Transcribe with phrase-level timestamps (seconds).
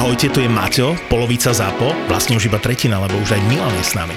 [0.00, 3.84] Ahojte, tu je Maťo, polovica ZAPO, vlastne už iba tretina, lebo už aj Milan je
[3.84, 4.16] s nami.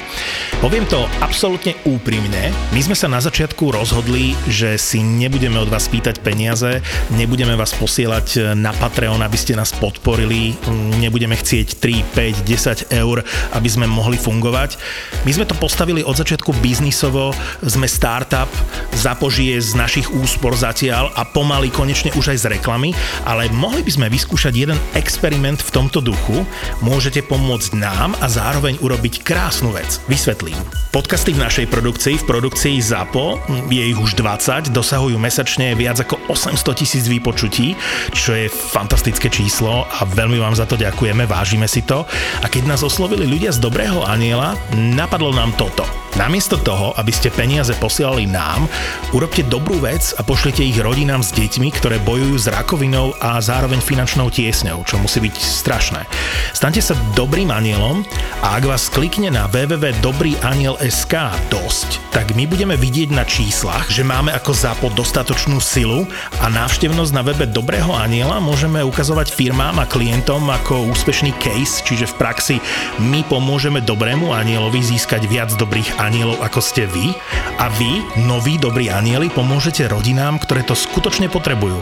[0.63, 5.91] Poviem to absolútne úprimne, my sme sa na začiatku rozhodli, že si nebudeme od vás
[5.91, 6.79] pýtať peniaze,
[7.19, 10.55] nebudeme vás posielať na Patreon, aby ste nás podporili,
[11.03, 13.19] nebudeme chcieť 3, 5, 10 eur,
[13.51, 14.79] aby sme mohli fungovať.
[15.27, 18.47] My sme to postavili od začiatku biznisovo, sme startup,
[18.95, 22.95] zapožije z našich úspor zatiaľ a pomaly konečne už aj z reklamy,
[23.27, 26.45] ale mohli by sme vyskúšať jeden experiment v tomto duchu,
[26.85, 29.97] môžete pomôcť nám a zároveň urobiť krásnu vec.
[30.05, 30.55] Vysvetlím.
[30.93, 33.41] Podcasty v našej produkcii, v produkcii ZAPO,
[33.73, 37.73] je ich už 20, dosahujú mesačne viac ako 800 tisíc výpočutí,
[38.13, 42.05] čo je fantastické číslo a veľmi vám za to ďakujeme, vážime si to.
[42.39, 45.81] A keď nás oslovili ľudia z Dobrého aniela, napadlo nám toto–
[46.13, 48.69] Namiesto toho, aby ste peniaze posielali nám,
[49.17, 53.81] urobte dobrú vec a pošlite ich rodinám s deťmi, ktoré bojujú s rakovinou a zároveň
[53.81, 56.05] finančnou tiesňou, čo musí byť strašné.
[56.53, 58.05] Staňte sa dobrým anielom
[58.45, 61.13] a ak vás klikne na www.dobrýaniel.sk
[61.49, 66.05] dosť, tak my budeme vidieť na číslach, že máme ako zápo dostatočnú silu
[66.37, 72.05] a návštevnosť na webe Dobrého aniela môžeme ukazovať firmám a klientom ako úspešný case, čiže
[72.13, 72.55] v praxi
[73.01, 77.15] my pomôžeme dobrému anielovi získať viac dobrých anielov ako ste vy
[77.57, 81.79] a vy, noví dobrí anieli, pomôžete rodinám, ktoré to skutočne potrebujú.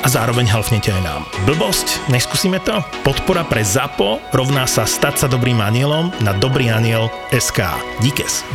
[0.00, 1.22] A zároveň halfnete aj nám.
[1.50, 2.06] Blbosť?
[2.06, 2.78] Neskúsime to?
[3.02, 7.74] Podpora pre ZAPO rovná sa stať sa dobrým anielom na dobrý aniel SK.
[7.98, 8.46] Díkes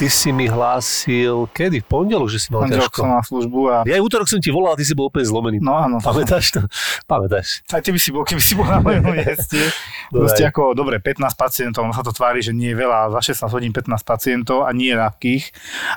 [0.00, 1.84] ty si mi hlásil, kedy?
[1.84, 3.04] V pondelok, že si mal Pondelok ťažko.
[3.04, 3.76] som na službu a...
[3.84, 5.60] Ja aj útorok som ti volal, ty si bol úplne zlomený.
[5.60, 6.00] No áno.
[6.00, 6.64] Pamätáš to?
[7.04, 7.60] Pamätáš.
[7.68, 9.60] Aj ty by si bol, keby si bol na mojom mieste.
[10.08, 13.52] Proste ako, dobre, 15 pacientov, ono sa to tvári, že nie je veľa, za 16
[13.52, 15.44] hodín 15 pacientov a nie ľahkých,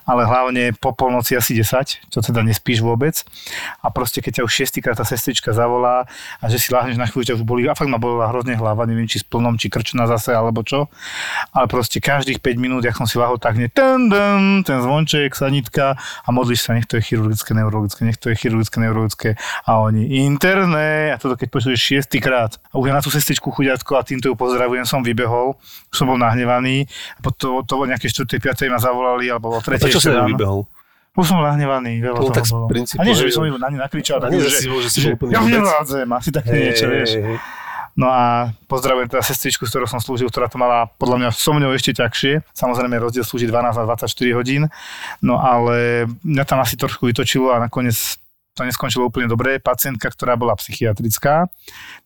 [0.03, 3.23] ale hlavne po polnoci asi 10, čo teda nespíš vôbec.
[3.79, 6.11] A proste keď ťa už šiestýkrát tá sestrička zavolá
[6.43, 8.83] a že si láhneš na chvíľu, ťa už boli, a fakt ma bola hrozne hlava,
[8.83, 10.91] neviem či s plnom, či krčná zase, alebo čo.
[11.55, 15.38] Ale proste každých 5 minút, jak som si lahol, tak nie, dun, dun, ten zvonček,
[15.38, 19.29] sanitka a modlíš sa, nech to je chirurgické, neurologické, nech to je chirurgické, neurologické
[19.69, 23.95] a oni interné a toto keď počuješ šiestýkrát a už ja na tú sestričku chudiatko
[23.95, 25.53] a týmto ju pozdravujem, som vybehol,
[25.94, 28.25] už som bol nahnevaný a potom to, to nejaké 4.
[28.25, 28.73] 5.
[28.73, 29.78] ma zavolali alebo o 3.
[29.78, 30.66] A čo si vybehol?
[31.13, 32.66] Už som nahnevaný, veľa no, toho tak bolo.
[32.66, 35.46] Princípu, a nie, že by som na ne nakričal, tak, že, že, že, že, ja
[35.46, 37.22] nevládzem, asi také niečo, vieš.
[37.93, 41.53] No a pozdravujem teda sestričku, s ktorou som slúžil, ktorá to mala podľa mňa so
[41.53, 42.41] mňou ešte ťažšie.
[42.57, 44.65] Samozrejme rozdiel slúži 12 a 24 hodín,
[45.21, 48.17] no ale mňa tam asi trošku vytočilo a nakoniec
[48.53, 49.58] to neskončilo úplne dobre.
[49.58, 51.50] Pacientka, ktorá bola psychiatrická,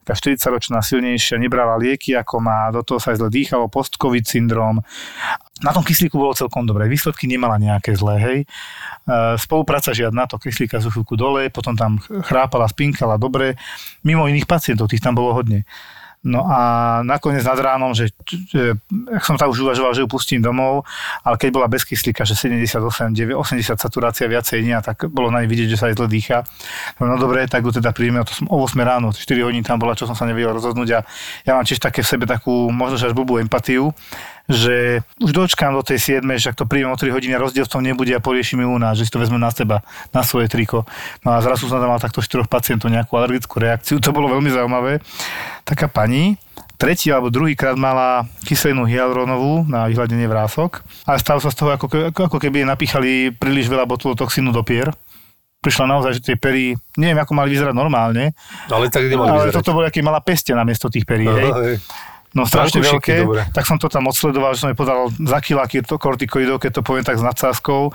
[0.07, 4.79] taká 40-ročná, silnejšia, nebrala lieky, ako má, do toho sa aj zle dýchalo, post-covid syndrom.
[5.59, 8.39] Na tom kyslíku bolo celkom dobré, výsledky nemala nejaké zlé, hej.
[8.43, 8.47] E,
[9.35, 13.59] spolupráca žiadna, to kyslíka zo chvíľku dole, potom tam chrápala, spinkala dobre.
[14.07, 15.67] Mimo iných pacientov, tých tam bolo hodne.
[16.27, 16.59] No a
[17.07, 18.11] nakoniec nad ránom, že,
[18.51, 18.75] že
[19.23, 20.83] som tam už uvažoval, že ju pustím domov,
[21.23, 25.39] ale keď bola bez kyslíka, že 78, 9, 80 saturácia viacej nie, tak bolo na
[25.39, 26.43] nej vidieť, že sa aj zle dýcha.
[26.99, 29.79] No, no dobre, tak ju teda príjme, to som o 8 ráno, 4 hodín tam
[29.79, 30.99] bola, čo som sa nevedel rozhodnúť a
[31.47, 33.95] ja mám tiež také v sebe takú možno až blbú empatiu,
[34.47, 37.71] že už dočkám do tej 7, že ak to príjem o 3 hodiny, rozdiel v
[37.71, 39.83] tom nebude a poriešime u nás, že si to vezme na seba,
[40.15, 40.87] na svoje triko.
[41.27, 44.47] No a zrazu som tam mal takto 4 pacientov nejakú alergickú reakciu, to bolo veľmi
[44.47, 45.03] zaujímavé.
[45.67, 46.39] Taká pani,
[46.79, 51.69] tretí alebo druhý krát mala kyselinu hyaluronovú na vyhľadenie vrások, ale stalo sa z toho,
[51.75, 51.85] ako,
[52.15, 54.95] ako keby napíchali príliš veľa botulotoxínu do pier
[55.57, 58.31] prišla naozaj, že tie pery, neviem, ako mali vyzerať normálne.
[58.71, 59.57] Ale tak nemali ale vyzerať.
[59.59, 61.27] toto bolo, aký mala peste namiesto tých perí.
[61.27, 61.51] Aha, hej.
[61.51, 61.75] hej
[62.37, 66.61] no strašne veľké, tak som to tam odsledoval, že som jej podal za kiláky kortikoidov,
[66.61, 67.89] keď to poviem tak s nadsázkou.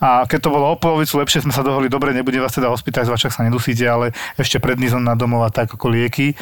[0.00, 3.20] A keď to bolo o polovicu lepšie, sme sa dohodli, dobre, nebudem vás teda hospitalizovať,
[3.20, 6.32] však sa nedusíte, ale ešte pred na domov a tak ako lieky.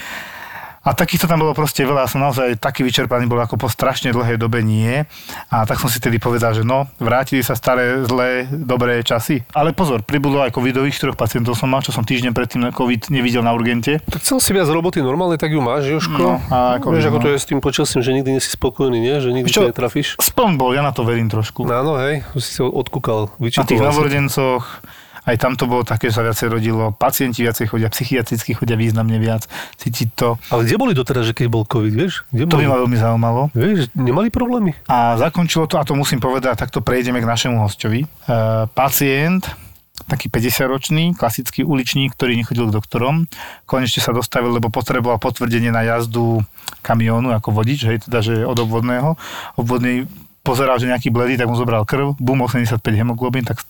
[0.88, 4.40] A takýchto tam bolo proste veľa, som naozaj taký vyčerpaný bol ako po strašne dlhej
[4.40, 5.04] dobe nie.
[5.52, 9.44] A tak som si tedy povedal, že no, vrátili sa staré, zlé, dobré časy.
[9.52, 13.44] Ale pozor, pribudlo aj covidových štyroch pacientov som mal, čo som týždeň predtým covid nevidel
[13.44, 14.00] na urgente.
[14.08, 16.16] Tak chcel si viac roboty normálne, tak ju máš, Joško.
[16.16, 17.08] No, a ako, Vieš, no.
[17.12, 19.20] ako to je s tým počasím, že nikdy nie si spokojný, nie?
[19.20, 20.16] Že nikdy čo, netrafíš.
[20.16, 21.68] Spln bol, ja na to verím trošku.
[21.68, 24.64] No, áno, hej, si sa odkúkal, Na tých novorodencoch,
[25.28, 29.20] aj tam to bolo také, že sa viacej rodilo, pacienti viacej chodia, psychiatricky chodia významne
[29.20, 29.44] viac,
[29.76, 30.40] cítiť to.
[30.48, 32.24] Ale kde boli doteraz, že keď bol COVID, vieš?
[32.32, 33.40] Kde to by ma veľmi zaujímalo.
[33.52, 34.72] Vieš, nemali problémy?
[34.88, 38.08] A zakončilo to, a to musím povedať, takto prejdeme k našemu hostovi.
[38.08, 38.08] E,
[38.72, 39.44] pacient,
[40.08, 43.28] taký 50-ročný, klasický uličník, ktorý nechodil k doktorom.
[43.68, 46.40] Konečne sa dostavil, lebo potreboval potvrdenie na jazdu
[46.80, 49.20] kamiónu ako vodič, hej, teda, že od obvodného.
[49.60, 50.08] Obvodný
[50.48, 53.60] pozeral, že nejaký bledý, tak mu zobral krv, bum, 85 hemoglobín, tak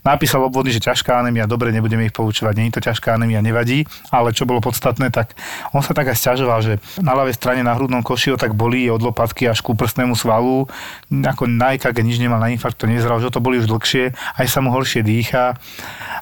[0.00, 3.84] napísal obvodný, že ťažká anémia, dobre, nebudeme ich poučovať, nie je to ťažká anémia, nevadí,
[4.08, 5.36] ale čo bolo podstatné, tak
[5.76, 8.88] on sa tak aj stiažoval, že na ľavej strane na hrudnom koši ho tak bolí
[8.88, 10.64] od lopatky až ku prstnému svalu,
[11.12, 14.46] ako na EKG nič nemal, na infarkt to nezral, že to boli už dlhšie, aj
[14.48, 15.60] sa mu horšie dýcha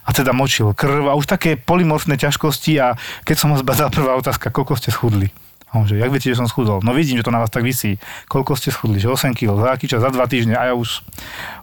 [0.02, 4.18] a teda močil krv a už také polymorfné ťažkosti a keď som ho zbadal prvá
[4.18, 5.30] otázka, koľko ste schudli?
[5.70, 6.82] A on že, jak viete, že som schudol?
[6.82, 8.02] No vidím, že to na vás tak vysí.
[8.26, 8.98] Koľko ste schudli?
[8.98, 10.02] Že 8 kg, za aký čas?
[10.02, 10.58] Za 2 týždne.
[10.58, 11.06] A ja už,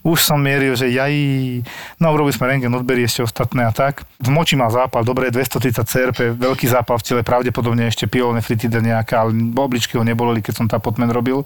[0.07, 1.11] už som mieril, že jaj,
[1.99, 4.07] no urobili sme rengen, odberí ešte ostatné a tak.
[4.23, 9.27] V moči mal zápal, dobre, 230 CRP, veľký zápal v tele, pravdepodobne ešte pyelonefritida nejaká,
[9.27, 11.43] ale obličky ho neboleli, keď som tá potmen robil.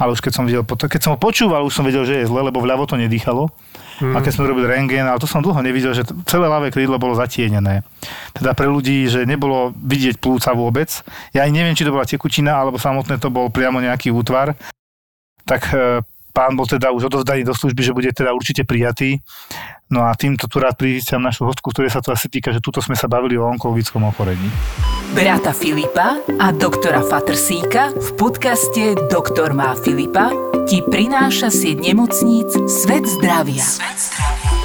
[0.00, 2.40] Ale už keď som videl, keď som ho počúval, už som vedel, že je zle,
[2.40, 3.52] lebo vľavo to nedýchalo.
[3.98, 4.14] Mm.
[4.14, 7.18] A keď sme robili rengen, ale to som dlho nevidel, že celé ľavé krídlo bolo
[7.18, 7.82] zatienené.
[8.30, 10.88] Teda pre ľudí, že nebolo vidieť plúca vôbec.
[11.34, 14.54] Ja aj neviem, či to bola tekutina, alebo samotné to bol priamo nejaký útvar.
[15.42, 19.18] Tak e, pán bol teda už odovzdaný do služby, že bude teda určite prijatý.
[19.90, 22.78] No a týmto tu rád privítam našu hostku, ktorej sa to asi týka, že tuto
[22.78, 24.46] sme sa bavili o onkologickom ochorení.
[25.16, 33.08] Brata Filipa a doktora Fatrsíka v podcaste Doktor má Filipa ti prináša sieť nemocníc Svet
[33.08, 33.64] zdravia.
[33.64, 34.57] Svet zdravia.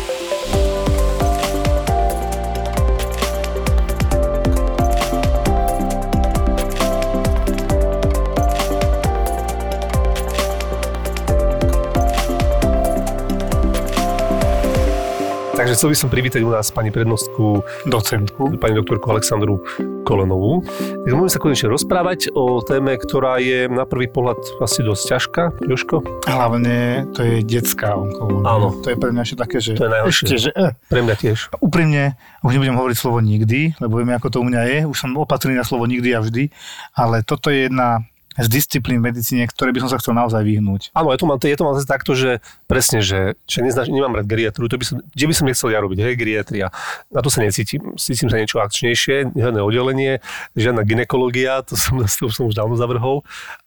[15.63, 19.63] Takže chcel by som privítať u nás pani prednostku, docentku, pani doktorku Aleksandru
[20.03, 20.59] Kolenovú.
[21.07, 25.43] Tak môžeme sa konečne rozprávať o téme, ktorá je na prvý pohľad asi dosť ťažká.
[25.63, 26.03] Joško?
[26.27, 28.43] Hlavne to je detská onkológia.
[28.43, 28.75] Áno.
[28.83, 29.79] To je pre mňa ešte také, že...
[29.79, 30.25] To je najhoršie.
[30.27, 30.75] Ešte, že, eh.
[30.91, 31.55] Pre mňa tiež.
[31.63, 34.77] Úprimne, už nebudem hovoriť slovo nikdy, lebo vieme, ako to u mňa je.
[34.83, 36.51] Už som opatrný na slovo nikdy a vždy.
[36.91, 38.03] Ale toto je jedna
[38.37, 40.89] z disciplín v medicíne, ktoré by som sa chcel naozaj vyhnúť.
[40.97, 44.25] Áno, je to mám, je to mám takto, že presne, že, že neznáš, nemám rád
[44.25, 46.73] geriatru, to by som, kde by som nechcel ja robiť, hej, geriatria.
[47.13, 50.23] Na to sa necítim, cítim sa niečo akčnejšie, žiadne oddelenie,
[50.57, 53.21] žiadna ginekológia, to som, to som už dávno zavrhol.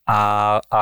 [0.06, 0.80] A, a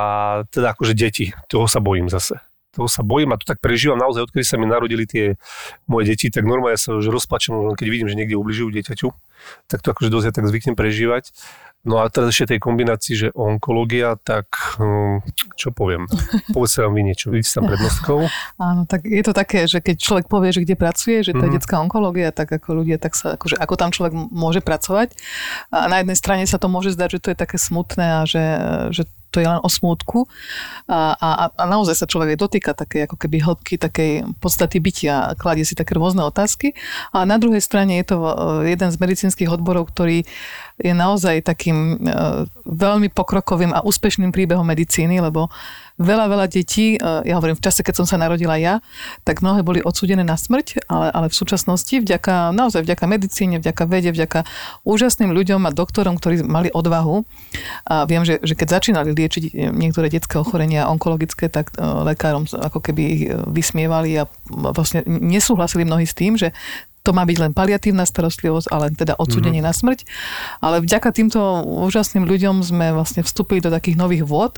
[0.53, 2.41] teda akože deti, toho sa bojím zase
[2.75, 5.39] toho sa bojím a to tak prežívam naozaj, odkedy sa mi narodili tie
[5.87, 9.15] moje deti, tak normálne sa už rozplačem, keď vidím, že niekde ubližujú dieťaťu,
[9.71, 11.31] tak to akože dosť ja tak zvyknem prežívať.
[11.85, 14.49] No a teraz ešte tej kombinácii, že onkológia, tak
[14.81, 15.21] hm,
[15.53, 16.09] čo poviem?
[16.57, 18.25] Povedzte vám vy niečo, vidíte tam prednostkou?
[18.73, 21.53] Áno, tak je to také, že keď človek povie, že kde pracuje, že to je
[21.53, 21.55] mm-hmm.
[21.61, 25.13] detská onkológia, tak ako ľudia, tak sa, akože, ako tam človek môže pracovať.
[25.69, 28.45] A na jednej strane sa to môže zdať, že to je také smutné a že,
[28.89, 29.05] že
[29.35, 30.31] to je len o smútku
[30.87, 35.35] a, a, a naozaj sa človek aj dotýka také ako keby hĺbky takej podstaty bytia
[35.35, 36.79] kladie si také rôzne otázky.
[37.11, 38.31] A na druhej strane je to e,
[38.71, 40.23] jeden z medicínskych odborov, ktorý
[40.79, 42.15] je naozaj takým e,
[42.63, 45.51] veľmi pokrokovým a úspešným príbehom medicíny, lebo
[45.99, 48.83] veľa, veľa detí, e, ja hovorím, v čase, keď som sa narodila ja,
[49.23, 53.85] tak mnohé boli odsúdené na smrť, ale, ale v súčasnosti vďaka, naozaj vďaka medicíne, vďaka
[53.87, 54.43] vede, vďaka
[54.83, 57.23] úžasným ľuďom a doktorom, ktorí mali odvahu.
[57.87, 62.79] A viem, že, že keď začínali liečiť niektoré detské ochorenia onkologické, tak e, lekárom ako
[62.83, 66.51] keby ich vysmievali a vlastne nesúhlasili mnohí s tým, že
[67.05, 69.77] to má byť len paliatívna starostlivosť, ale teda odsudenie mm-hmm.
[69.77, 70.09] na smrť.
[70.65, 71.39] Ale vďaka týmto
[71.85, 74.57] úžasným ľuďom sme vlastne vstúpili do takých nových vôd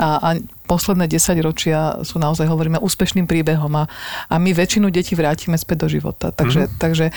[0.00, 0.28] a, a
[0.64, 3.84] posledné 10 ročia sú naozaj, hovoríme, úspešným príbehom a,
[4.32, 6.32] a my väčšinu detí vrátime späť do života.
[6.32, 6.80] Takže, mm-hmm.
[6.80, 7.12] takže e,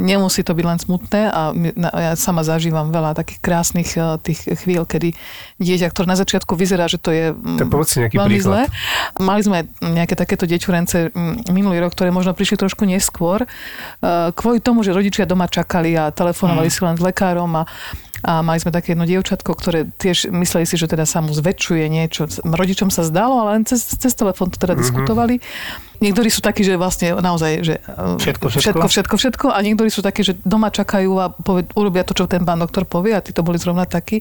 [0.00, 4.48] nemusí to byť len smutné a my, ja sama zažívam veľa takých krásnych e, tých
[4.64, 5.12] chvíľ, kedy
[5.60, 8.48] dieťa, ktoré na začiatku vyzerá, že to je tak nejaký veľmi príklad.
[8.48, 8.62] zlé.
[9.20, 11.12] Mali sme nejaké takéto deťurence
[11.52, 13.48] minulý rok, ktoré možno prišli trošku neskôr, e,
[14.32, 16.74] kvôli tomu, že rodičia doma čakali a telefonovali mm.
[16.74, 17.68] si len s lekárom a
[18.24, 21.84] a mali sme také jedno dievčatko, ktoré tiež mysleli si, že teda sa mu zväčšuje
[21.90, 22.30] niečo.
[22.44, 24.82] Rodičom sa zdalo, ale len cez, cez telefón to teda mm-hmm.
[24.84, 25.34] diskutovali.
[26.00, 29.88] Niektorí sú takí, že vlastne naozaj, že e, všetko, všetko, všetko, všetko, všetko a niektorí
[29.88, 33.24] sú takí, že doma čakajú a poved, urobia to, čo ten pán doktor povie a
[33.24, 34.20] tí to boli zrovna takí.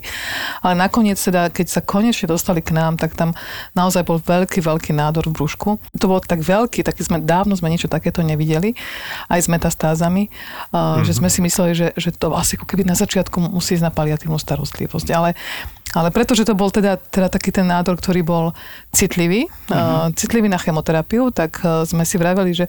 [0.63, 3.35] Ale nakoniec teda, keď sa konečne dostali k nám, tak tam
[3.75, 5.79] naozaj bol veľký, veľký nádor v brúšku.
[5.99, 8.75] To bol tak veľký, taký sme, dávno sme niečo takéto nevideli,
[9.27, 11.03] aj s metastázami, mm-hmm.
[11.03, 13.93] že sme si mysleli, že, že to asi ako keby na začiatku musí ísť na
[13.93, 15.07] paliatívnu starostlivosť.
[15.11, 15.35] Ale
[15.95, 18.45] ale pretože to bol teda, teda taký ten nádor, ktorý bol
[18.91, 20.11] citlivý, uh-huh.
[20.11, 22.67] uh, citlivý na chemoterapiu, tak uh, sme si vraveli, že,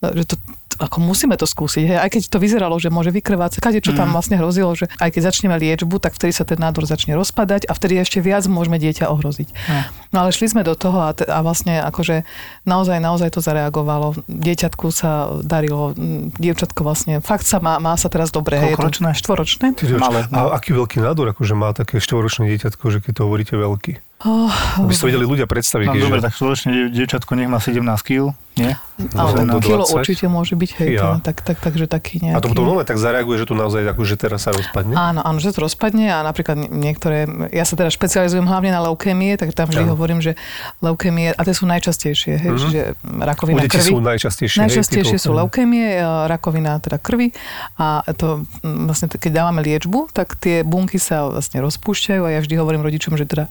[0.00, 0.40] uh, že to,
[0.82, 1.84] ako musíme to skúsiť.
[1.94, 1.98] Hej.
[2.02, 4.14] Aj keď to vyzeralo, že môže vykrvácať, kade čo tam mhm.
[4.18, 7.72] vlastne hrozilo, že aj keď začneme liečbu, tak vtedy sa ten nádor začne rozpadať a
[7.72, 9.48] vtedy ešte viac môžeme dieťa ohroziť.
[9.52, 9.82] Mm.
[10.12, 12.26] No ale šli sme do toho a, te, a vlastne akože
[12.66, 14.18] naozaj, naozaj to zareagovalo.
[14.28, 15.94] Dieťatku sa darilo,
[16.36, 18.58] dievčatko vlastne, fakt sa má, má sa teraz dobre.
[18.60, 19.14] Koľkoročné?
[19.16, 19.66] Štvoročné.
[19.96, 20.26] Malé.
[20.34, 24.11] A aký veľký nádor, akože má také štvoročné dieťatko, že keď to hovoríte veľký?
[24.24, 25.84] Oh, Aby si to vedeli ľudia predstaviť.
[25.84, 26.00] No že...
[26.00, 28.70] dobre, tak spoločne dievčatko nech má 17 kg, nie?
[29.12, 29.98] ale no, kilo 20.
[29.98, 31.18] určite môže byť, hej, Ja.
[31.18, 32.36] to, tak, tak, takže taký nejaký...
[32.36, 34.94] A to potom nové tak zareaguje, že to naozaj akože teraz sa rozpadne?
[34.94, 39.34] Áno, áno, že to rozpadne a napríklad niektoré, ja sa teda špecializujem hlavne na leukémie,
[39.34, 39.92] tak tam vždy Áno.
[39.92, 40.38] hovorím, že
[40.78, 42.58] leukémie, a tie sú najčastejšie, hej, Mhm.
[42.60, 43.90] čiže U rakovina detí krvi.
[43.90, 44.54] sú najčastejšie.
[44.54, 47.34] hej, Najčastejšie tieto- sú leukémie, e, rakovina teda krvi
[47.76, 52.54] a to vlastne keď dávame liečbu, tak tie bunky sa vlastne rozpúšťajú a ja vždy
[52.54, 53.50] hovorím rodičom, že teda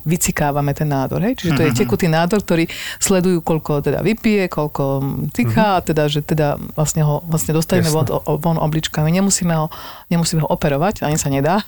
[0.62, 1.20] vycikávame ten nádor.
[1.26, 1.34] Hej?
[1.42, 2.70] Čiže to je tekutý nádor, ktorý
[3.02, 5.02] sledujú, koľko teda vypije, koľko
[5.34, 8.06] tyká a teda, že teda vlastne ho vlastne dostaneme von,
[8.38, 9.10] von obličkami.
[9.10, 9.68] Nemusíme ho,
[10.14, 11.66] nemusíme ho operovať, ani sa nedá,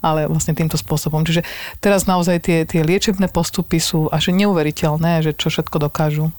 [0.00, 1.22] ale vlastne týmto spôsobom.
[1.22, 1.44] Čiže
[1.84, 6.32] teraz naozaj tie, tie liečebné postupy sú až neuveriteľné, že čo všetko dokážu.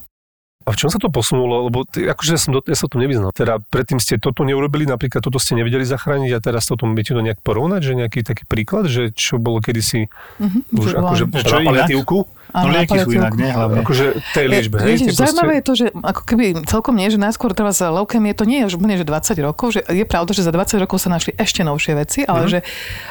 [0.62, 1.66] A v čom sa to posunulo?
[1.66, 3.32] Lebo ty, akože ja, som do, ja sa to nevyznal.
[3.32, 7.20] Teda predtým ste toto neurobili, napríklad toto ste nevedeli zachrániť a teraz toto viete to
[7.20, 10.06] nejak porovnať, že nejaký taký príklad, že čo bolo kedysi
[10.38, 10.60] Mhm.
[10.72, 11.70] už Že akože Že čo na inak?
[11.88, 12.18] paliatívku?
[12.52, 13.80] No lieky sú inak, nie hlavne.
[13.80, 14.88] Akože tej liečbe, hej?
[14.92, 18.36] Viete, Tie proste- zaujímavé je to, že ako keby celkom nie, že najskôr teraz leukemie
[18.36, 21.00] to nie je už úplne, že 20 rokov, že je pravda, že za 20 rokov
[21.00, 22.50] sa našli ešte novšie veci, ale Mhm.
[22.50, 22.60] že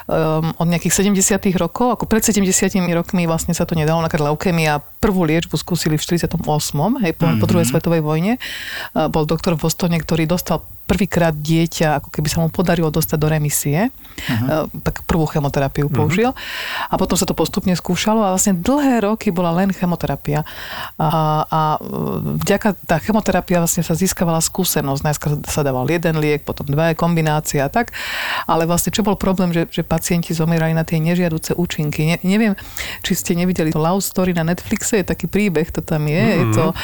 [0.07, 1.17] um, od nejakých 70
[1.57, 2.53] rokov, ako pred 70
[2.93, 6.37] rokmi vlastne sa to nedalo, napríklad leukemia prvú liečbu skúsili v 48.
[7.01, 7.73] Hej, po, po druhej Mhm.
[7.73, 8.33] svetovej vojne.
[8.93, 13.15] Uh, bol doktor v Bostone, ktorý dostal prvýkrát dieťa, ako keby sa mu podarilo dostať
[13.15, 13.95] do remisie.
[14.27, 15.95] Uh, tak prvú chemoterapiu Mhm.
[15.95, 16.31] použil.
[16.91, 20.43] A potom sa to postupne skúšalo a vlastne dlhé roky bola len chemoterapia.
[20.99, 21.09] A,
[21.47, 21.61] a
[22.43, 25.03] vďaka tá chemoterapia vlastne sa získavala skúsenosť.
[25.07, 27.95] Najskôr sa dával jeden liek, potom dva kombinácia a tak.
[28.51, 32.09] Ale vlastne čo bol problém, že, že pacienti zomierali na tie nežiaduce účinky.
[32.09, 32.59] Ne, neviem,
[33.07, 36.19] či ste nevideli Love Story na Netflixe, je taký príbeh, to tam je.
[36.19, 36.41] Mm-hmm.
[36.41, 36.75] Je to uh,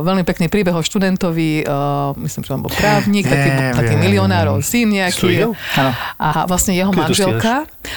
[0.00, 4.02] veľmi pekný príbeh o študentovi, uh, myslím, že on bol právnik, taký, Viem, taký viem,
[4.06, 4.68] milionárov viem.
[4.70, 5.30] syn nejaký.
[5.50, 5.90] Áno.
[6.16, 7.54] A vlastne jeho Kedy to manželka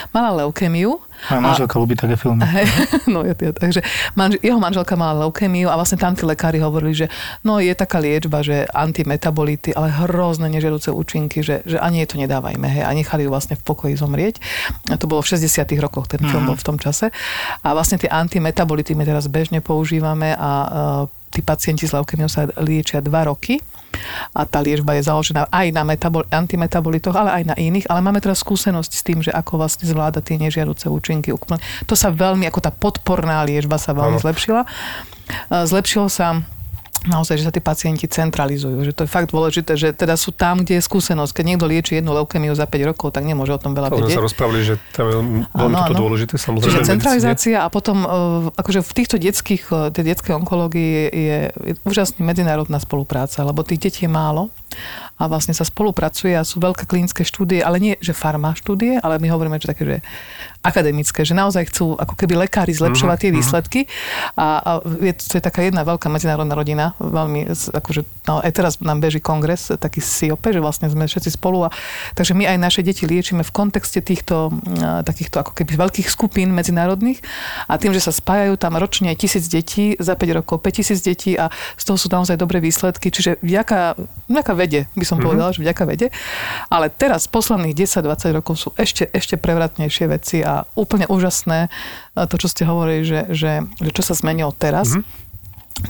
[0.09, 0.97] mala leukemiu.
[1.31, 2.43] Moja manželka ľubí také filmy.
[2.55, 2.67] Hej,
[3.07, 3.79] no, ja, ja, takže
[4.19, 7.07] manž, jeho manželka mala leukemiu a vlastne tam tí lekári hovorili, že
[7.41, 12.15] no je taká liečba, že antimetabolity, ale hrozné nežiaduce účinky, že, že ani jej to
[12.19, 14.43] nedávajme, hej, a nechali ju vlastne v pokoji zomrieť.
[14.91, 17.09] A to bolo v 60 rokoch, ten film bol v tom čase.
[17.63, 22.47] A vlastne tie antimetabolity my teraz bežne používame a uh, tí pacienti s leukemiou sa
[22.61, 23.59] liečia 2 roky
[24.35, 28.19] a tá liečba je založená aj na metabol- antimetabolitoch, ale aj na iných, ale máme
[28.19, 31.31] teraz skúsenosť s tým, že ako vlastne zvláda tie nežiaduce účinky.
[31.87, 34.23] To sa veľmi, ako tá podporná liečba sa veľmi Áno.
[34.23, 34.61] zlepšila.
[35.49, 36.43] Zlepšilo sa
[37.07, 38.81] naozaj, že sa tí pacienti centralizujú.
[38.85, 41.31] Že to je fakt dôležité, že teda sú tam, kde je skúsenosť.
[41.31, 44.17] Keď niekto lieči jednu leukemiu za 5 rokov, tak nemôže o tom veľa sme vedieť.
[44.17, 45.15] sa rozprávali, že tam je
[45.53, 46.01] veľmi toto áno.
[46.01, 46.65] dôležité, samozrejme.
[46.65, 46.93] Čiže medicíne.
[46.97, 48.09] centralizácia a potom uh,
[48.57, 51.37] akože v týchto detských, uh, tej detskej onkológii je, je,
[51.71, 54.49] je úžasný medzinárodná spolupráca, lebo tých detí je málo
[55.15, 59.15] a vlastne sa spolupracuje a sú veľké klinické štúdie, ale nie, že farma štúdie, ale
[59.23, 59.97] my hovoríme, že také, že
[60.65, 63.79] akademické, že naozaj chcú ako keby lekári zlepšovať tie výsledky.
[64.33, 64.71] A, a
[65.05, 69.21] je, to je taká jedna veľká medzinárodná rodina, veľmi, akože, no aj teraz nám beží
[69.21, 71.69] kongres, taký SIOP, že vlastne sme všetci spolu a
[72.17, 74.49] takže my aj naše deti liečíme v kontexte týchto
[75.05, 77.19] takýchto ako keby veľkých skupín medzinárodných.
[77.67, 81.51] A tým, že sa spájajú tam ročne tisíc detí, za 5 rokov 5000 detí a
[81.75, 83.99] z toho sú naozaj dobré výsledky, čiže vďaka,
[84.31, 86.07] vďaka vede, by som povedala, že vďaka vede.
[86.71, 91.67] Ale teraz posledných 10-20 rokov sú ešte, ešte prevratnejšie veci a úplne úžasné
[92.15, 94.95] a to, čo ste hovorili, že, že, že čo sa zmenilo teraz,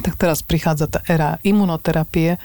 [0.02, 2.42] tak teraz prichádza tá éra imunoterapie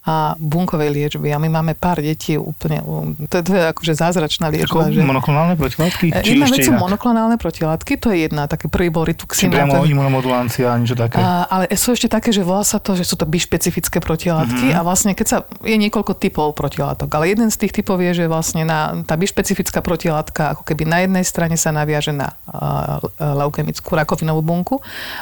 [0.00, 1.28] a bunkovej liečby.
[1.28, 2.80] A my máme pár detí úplne,
[3.26, 4.84] to je, to je akože zázračná liečba.
[4.84, 5.02] Ako že...
[5.02, 6.04] monoklonálne protilátky?
[6.08, 9.52] E, Či Jedna vec sú monoklonálne protilátky, to je jedna, taký prvý bol Či rituximab.
[9.54, 11.18] priamo ten- imunomodulancia, niečo také?
[11.18, 14.74] a, ale sú ešte také, že volá sa to, že sú to bišpecifické protilátky Mhm.
[14.74, 18.24] a vlastne keď sa, je niekoľko typov protilátok, ale jeden z tých typov je, že
[18.24, 23.92] vlastne na, tá bišpecifická protilátka ako keby na jednej strane sa naviaže na a, leukemickú
[23.92, 24.76] rakovinovú bunku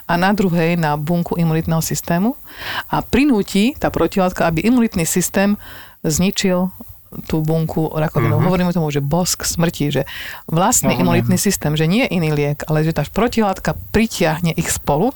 [0.04, 2.34] a na druhej na bunku imunitného systému
[2.86, 5.54] a prinúti tá protilátka, aby imunitný systém
[6.02, 6.74] zničil
[7.30, 8.42] tú bunku rakovinou.
[8.42, 8.50] Uh-huh.
[8.50, 10.02] Hovoríme tomu, že bosk smrti, že
[10.50, 11.06] vlastný Rozumiem.
[11.06, 15.14] imunitný systém, že nie iný liek, ale že tá protilátka pritiahne ich spolu,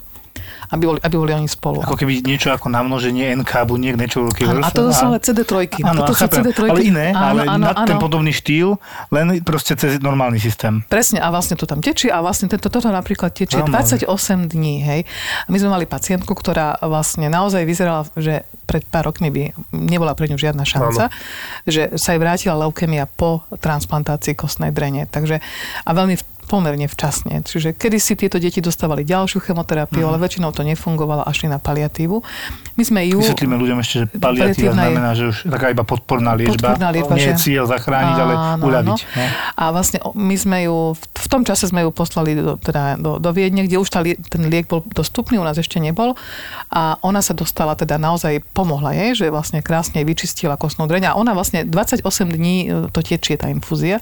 [0.70, 1.82] aby boli, aby boli oni spolu.
[1.82, 4.64] Ako keby niečo ako namnoženie NK buniek, natural Áno, killers.
[4.64, 5.52] a to sú ale CD3.
[5.82, 6.60] Áno, Toto a sú chápem, CD3.
[6.70, 8.02] ale iné, ale áno, na ten áno.
[8.02, 8.78] podobný štýl,
[9.10, 10.86] len proste cez normálny systém.
[10.86, 14.06] Presne, a vlastne to tam tečie a vlastne tento, toto napríklad tečie Zaujímavé.
[14.06, 15.00] 28 dní, hej.
[15.50, 19.42] My sme mali pacientku, ktorá vlastne naozaj vyzerala, že pred pár rokmi by
[19.74, 21.10] nebola pre ňu žiadna šanca,
[21.66, 25.10] že sa jej vrátila leukemia po transplantácii kostnej drene.
[25.10, 25.42] Takže,
[25.82, 26.14] a veľmi
[26.50, 27.38] pomerne včasne.
[27.40, 30.08] Čiže kedysi tieto deti dostávali ďalšiu chemoterapiu, Mhm.
[30.08, 32.18] ale väčšinou to nefungovalo a šli na paliatívu.
[32.74, 33.22] My sme ju...
[33.22, 36.74] Vysvetlíme ľuďom ešte, že paliatíva Paliatívna je- znamená, že už taká iba podporná liečba.
[36.74, 38.98] Podporná liečba, Nie je že- cieľ zachrániť, ale Áno, uľaviť.
[38.98, 39.24] No.
[39.54, 43.20] A vlastne my sme ju v v tom čase sme ju poslali do, teda do,
[43.20, 46.16] do Viedne, kde už tá, ten liek bol dostupný, u nás ešte nebol.
[46.66, 51.04] A ona sa dostala, teda naozaj pomohla jej, že vlastne krásne vyčistila kostnú dreň.
[51.06, 54.00] A ona vlastne 28 dní e, to tečie tá infúzia.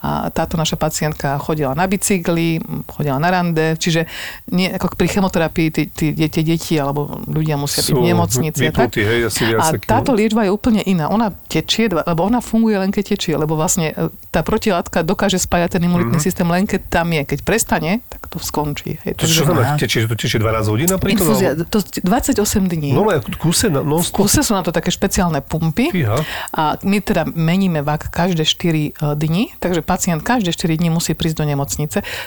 [0.00, 4.08] A táto naša pacientka chodila na bicykli, chodila na rande, čiže
[4.50, 8.62] nie, ako pri chemoterapii tí, tí, tie deti alebo ľudia musia byť v nemocnici.
[8.64, 11.12] Vypnutí, hej, asi a táto liečba je úplne iná.
[11.12, 15.76] Ona tečie, lebo ona funguje len keď tečie, lebo vlastne e, tá protilátka dokáže spájať
[15.76, 16.24] ten imunitný mm-hmm.
[16.24, 17.22] systém len keď tam je.
[17.26, 18.96] Keď prestane, tak to skončí.
[19.04, 21.26] Hej, to, čo znamená, tečie, to tečie 12 hodín napríklad?
[21.26, 22.40] Infúzia, to 28
[22.72, 22.96] dní.
[22.96, 25.92] No, ale kúse, no, v kúse sú na to také špeciálne pumpy.
[25.92, 26.22] Fíha.
[26.54, 31.12] A my teda meníme vak každé 4 e, dni, takže pacient každé 4 dní musí
[31.12, 31.65] prísť do nemocnice.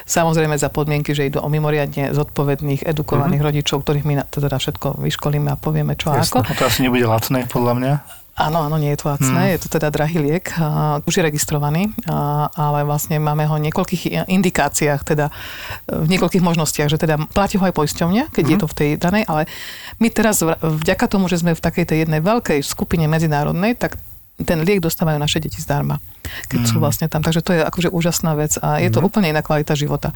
[0.05, 3.49] Samozrejme za podmienky, že idú o mimoriadne zodpovedných, edukovaných mm-hmm.
[3.49, 6.43] rodičov, ktorých my teda všetko vyškolíme a povieme čo Jasne.
[6.43, 6.51] ako.
[6.51, 7.93] A to asi nebude lacné, podľa mňa.
[8.39, 9.51] Áno, áno, nie je to lacné, hmm.
[9.51, 13.67] je to teda drahý liek, uh, už je registrovaný, uh, ale vlastne máme ho v
[13.67, 15.27] niekoľkých indikáciách, teda
[15.91, 18.53] v niekoľkých možnostiach, že teda platí ho aj poisťovňa, keď hmm.
[18.55, 19.43] je to v tej danej, ale
[19.99, 23.99] my teraz vďaka tomu, že sme v takej tej jednej veľkej skupine medzinárodnej, tak
[24.43, 25.99] ten liek dostávajú naše deti zdarma
[26.49, 26.67] keď mm.
[26.69, 26.83] sú mhm.
[26.83, 27.21] vlastne tam.
[27.25, 29.05] Takže to je akože úžasná vec a je to mm.
[29.05, 30.13] úplne iná kvalita života.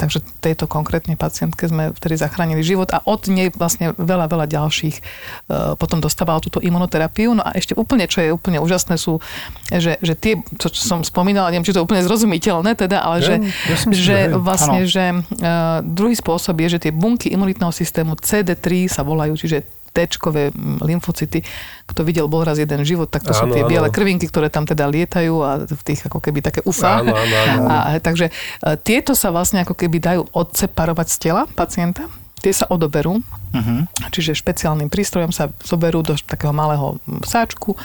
[0.00, 4.96] Takže tejto konkrétnej pacientke sme vtedy zachránili život a od nej vlastne veľa, veľa ďalších
[5.00, 7.36] uh, potom dostávala túto imunoterapiu.
[7.36, 9.20] No a ešte úplne, čo je úplne úžasné sú,
[9.68, 13.16] že, že tie, čo, čo som spomínala, neviem, či to je úplne zrozumiteľné teda, ale
[13.20, 13.34] že,
[13.68, 14.88] ja som že ja, vlastne, ano.
[14.88, 20.54] že uh, druhý spôsob je, že tie bunky imunitného systému CD3 sa volajú, čiže T-čkové
[20.80, 21.42] lymfocyty.
[21.86, 23.70] Kto videl bol raz jeden život, tak to áno, sú tie áno.
[23.70, 27.02] biele krvinky, ktoré tam teda lietajú a v tých ako keby také ufa.
[27.02, 27.62] Áno, áno, áno.
[27.66, 28.32] A, takže e,
[28.80, 32.06] tieto sa vlastne ako keby dajú odseparovať z tela pacienta.
[32.40, 33.84] Tie sa odoberú, uh-huh.
[34.08, 37.76] čiže špeciálnym prístrojom sa zoberú do takého malého sáčku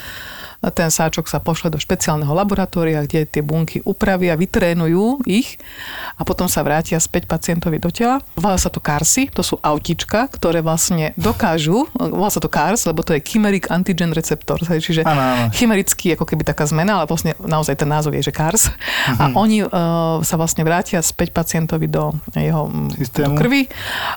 [0.70, 5.58] ten sáčok sa pošle do špeciálneho laboratória, kde tie bunky upravia, vytrénujú ich
[6.16, 8.22] a potom sa vrátia späť pacientovi do tela.
[8.38, 13.02] Volá sa to KARSy, to sú autička, ktoré vlastne dokážu, volá sa to KARS, lebo
[13.02, 15.44] to je Chimeric Antigen Receptor, čiže ano, ano.
[15.52, 18.70] chimerický ako keby taká zmena, ale vlastne naozaj ten názov je, že KARS.
[18.70, 19.18] Mhm.
[19.20, 19.68] A oni uh,
[20.22, 22.68] sa vlastne vrátia späť pacientovi do jeho
[23.12, 23.68] do krvi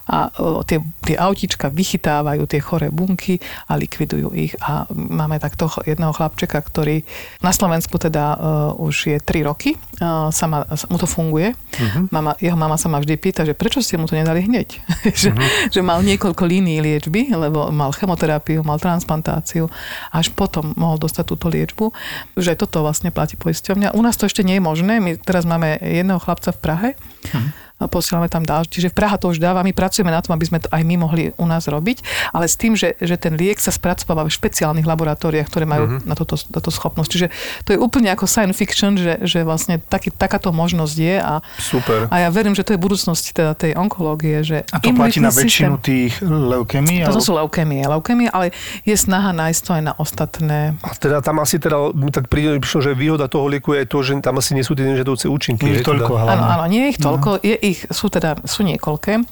[0.08, 4.54] a uh, tie, tie autička vychytávajú tie choré bunky a likvidujú ich.
[4.64, 7.04] A máme takto jedného chlapca, chlapčeka, ktorý
[7.44, 11.52] na Slovensku teda uh, už je 3 roky, uh, sama, mu to funguje.
[11.52, 12.08] Uh-huh.
[12.16, 14.80] Mama, jeho mama sa ma vždy pýta, že prečo ste mu to nedali hneď?
[15.20, 15.68] že, uh-huh.
[15.68, 19.68] že mal niekoľko línií liečby, lebo mal chemoterapiu, mal transplantáciu,
[20.16, 21.92] až potom mohol dostať túto liečbu.
[22.40, 24.00] Že aj toto vlastne platí poisťovňa.
[24.00, 25.04] U nás to ešte nie je možné.
[25.04, 28.82] My teraz máme jedného chlapca v Prahe, uh-huh posielame tam ďalšie.
[28.82, 30.96] Čiže v Praha to už dáva, my pracujeme na tom, aby sme to aj my
[31.00, 32.04] mohli u nás robiť,
[32.36, 36.04] ale s tým, že, že ten liek sa spracováva v špeciálnych laboratóriách, ktoré majú uh-huh.
[36.04, 37.10] na toto, toto schopnosť.
[37.10, 37.28] Čiže
[37.64, 42.12] to je úplne ako science fiction, že, že vlastne taký, takáto možnosť je a, Super.
[42.12, 44.42] a ja verím, že to je budúcnosť teda tej onkológie.
[44.44, 47.06] Že a to platí na väčšinu systém, tých leukemí?
[47.06, 48.52] To sú leukemie, leukemie, ale
[48.88, 50.60] je snaha nájsť to aj na ostatné.
[50.82, 54.40] A teda tam asi teda, tak príde, že výhoda toho lieku je to, že tam
[54.40, 55.68] asi nie sú tie nežiadúce účinky.
[55.68, 56.32] Nie je toľko, teda.
[56.34, 57.30] Áno, áno, nie je ich toľko.
[57.38, 57.44] No.
[57.44, 59.24] Je ich, sú teda, sú niekoľké.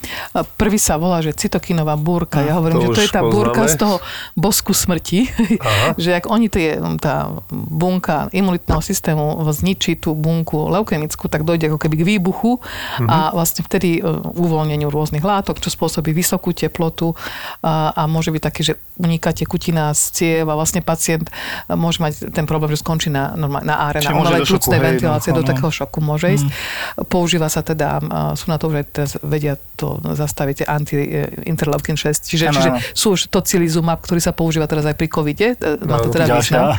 [0.55, 2.45] Prvý sa volá, že cytokinová búrka.
[2.45, 3.33] Ja hovorím, to že to je tá poznáme.
[3.33, 3.95] búrka z toho
[4.37, 5.27] bosku smrti.
[6.03, 11.79] že ak oni tie, tá bunka imunitného systému zničí tú bunku leukemickú, tak dojde ako
[11.81, 13.07] keby k výbuchu uh-huh.
[13.09, 14.01] a vlastne vtedy e,
[14.37, 17.17] uvoľneniu rôznych látok, čo spôsobí vysokú teplotu
[17.65, 21.29] a, a môže byť taký, že uniká tekutina z ciev a vlastne pacient
[21.69, 25.69] môže mať ten problém, že skončí na, na áre, na umelej plúcnej ventilácie, do takého
[25.69, 26.47] šoku môže ísť.
[26.47, 26.53] Mm.
[27.05, 28.01] Používa sa teda,
[28.33, 34.01] sú na to aj teraz vedia to zastaviť anti-interleukin 6, čiže, čiže sú už tocilizumab,
[34.01, 36.73] ktorý sa používa teraz aj pri covide, e, má to no, teda význam.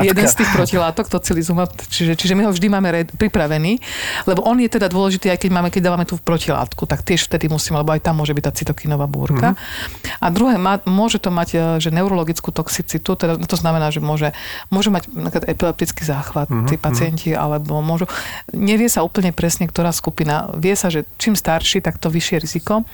[0.00, 2.88] Jeden z tých protilátok, tocilizumab, čiže, čiže my ho vždy máme
[3.20, 3.76] pripravený,
[4.24, 7.52] lebo on je teda dôležitý, aj keď máme, keď dávame tú protilátku, tak tiež vtedy
[7.52, 9.52] musíme, lebo aj tam môže byť tá cytokinová búrka.
[9.52, 10.24] Mm-hmm.
[10.24, 14.32] A druhé, má, môže to mať, e, že neurologickú toxicitu, teda to znamená, že môže,
[14.72, 15.04] môže mať
[15.44, 16.68] epileptický záchvat mm-hmm.
[16.72, 18.08] tí pacienti, alebo môžu,
[18.56, 22.84] nevie sa úplne presne, ktorá skupina, vie sa, že čím starší, tak to vyššie riziko.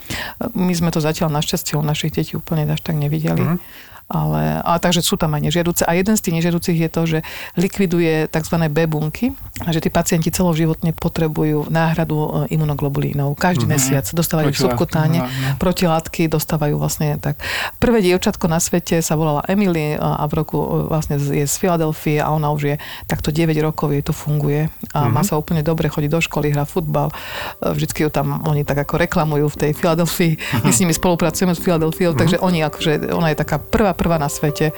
[0.54, 3.42] My sme to zatiaľ našťastie u našich detí úplne až tak nevideli.
[3.42, 5.82] Mm-hmm ale, ale takže sú tam aj nežiaduce.
[5.88, 7.18] A jeden z tých nežiaducich je to, že
[7.56, 8.56] likviduje tzv.
[8.68, 9.32] B bunky,
[9.64, 12.16] a že tí pacienti celoživotne potrebujú náhradu
[12.50, 13.38] e, imunoglobulínov.
[13.38, 14.02] Každý mm-hmm.
[14.02, 17.40] mesiac dostávajú subkutáne, no, protilátky dostávajú vlastne tak.
[17.80, 22.20] Prvé dievčatko na svete sa volala Emily a v roku e, vlastne je z Filadelfie
[22.20, 22.76] a ona už je
[23.08, 25.14] takto 9 rokov, jej to funguje a mm-hmm.
[25.16, 27.08] má sa úplne dobre, chodí do školy, hrá futbal.
[27.08, 30.34] E, vždycky ju tam oni tak ako reklamujú v tej Filadelfii.
[30.36, 30.64] Mm-hmm.
[30.66, 32.20] My s nimi spolupracujeme s Filadelfiou, mm-hmm.
[32.20, 34.74] takže oni akože, ona je taká prvá prvá na svete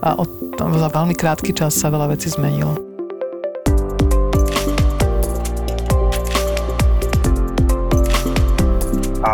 [0.00, 2.93] a od, za veľmi krátky čas sa veľa vecí zmenilo.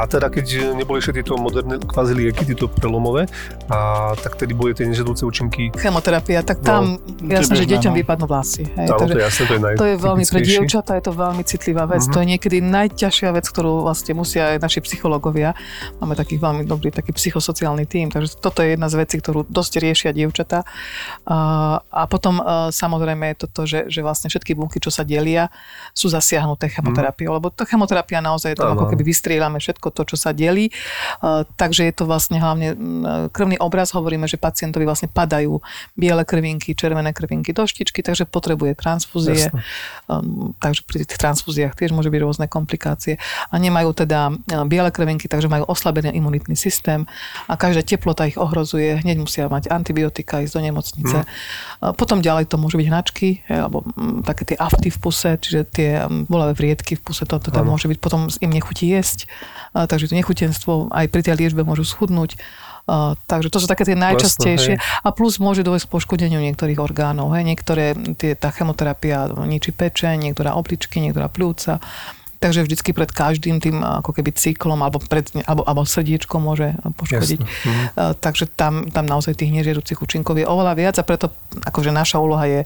[0.07, 3.29] Teda keď neboli všetky tieto moderné kvázi lieky, tieto prelomové,
[3.69, 5.75] a tak tedy boli tie nežadúce účinky.
[5.77, 7.99] Chemoterapia, tak tam no, jasne, že deťom no.
[8.01, 8.65] vypadnú vlasy.
[8.65, 11.43] Hej, Áno, to je jasné, to je To je veľmi, pre dievčatá je to veľmi
[11.45, 12.03] citlivá vec.
[12.07, 12.15] Uh-huh.
[12.15, 15.53] To je niekedy najťažšia vec, ktorú vlastne musia aj naši psychológovia.
[15.99, 19.73] Máme takých veľmi dobrý taký psychosociálny tím, takže toto je jedna z vecí, ktorú dosť
[19.83, 20.63] riešia dievčatá.
[21.27, 21.39] A,
[21.83, 25.51] a potom samozrejme je to to, že, že vlastne všetky bunky, čo sa delia,
[25.93, 27.43] sú zasiahnuté chemoterapiou, uh-huh.
[27.43, 30.71] lebo to chemoterapia naozaj je to, ako keby vystrieľame všetko to, čo sa delí.
[31.55, 32.75] Takže je to vlastne hlavne
[33.31, 35.61] krvný obraz, hovoríme, že pacientovi vlastne padajú
[35.99, 39.51] biele krvinky, červené krvinky do štičky, takže potrebuje transfúzie.
[40.11, 43.19] Um, takže pri tých transfúziách tiež môže byť rôzne komplikácie.
[43.51, 47.07] A nemajú teda uh, biele krvinky, takže majú oslabený imunitný systém
[47.47, 49.03] a každá teplota ich ohrozuje.
[49.03, 51.19] Hneď musia mať antibiotika, ísť do nemocnice.
[51.23, 51.95] Mm.
[51.99, 53.83] Potom ďalej to môžu byť hnačky, alebo
[54.23, 55.91] také tie afty v puse, čiže tie
[56.29, 59.27] bolavé vriedky v puse, to teda môže byť, potom im nechutí jesť.
[59.87, 62.37] Takže to nechutenstvo aj pri tej liečbe môžu schudnúť.
[62.91, 64.75] Uh, takže to sú také tie najčastejšie.
[64.81, 67.31] Vlastne, a plus môže dôjsť k poškodeniu niektorých orgánov.
[67.39, 67.47] Hej.
[67.47, 71.79] Niektoré, tie, tá chemoterapia ničí pečeň, niektorá obličky, niektorá pľúca.
[72.41, 77.41] Takže vždycky pred každým tým ako keby cyklom alebo, pred, alebo, alebo srdiečko môže poškodiť.
[77.45, 77.83] Mhm.
[77.95, 81.29] Uh, takže tam, tam naozaj tých nežiaducích účinkov je oveľa viac a preto
[81.69, 82.61] akože naša úloha je,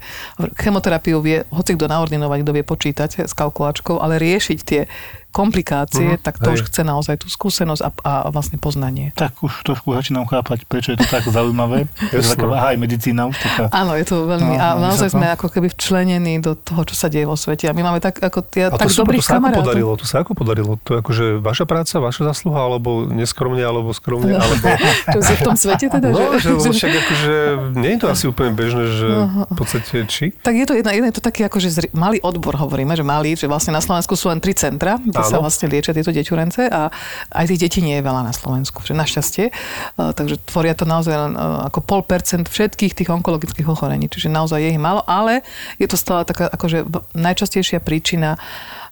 [0.57, 4.87] chemoterapiu vie hoci kto naordinovať, kto vie počítať s kalkulačkou, ale riešiť tie
[5.35, 6.23] komplikácie, uh-huh.
[6.23, 6.55] tak to Hej.
[6.55, 9.11] už chce naozaj tú skúsenosť a, a vlastne poznanie.
[9.19, 11.91] Tak už trošku začínam chápať, prečo je to tak zaujímavé.
[12.15, 13.67] je to taká aj medicína už taká.
[13.75, 17.11] Áno, je to veľmi, no, a naozaj sme ako keby včlenení do toho, čo sa
[17.11, 17.67] deje vo svete.
[17.67, 19.59] A my máme tak, ako ja, a tak to dobrých to kamarátov.
[19.59, 20.71] Sa ako podarilo, to sa ako podarilo?
[20.87, 24.65] To je akože vaša práca, vaša zasluha, alebo neskromne, alebo skromne, alebo...
[25.15, 26.15] čo si v tom svete teda?
[26.15, 27.33] No, že, že však akože,
[27.75, 29.07] nie je to asi úplne bežné, že
[29.51, 30.31] v podstate či?
[30.39, 33.51] Tak je to jedna, jedna je to taký akože malý odbor, hovoríme, že malý, že
[33.51, 36.93] vlastne na Slovensku sú len tri centra, kde sa vlastne liečia tieto deťurence a
[37.33, 39.49] aj tých detí nie je veľa na Slovensku, že našťastie.
[39.97, 44.69] Takže tvoria to naozaj len ako pol percent všetkých tých onkologických ochorení, čiže naozaj je
[44.73, 45.41] ich málo, ale
[45.81, 46.85] je to stále taká akože
[47.17, 48.37] najčastejšia príčina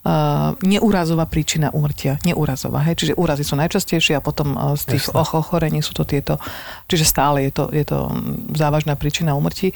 [0.03, 2.19] Uh, neúrazová príčina úmrtia.
[2.27, 2.99] Neúrazová, hej?
[2.99, 5.39] Čiže úrazy sú najčastejšie a potom uh, z tých Jasne.
[5.39, 6.43] ochorení sú to tieto,
[6.91, 8.11] čiže stále je to, je to
[8.51, 9.71] závažná príčina úmrtí.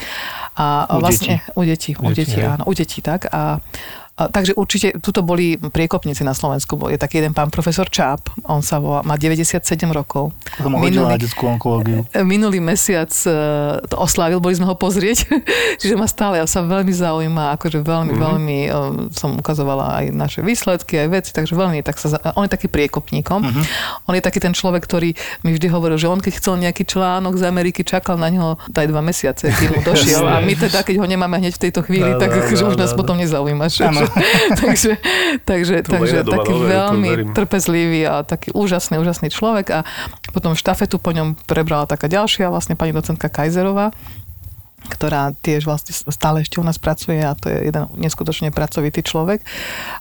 [0.59, 1.55] A u vlastne detí.
[1.55, 3.31] u detí, u detí, áno, u detí tak.
[3.31, 3.63] A
[4.17, 6.73] takže určite, tuto boli priekopníci na Slovensku.
[6.89, 9.61] Je taký jeden pán profesor Čáp, on sa volá, má 97
[9.93, 10.33] rokov.
[10.65, 12.01] Minulý, na detskú onkológiu.
[12.25, 13.29] Minulý mesiac e,
[13.85, 15.29] to oslávil, boli sme ho pozrieť,
[15.81, 18.25] čiže ma stále, ja sa veľmi zaujíma, akože veľmi, mm-hmm.
[18.25, 18.69] veľmi e,
[19.13, 23.45] som ukazovala aj naše výsledky, aj veci, takže veľmi tak sa, on je taký priekopníkom.
[23.45, 23.63] Mm-hmm.
[24.09, 25.13] On je taký ten človek, ktorý
[25.45, 28.87] mi vždy hovoril, že on keď chcel nejaký článok z Ameriky, čakal na neho aj
[28.89, 30.25] dva mesiace, kým mu došiel.
[30.33, 33.21] a my teda, keď ho nemáme hneď v tejto chvíli, tak akože už nás potom
[33.21, 33.69] nezaujíma.
[34.61, 34.97] takže
[35.43, 39.79] takže, takže taký veľmi trpezlivý a taký úžasný, úžasný človek a
[40.31, 43.91] potom štafetu po ňom prebrala taká ďalšia vlastne pani docentka Kajzerová,
[44.77, 49.41] ktorá tiež vlastne stále ešte u nás pracuje a to je jeden neskutočne pracovitý človek.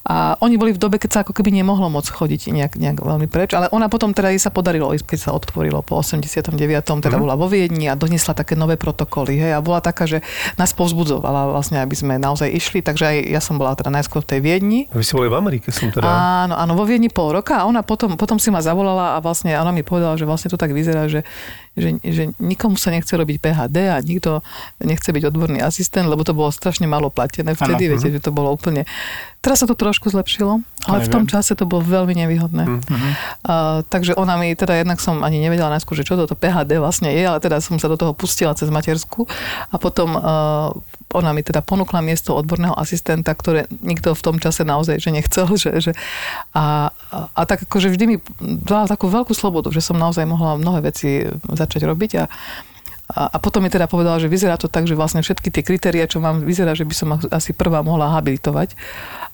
[0.05, 3.25] A oni boli v dobe, keď sa ako keby nemohlo moc chodiť nejak, nejak veľmi
[3.25, 6.53] preč, ale ona potom teda jej sa podarilo ísť, keď sa otvorilo po 89.
[7.01, 7.23] teda mm.
[7.25, 9.41] bola vo Viedni a doniesla také nové protokoly.
[9.41, 10.21] Hej, a bola taká, že
[10.61, 14.37] nás povzbudzovala vlastne, aby sme naozaj išli, takže aj ja som bola teda najskôr v
[14.37, 14.81] tej Viedni.
[14.93, 16.05] Vy ste boli v Amerike, som teda.
[16.05, 19.57] Áno, áno, vo Viedni pol roka a ona potom, potom si ma zavolala a vlastne
[19.57, 21.25] ona mi povedala, že vlastne to tak vyzerá, že
[21.77, 24.41] že, že nikomu sa nechce robiť PHD a nikto
[24.81, 28.17] nechce byť odborný asistent, lebo to bolo strašne malo platené vtedy, ano, viete, uh-huh.
[28.17, 28.89] že to bolo úplne...
[29.45, 30.59] Teraz sa to trošku zlepšilo,
[30.91, 32.65] ale v tom čase to bolo veľmi nevýhodné.
[32.67, 32.97] Uh-huh.
[33.47, 37.12] Uh, takže ona mi, teda jednak som ani nevedela najskôr, že čo toto PHD vlastne
[37.12, 39.29] je, ale teda som sa do toho pustila cez matersku
[39.71, 40.73] a potom uh,
[41.14, 45.47] ona mi teda ponúkla miesto odborného asistenta, ktoré nikto v tom čase naozaj že nechcel.
[45.57, 45.92] Že, že
[46.53, 48.16] a, a, a tak akože vždy mi
[48.61, 52.25] dala takú veľkú slobodu, že som naozaj mohla mnohé veci začať robiť a,
[53.07, 56.11] a, a potom mi teda povedala, že vyzerá to tak, že vlastne všetky tie kritéria,
[56.11, 58.75] čo mám, vyzerá, že by som asi prvá mohla habilitovať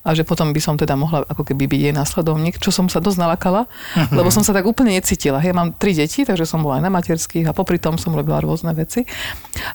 [0.03, 2.99] a že potom by som teda mohla ako keby byť jej následovník, čo som sa
[2.99, 4.13] dosť nalakala, uh-huh.
[4.13, 5.39] lebo som sa tak úplne necítila.
[5.39, 8.43] Hej, mám tri deti, takže som bola aj na materských a popri tom som robila
[8.43, 9.09] rôzne veci.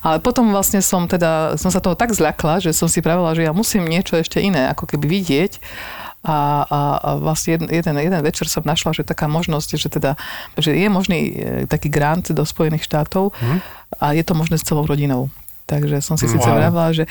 [0.03, 3.47] Ale potom vlastne som teda, som sa toho tak zľakla, že som si pravila, že
[3.47, 5.63] ja musím niečo ešte iné ako keby vidieť
[6.27, 10.19] a, a, a vlastne jeden, jeden, jeden večer som našla, že taká možnosť, že teda,
[10.59, 11.31] že je možný e,
[11.71, 13.59] taký grant do Spojených štátov hmm.
[13.97, 15.29] A je to možné s celou rodinou.
[15.67, 16.33] Takže som si wow.
[16.37, 17.05] síce vravila, že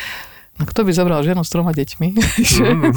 [0.57, 2.09] No kto by zobral ženu s troma deťmi?
[2.17, 2.89] Mm,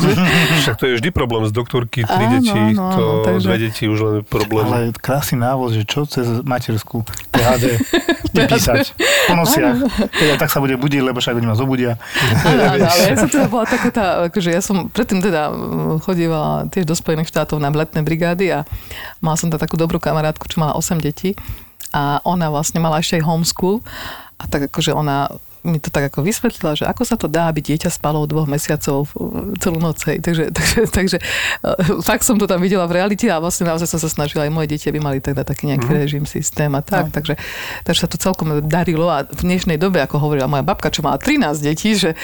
[0.63, 3.58] však to je vždy problém z doktorky, tri Áno, deti, áno, to áno, takže- dve
[3.60, 4.63] deti už len problém.
[4.63, 7.04] Ale krásny návod, že čo cez matersku
[7.36, 7.84] PHD
[8.32, 8.95] nepísať
[9.28, 9.75] po nosiach.
[10.08, 11.99] Teda tak sa bude budiť, lebo však oni ma zobudia.
[12.47, 15.99] Áno, áno, ale ja som teda bola taká tá, akože ja som predtým teda mm,
[16.08, 18.63] chodívala tiež do Spojených štátov na letné brigády a
[19.19, 21.36] mala som tam takú dobrú kamarátku, čo mala 8 detí
[21.93, 23.82] a ona vlastne mala ešte aj homeschool.
[24.39, 25.28] A tak akože ona
[25.63, 29.12] mi to tak ako vysvetlila, že ako sa to dá, aby dieťa spalo dvoch mesiacov
[29.13, 30.00] uh, celú noc.
[30.08, 30.24] Hej.
[30.24, 31.17] Takže, takže, takže
[31.63, 34.52] uh, fakt som to tam videla v realite a vlastne naozaj som sa snažila aj
[34.52, 35.95] moje deti, aby mali teda taký nejaký mm.
[36.00, 37.12] režim, systém a tak.
[37.12, 37.13] No.
[37.13, 37.34] Takže,
[37.84, 41.19] takže sa to celkom darilo a v dnešnej dobe, ako hovorila moja babka, čo mala
[41.19, 42.15] 13 detí, že,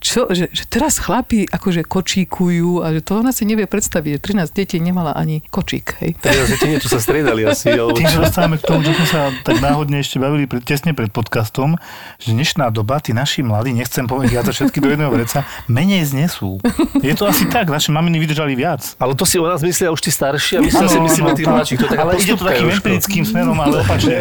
[0.00, 4.20] čo, že, že teraz chlapi akože kočíkujú a že to ona si nevie predstaviť, že
[4.48, 6.00] 13 detí nemala ani kočík.
[6.00, 6.16] Hej.
[6.24, 7.68] Deti niečo sa striedali asi.
[7.76, 7.98] Alebo...
[7.98, 11.12] Tým, že dostávame k tomu, že sme sa tak náhodne ešte bavili pred, tesne pred
[11.12, 11.76] podcastom,
[12.16, 16.08] že dnešná doba, tí naši mladí, nechcem povedať, ja to všetky do jedného vreca, menej
[16.08, 16.56] znesú.
[17.04, 18.96] Je to asi tak, naše maminy vydržali viac.
[18.96, 21.30] Ale to si o nás myslia už tí starší a my si Áno, asi myslíme
[21.36, 21.52] tak.
[21.52, 21.78] mladších.
[21.78, 24.16] To je taká Ale ide to takým empirickým smerom, ale opačne.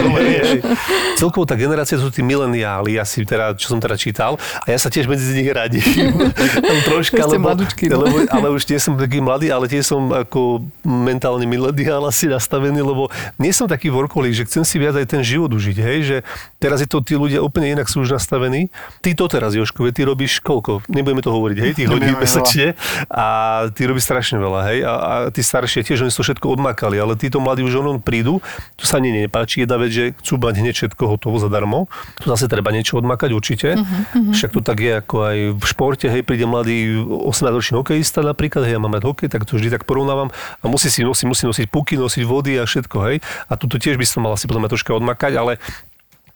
[1.19, 4.41] Celkovo tá generácia sú tí mileniáli, asi teda, čo som teda čítal.
[4.65, 5.86] A ja sa tiež medzi nich radím.
[6.88, 8.03] Troška, lebo, mladučky, no.
[8.03, 12.82] lebo, ale už nie som taký mladý, ale tiež som ako mentálne mileniál asi nastavený,
[12.82, 16.17] lebo nie som taký workoholik, že chcem si viac aj ten život užiť, hej, že
[16.58, 18.46] teraz je to, tí ľudia úplne inak sú už nastavení.
[19.03, 20.86] Ty to teraz, Jožko, veď ty robíš koľko?
[20.88, 22.73] Nebudeme to hovoriť, hej, ty hodín mesačne
[23.12, 23.25] a
[23.71, 27.19] ty robíš strašne veľa, hej, a, a tí staršie tiež, oni sú všetko odmakali, ale
[27.19, 28.39] títo mladí už ono prídu,
[28.79, 32.47] to sa mne nepáči, jedna vec, že chcú mať hneď všetko hotovo zadarmo, tu zase
[32.47, 36.47] treba niečo odmakať určite, uh-huh, však to tak je ako aj v športe, hej, príde
[36.47, 40.29] mladý 18-ročný hokejista napríklad, hej, ja mám rád hokej, tak to vždy tak porovnávam.
[40.62, 43.95] A musí si nosiť, musí nosiť puky, nosiť vody a všetko, hej, a tuto tiež
[43.95, 45.57] by som mal asi potom aj troška odmakať, ale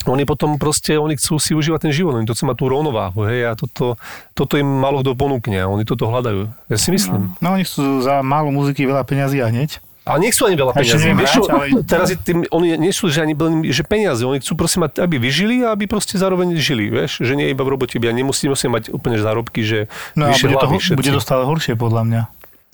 [0.10, 3.30] oni potom proste, oni chcú si užívať ten život, oni to chcú mať tú rovnováhu,
[3.30, 3.94] hej, a toto,
[4.34, 6.50] toto im málo kto ponúkne a oni toto hľadajú.
[6.66, 7.38] Ja si myslím.
[7.38, 9.78] No oni chcú za málo muziky veľa peňazí a hneď.
[10.02, 10.98] Ale nechcú ani veľa Vieš
[11.30, 13.38] čo, ale- Teraz je tým, oni nie sú, že ani
[13.70, 17.38] že peniaze, oni chcú prosím mať, aby vyžili a aby proste zároveň žili, vieš, že
[17.38, 19.86] nie iba v robote, ja nemusí, nemusí mať úplne zárobky, že
[20.18, 20.98] No a bude to, hlavy všetci.
[20.98, 22.22] bude to stále horšie podľa mňa.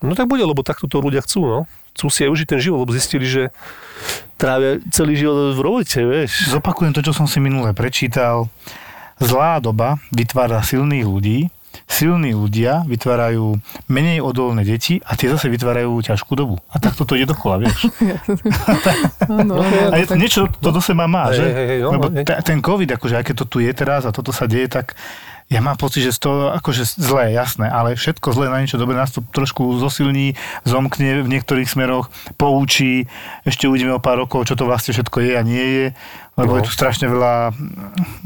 [0.05, 1.59] No tak bude, lebo takto to ľudia chcú, no.
[1.97, 3.49] Chcú si aj užiť ten život, lebo zistili, že
[4.37, 6.53] trávia celý život v robote, vieš.
[6.53, 8.45] Zopakujem to, čo som si minule prečítal.
[9.17, 11.49] Zlá doba vytvára silných ľudí,
[11.89, 13.57] silní ľudia vytvárajú
[13.89, 16.61] menej odolné deti a tie zase vytvárajú ťažkú dobu.
[16.69, 17.89] A takto to ide dokola, vieš.
[19.89, 21.81] A je, niečo to do seba má, že?
[21.81, 24.93] Lebo ten COVID, akože aj keď to tu je teraz a toto sa deje, tak
[25.47, 29.15] ja mám pocit, že toho, akože zlé, jasné, ale všetko zlé na niečo dobre nás
[29.15, 30.35] to trošku zosilní,
[30.67, 33.07] zomkne v niektorých smeroch, poučí,
[33.47, 35.85] ešte uvidíme o pár rokov, čo to vlastne všetko je a nie je,
[36.35, 36.57] lebo No.
[36.59, 37.55] je tu strašne veľa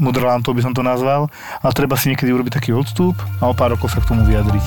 [0.02, 1.30] mudrlantov, by som to nazval,
[1.62, 4.66] ale treba si niekedy urobiť taký odstup a o pár rokov sa k tomu vyjadriť.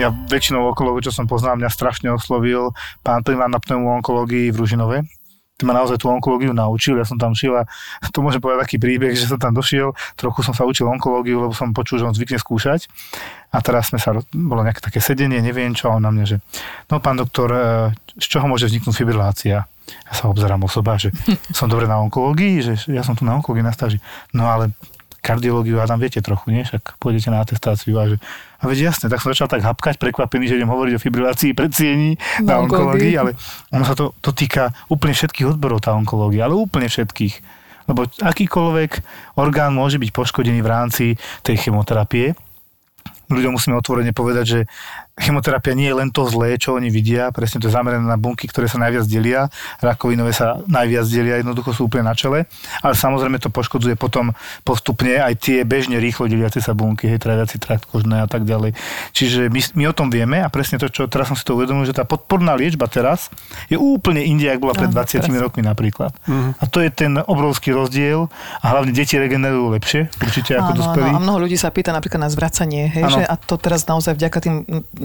[0.00, 2.72] Ja väčšinou okolo, čo som poznal, mňa strašne oslovil
[3.04, 4.98] pán primár na pneumoonkológii v Ružinove,
[5.64, 7.68] ma naozaj tú onkológiu naučil, ja som tam šiel a
[8.14, 11.52] to môžem povedať taký príbeh, že som tam došiel, trochu som sa učil onkológiu, lebo
[11.56, 12.90] som počul, že on zvykne skúšať
[13.50, 16.36] a teraz sme sa, bolo nejaké také sedenie, neviem čo, a on na mňa, že
[16.86, 17.60] no pán doktor, e,
[18.14, 19.66] z čoho môže vzniknúť fibrilácia?
[19.90, 21.10] Ja sa obzerám osoba, že
[21.58, 23.98] som dobre na onkológii, že ja som tu na onkológii na stáži.
[24.30, 24.70] No ale
[25.20, 26.64] kardiológiu a tam viete trochu, nie?
[26.64, 28.16] Však pôjdete na atestáciu a že
[28.60, 32.20] a veď jasne, tak som začal tak hapkať, prekvapený, že idem hovoriť o fibrilácii predsiení
[32.44, 33.16] na onkológii.
[33.16, 33.32] ale
[33.72, 37.40] ono sa to, to týka úplne všetkých odborov, tá onkológia, ale úplne všetkých.
[37.88, 38.90] Lebo akýkoľvek
[39.40, 41.06] orgán môže byť poškodený v rámci
[41.40, 42.36] tej chemoterapie.
[43.32, 44.60] Ľuďom musíme otvorene povedať, že
[45.20, 48.48] chemoterapia nie je len to zlé, čo oni vidia, presne to je zamerané na bunky,
[48.48, 49.52] ktoré sa najviac delia,
[49.84, 52.48] rakovinové sa najviac delia, jednoducho sú úplne na čele,
[52.80, 54.32] ale samozrejme to poškodzuje potom
[54.64, 58.72] postupne aj tie bežne rýchlo deliace sa bunky, hej, tráviaci trakt kožné a tak ďalej.
[59.12, 61.84] Čiže my, my o tom vieme a presne to, čo teraz som si to uvedomil,
[61.84, 63.28] že tá podporná liečba teraz
[63.68, 65.38] je úplne inde, ako bola pred Áno, 20 presne.
[65.38, 66.12] rokmi napríklad.
[66.56, 68.32] A to je ten obrovský rozdiel
[68.64, 71.10] a hlavne deti regenerujú lepšie, určite ako dospelí.
[71.12, 74.38] a mnoho ľudí sa pýta napríklad na zvracanie, hej, že a to teraz naozaj vďaka
[74.40, 74.54] tým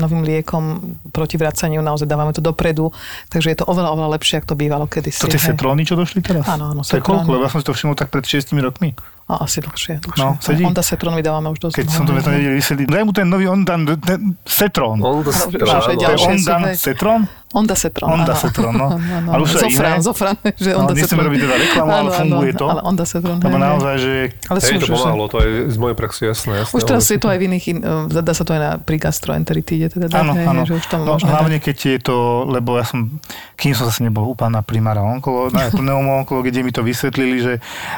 [0.05, 0.63] novým liekom
[1.09, 2.93] proti vracaniu naozaj dávame to dopredu,
[3.33, 5.25] takže je to oveľa, oveľa lepšie, ako to bývalo kedysi.
[5.25, 6.45] To tie setróny, čo došli teraz?
[6.45, 7.41] Áno, áno, To je koľko?
[7.41, 8.93] ja som si to všimol tak pred 6 rokmi.
[9.25, 10.21] A asi dlhšie, dlhšie.
[10.21, 10.61] No, sedí.
[10.61, 12.87] Honda Setron vydávame už dosť Keď dlho, som to nevedel vysvetliť.
[12.87, 15.01] Daj mu ten nový Ondan, ten Cetrón.
[15.01, 15.73] On to Ale už- už áno.
[15.73, 16.75] aj To je ďalšie sú, Ondan hej.
[16.77, 17.21] Cetrón?
[17.47, 18.09] Honda Setron.
[18.11, 18.41] Honda áno.
[18.43, 18.87] Setron, no.
[18.91, 19.29] Áno, áno.
[19.31, 20.03] Ale už Zofran, iné.
[20.03, 21.25] Zofran, že No, Honda nechceme Setron.
[21.25, 22.65] robiť teda reklamu, ale funguje to.
[22.67, 24.11] Ale Honda Setron, Lebo naozaj, že
[24.43, 26.51] Ale Hej, to už, už, pomáhalo, to je z mojej praxi jasné.
[26.59, 28.71] jasné už teraz je to aj v iných, in, eh, dá sa to aj na,
[28.77, 30.61] pri gastroenteritíde, teda Áno, áno.
[30.61, 33.07] že už to No, hlavne keď je to, lebo ja som,
[33.55, 37.53] kým som zase nebol u pána primára onkolo, na pneumoonkológie, kde mi to vysvetlili, že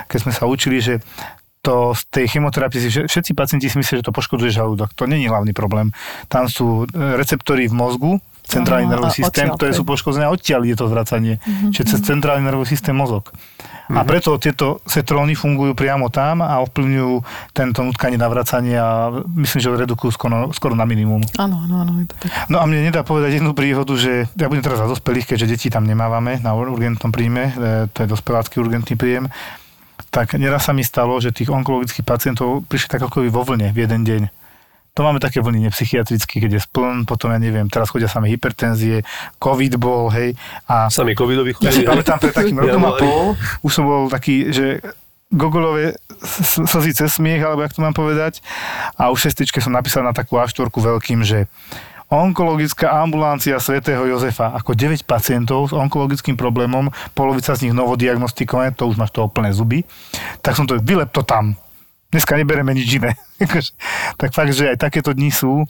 [0.06, 1.02] keď sme sa učili, že
[1.68, 4.96] to z tej chemoterapie si všetci pacienti si myslia, že to poškodzuje žalúdok.
[4.96, 5.92] To není hlavný problém.
[6.32, 8.12] Tam sú e, receptory v mozgu,
[8.48, 11.44] centrálny nervový systém, ktoré sú poškodené, odtiaľ je to zvracanie.
[11.44, 11.72] Mm-hmm.
[11.76, 13.36] Čiže cez centrálny nervový systém mozog.
[13.36, 14.00] Mm-hmm.
[14.00, 14.08] A mhm.
[14.08, 17.14] preto tieto setróny fungujú priamo tam a ovplyvňujú
[17.52, 21.20] tento nutkanie navracanie a myslím, že redukujú skoro, skoro na minimum.
[21.36, 21.92] Áno, áno, áno.
[22.00, 22.32] Je to tak.
[22.48, 25.68] No a mne nedá povedať jednu príhodu, že ja budem teraz za dospelých, keďže deti
[25.68, 29.28] tam nemávame na urgentnom príjme, e, to je dospelácky urgentný príjem,
[30.10, 33.84] tak neraz sa mi stalo, že tých onkologických pacientov prišli tak ako vo vlne v
[33.84, 34.24] jeden deň
[34.98, 39.06] to máme také vlny nepsychiatrické, keď je spln, potom ja neviem, teraz chodia sami hypertenzie,
[39.38, 40.34] covid bol, hej.
[40.66, 41.70] A sami covidovi chodí.
[41.70, 44.82] Ja si pamätám pred takým rokom a pol, už som bol taký, že
[45.28, 46.00] Gogolové
[46.72, 48.42] slzy cez smiech, alebo jak to mám povedať.
[48.96, 51.46] A už šestičke som napísal na takú a veľkým, že
[52.08, 58.88] onkologická ambulancia svätého Jozefa, ako 9 pacientov s onkologickým problémom, polovica z nich novodiagnostikované, to
[58.88, 59.84] už máš toho plné zuby,
[60.40, 61.60] tak som to, vylep to tam
[62.12, 63.20] dneska nebereme nič iné.
[64.20, 65.68] tak fakt, že aj takéto dni sú.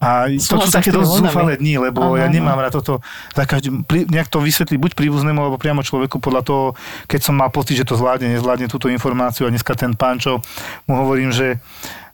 [0.00, 3.04] A to sú také dosť zúfalé dni, lebo aha, ja nemám rád toto.
[3.36, 6.64] Za každým, nejak to vysvetliť buď príbuznému, alebo priamo človeku podľa toho,
[7.04, 10.40] keď som mal pocit, že to zvládne, nezvládne túto informáciu a dneska ten pán, čo
[10.88, 11.60] mu hovorím, že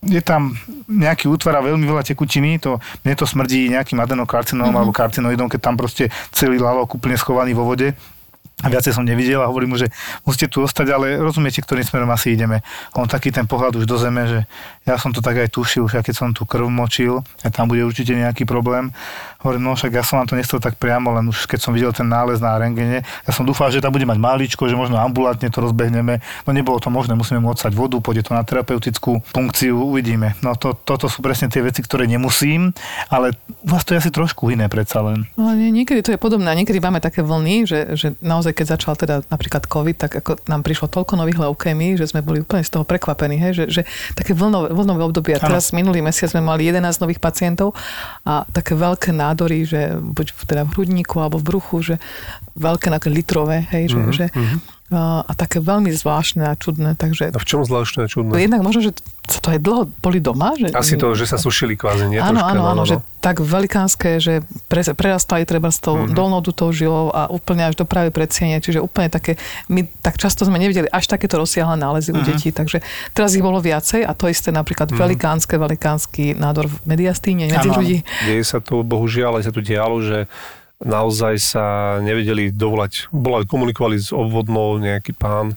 [0.02, 0.58] je tam
[0.90, 4.78] nejaký útvar a veľmi veľa tekutiny, to, mne to smrdí nejakým adenokarcinom mm-hmm.
[4.82, 7.94] alebo karcinoidom, keď tam proste celý lalok úplne schovaný vo vode
[8.64, 9.92] a viacej som nevidel a hovorím mu, že
[10.24, 12.64] musíte tu ostať, ale rozumiete, ktorým smerom asi ideme.
[12.96, 14.48] On taký ten pohľad už do zeme, že
[14.88, 17.84] ja som to tak aj tušil, že keď som tu krv močil, a tam bude
[17.84, 18.96] určite nejaký problém.
[19.44, 21.92] Hovorím, no však ja som vám to nechcel tak priamo, len už keď som videl
[21.92, 25.52] ten nález na rengene, ja som dúfal, že tam bude mať máličko, že možno ambulantne
[25.52, 26.24] to rozbehneme.
[26.48, 30.32] No nebolo to možné, musíme mu odsať vodu, pôjde to na terapeutickú funkciu, uvidíme.
[30.40, 32.72] No to, toto sú presne tie veci, ktoré nemusím,
[33.12, 35.28] ale u vás to je asi trošku iné predsa len.
[35.36, 36.48] No, nie, niekedy to je podobné.
[36.56, 40.38] Niekedy máme také vlny, že, že naozaj naozaj, keď začal teda napríklad COVID, tak ako
[40.46, 43.82] nám prišlo toľko nových leukémií, že sme boli úplne z toho prekvapení, hej, že, že
[44.14, 45.34] také vlnové, vlnové obdobie.
[45.34, 47.74] A teraz minulý mesiac sme mali 11 nových pacientov
[48.22, 51.94] a také veľké nádory, že buď teda v hrudníku alebo v bruchu, že
[52.54, 54.14] veľké, také litrové, hej, že, mm-hmm.
[54.14, 56.94] že mhm a také veľmi zvláštne a čudné.
[56.94, 57.34] Takže...
[57.34, 58.38] A v čom zvláštne a čudné?
[58.38, 58.94] Jednak možno, že
[59.26, 60.54] sa to aj dlho boli doma.
[60.54, 60.70] Že...
[60.70, 62.22] Asi to, že sa sušili kvázi, nie?
[62.22, 62.82] Áno, áno, áno, no, no.
[62.86, 66.14] že tak velikánske, že pre, prerastali treba s tou mm-hmm.
[66.14, 69.34] dolnou dutou žilou a úplne až do práve predsiene, čiže úplne také,
[69.66, 72.22] my tak často sme nevideli až takéto rozsiahle nálezy mm-hmm.
[72.22, 72.30] u mhm.
[72.30, 72.78] detí, takže
[73.10, 75.02] teraz ich bolo viacej a to isté napríklad mm-hmm.
[75.02, 77.98] velikánske, velikánsky nádor v mediastíne medzi ľudí.
[78.22, 80.30] Deje sa to, bohužiaľ, aj sa tu dialo, že
[80.84, 81.64] naozaj sa
[82.04, 83.08] nevedeli dovolať.
[83.14, 85.56] Bola, komunikovali s obvodnou nejaký pán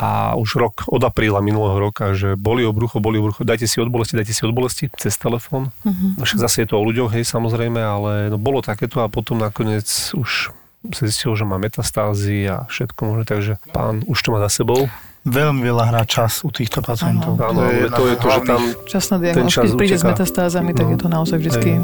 [0.00, 3.68] a už rok, od apríla minulého roka, že boli o brucho, boli o brucho, dajte
[3.68, 5.76] si od bolesti, dajte si od bolesti cez telefón.
[5.84, 6.24] Uh-huh.
[6.24, 9.84] Však zase je to o ľuďoch, hej, samozrejme, ale no, bolo takéto a potom nakoniec
[10.16, 10.56] už
[10.96, 14.88] sa zistilo, že má metastázy a všetko možné, takže pán už to má za sebou
[15.20, 17.36] veľmi veľa hrá čas u týchto pacientov.
[17.36, 20.88] Áno, to je, to, je to, že tam Časná diagnostika, keď príde s metastázami, tak
[20.88, 20.92] no.
[20.96, 21.76] je to naozaj vždy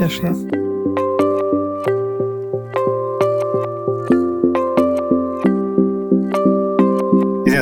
[0.00, 0.67] ťažšie.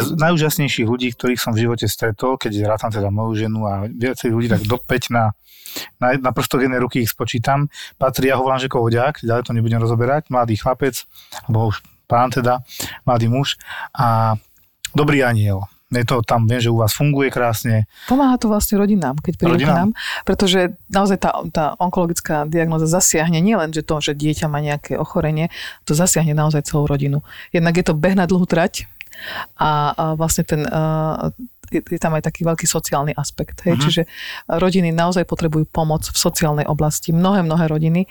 [0.06, 4.30] Z najúžasnejších ľudí, ktorých som v živote stretol, keď rátam teda moju ženu a viacej
[4.30, 5.34] ľudí, tak do 5 na,
[5.98, 7.66] na, na prstoch jednej ruky ich spočítam.
[7.98, 11.02] Patrí, ja ho volám, že Kohoďák, ďalej to nebudem rozoberať, mladý chlapec,
[11.50, 12.62] alebo už pán teda,
[13.02, 13.58] mladý muž
[13.90, 14.38] a
[14.94, 17.86] dobrý aniel je to tam, viem, že u vás funguje krásne.
[18.10, 19.94] Pomáha to vlastne rodinám, keď prídu k nám,
[20.26, 25.54] pretože naozaj tá, tá onkologická diagnoza zasiahne nielen, že to, že dieťa má nejaké ochorenie,
[25.86, 27.22] to zasiahne naozaj celú rodinu.
[27.54, 28.90] Jednak je to beh na dlhú trať,
[29.56, 30.62] a, a vlastne ten,
[31.70, 33.62] je, je tam aj taký veľký sociálny aspekt.
[33.66, 33.76] Hej?
[33.76, 33.84] Uh-huh.
[33.84, 34.02] Čiže
[34.48, 37.10] rodiny naozaj potrebujú pomoc v sociálnej oblasti.
[37.10, 38.06] Mnohé, mnohé rodiny.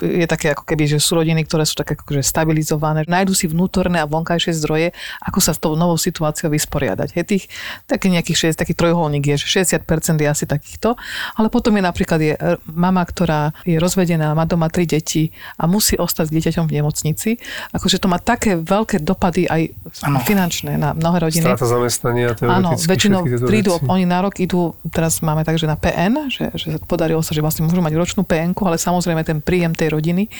[0.00, 3.04] Je také ako keby, že sú rodiny, ktoré sú také akože stabilizované.
[3.06, 7.08] Nájdu si vnútorné a vonkajšie zdroje, ako sa s tou novou situáciou vysporiadať.
[7.16, 7.24] Hej?
[7.26, 7.44] Tých,
[7.86, 10.96] taký nejakých 6, taký trojuholník je, že 60% je asi takýchto.
[11.36, 12.34] Ale potom je napríklad je
[12.70, 17.30] mama, ktorá je rozvedená, má doma tri deti a musí ostať s dieťaťom v nemocnici.
[17.72, 19.62] Akože to má také veľké dopady aj
[20.02, 20.18] ano.
[20.22, 21.46] finančné na mnohé rodiny.
[21.46, 23.86] Strata zamestnania, Áno, väčšinou prídu, veci.
[23.90, 27.66] oni na rok idú, teraz máme takže na PN, že, že podarilo sa, že vlastne
[27.66, 30.30] môžu mať ročnú pn ale samozrejme ten príjem tej rodiny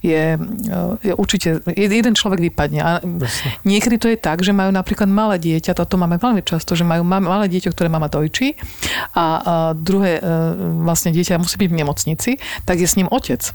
[0.00, 0.38] je,
[1.02, 2.80] je určite, jeden človek vypadne.
[2.80, 2.90] A
[3.66, 7.02] niekedy to je tak, že majú napríklad malé dieťa, toto máme veľmi často, že majú
[7.04, 8.56] malé dieťa, ktoré mama dojčí
[9.12, 9.24] a, a
[9.74, 10.22] druhé e,
[10.82, 12.30] vlastne dieťa musí byť v nemocnici,
[12.64, 13.52] tak je s ním otec.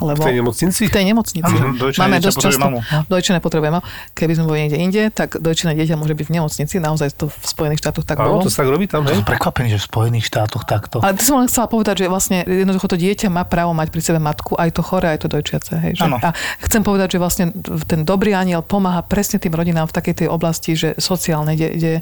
[0.00, 0.80] Lebo v tej nemocnici?
[0.88, 1.52] V tej nemocnici.
[1.52, 2.60] Ano, Máme dosť často.
[2.60, 2.80] Mamu.
[3.06, 3.84] Dojčené potrebujeme.
[4.16, 6.74] Keby sme boli niekde inde, tak dojčené dieťa môže byť v nemocnici.
[6.80, 8.40] Naozaj to v Spojených štátoch tak bolo.
[8.40, 9.20] to sa tak robí tam, hej?
[9.22, 11.04] Prekvapený, že v Spojených štátoch takto.
[11.04, 14.02] Ale ty som len chcela povedať, že vlastne jednoducho to dieťa má právo mať pri
[14.02, 15.72] sebe matku, aj to chore, aj to dojčiace.
[15.76, 16.08] Hej, že?
[16.08, 16.32] A
[16.64, 17.44] chcem povedať, že vlastne
[17.84, 21.92] ten dobrý aniel pomáha presne tým rodinám v takej tej oblasti, že sociálne, kde, kde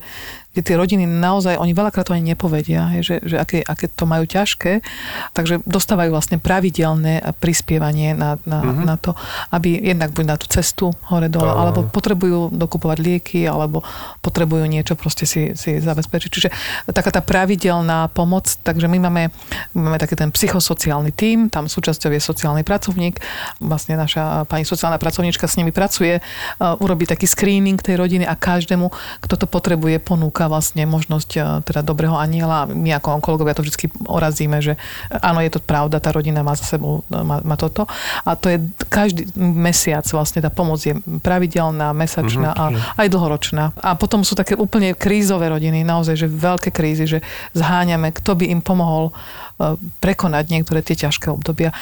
[0.58, 4.10] kde tie rodiny naozaj, oni veľakrát to ani nepovedia, hej, že, že aké, aké to
[4.10, 4.82] majú ťažké,
[5.30, 8.82] takže dostávajú vlastne pravidelné prispievanie na, na, mm-hmm.
[8.82, 9.14] na to,
[9.54, 13.86] aby jednak buď na tú cestu hore dole, alebo potrebujú dokupovať lieky, alebo
[14.18, 16.26] potrebujú niečo proste si, si zabezpečiť.
[16.26, 16.50] Čiže
[16.90, 19.30] taká tá pravidelná pomoc, takže my máme,
[19.78, 23.22] máme taký ten psychosociálny tím, tam súčasťou je sociálny pracovník,
[23.62, 28.34] vlastne naša pani sociálna pracovníčka s nimi pracuje, uh, urobí taký screening tej rodiny a
[28.34, 28.90] každému,
[29.22, 32.66] kto to potrebuje, ponúka vlastne možnosť uh, teda dobrého aniela.
[32.66, 36.64] My ako onkologovia to vždy orazíme, že áno, je to pravda, tá rodina má za
[36.64, 37.84] sebou má, má toto.
[38.24, 42.96] A to je každý mesiac vlastne tá pomoc je pravidelná, mesačná mm-hmm.
[42.96, 43.76] a aj dlhoročná.
[43.78, 47.18] A potom sú také úplne krízové rodiny, naozaj, že veľké krízy, že
[47.52, 49.12] zháňame, kto by im pomohol
[49.98, 51.74] prekonať niektoré tie ťažké obdobia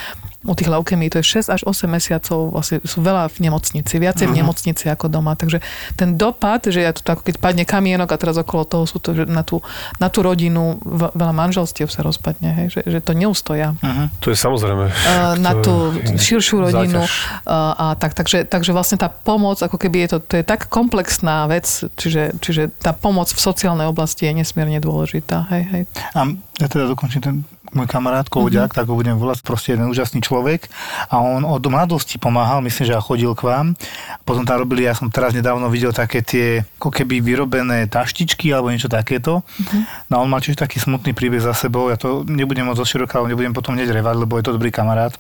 [0.47, 4.31] u tých leukemí to je 6 až 8 mesiacov, vlastne sú veľa v nemocnici, viacej
[4.31, 4.39] v mhm.
[4.43, 5.35] nemocnici ako doma.
[5.35, 5.61] Takže
[5.99, 9.13] ten dopad, že ja to ako keď padne kamienok a teraz okolo toho sú to,
[9.13, 9.61] že na tú,
[9.99, 13.75] na tú rodinu veľa manželstiev sa rozpadne, hej, že, že to neustoja.
[13.83, 14.07] Uh-huh.
[14.23, 14.87] To je samozrejme.
[14.89, 17.03] Uh, na tú širšiu rodinu.
[17.03, 20.71] Uh, a tak, takže, takže vlastne tá pomoc, ako keby je to, to je tak
[20.71, 21.67] komplexná vec,
[21.99, 25.51] čiže, čiže tá pomoc v sociálnej oblasti je nesmierne dôležitá.
[25.51, 25.83] Hej, hej.
[26.15, 26.21] A
[26.63, 27.37] ja teda dokončím ten
[27.73, 28.79] môj kamarát Kovďak, mm-hmm.
[28.79, 30.71] tak ho budem volať, proste jeden úžasný človek
[31.11, 33.67] a on od mladosti pomáhal, myslím, že chodil k vám.
[34.23, 38.71] Potom tam robili, ja som teraz nedávno videl také tie, ako keby vyrobené taštičky alebo
[38.71, 39.43] niečo takéto.
[39.43, 39.83] Mm-hmm.
[40.13, 43.33] No on mal tiež taký smutný príbeh za sebou, ja to nebudem moc zoširoka, ale
[43.35, 45.15] nebudem potom hneď revať, lebo je to dobrý kamarát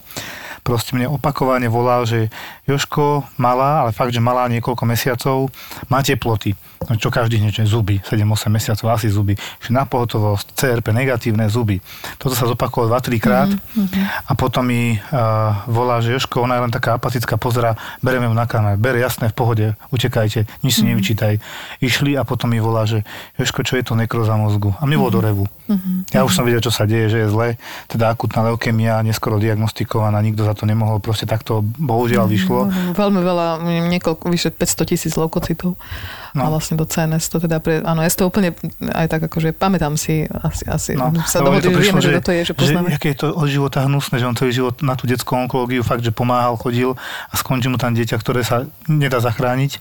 [0.66, 2.26] proste mne opakovane volal, že
[2.66, 5.54] Joško, malá, ale fakt, že malá niekoľko mesiacov,
[5.86, 6.58] má teploty.
[6.86, 9.32] No čo každý niečo, zuby, 7-8 mesiacov, asi zuby.
[9.64, 11.80] Že na pohotovosť, CRP, negatívne zuby.
[12.20, 14.28] Toto sa zopakovalo 2-3 krát mm-hmm.
[14.28, 18.34] a potom mi uh, volá, že Joško, ona je len taká apatická, pozera, bereme ju
[18.36, 20.88] na kamer, bere jasné, v pohode, utekajte, nič si mm-hmm.
[20.92, 21.34] nevyčítaj.
[21.80, 23.02] Išli a potom mi volá, že
[23.40, 24.74] Joško, čo je to nekroza mozgu?
[24.76, 25.14] A mi mm-hmm.
[25.14, 25.44] do revu.
[25.66, 26.14] Mm-hmm.
[26.14, 27.48] Ja už som vedel, čo sa deje, že je zle,
[27.88, 32.58] teda akutná leukemia, neskoro diagnostikovaná, nikto za to nemohol, proste takto bohužiaľ mhm, vyšlo.
[32.96, 33.46] Veľmi veľa,
[33.92, 35.76] niekoľko, vyše 500 tisíc leukocitov.
[36.36, 36.42] No.
[36.44, 38.52] A vlastne do CNS to teda pre, áno, ja si to úplne
[38.92, 42.32] aj tak akože pamätám si, asi, asi no, sa dohodli, že vieme, že, že to
[42.36, 42.92] je, že poznáme.
[42.92, 45.80] Že, aké je to od života hnusné, že on celý život na tú detskú onkológiu
[45.80, 46.92] fakt, že pomáhal, chodil
[47.32, 49.80] a skončí mu tam dieťa, ktoré sa nedá zachrániť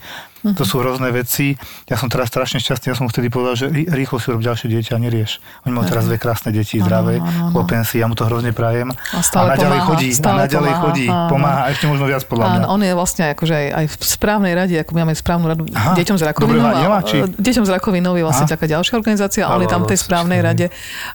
[0.53, 1.57] to sú hrozné veci.
[1.89, 4.93] Ja som teraz strašne šťastný, ja som vtedy povedal, že rýchlo si rob ďalšie dieťa
[4.93, 5.41] a nerieš.
[5.65, 7.17] Oni majú teraz dve krásne deti, zdravé,
[7.49, 8.93] chlopenci, ja mu to hrozne prajem.
[8.93, 11.29] A, stále a naďalej pomáha, chodí, stále a naďalej pomáha, chodí, áno.
[11.33, 12.65] pomáha, a ešte možno viac podľa mňa.
[12.69, 16.17] on je vlastne akože aj, aj v správnej rade, ako máme správnu radu Aha, deťom
[16.19, 16.65] s rakovinou.
[17.07, 17.17] Či...
[17.41, 18.53] Deťom s rakovinou je vlastne Aha.
[18.53, 20.65] taká ďalšia organizácia, a on je tam v tej správnej rade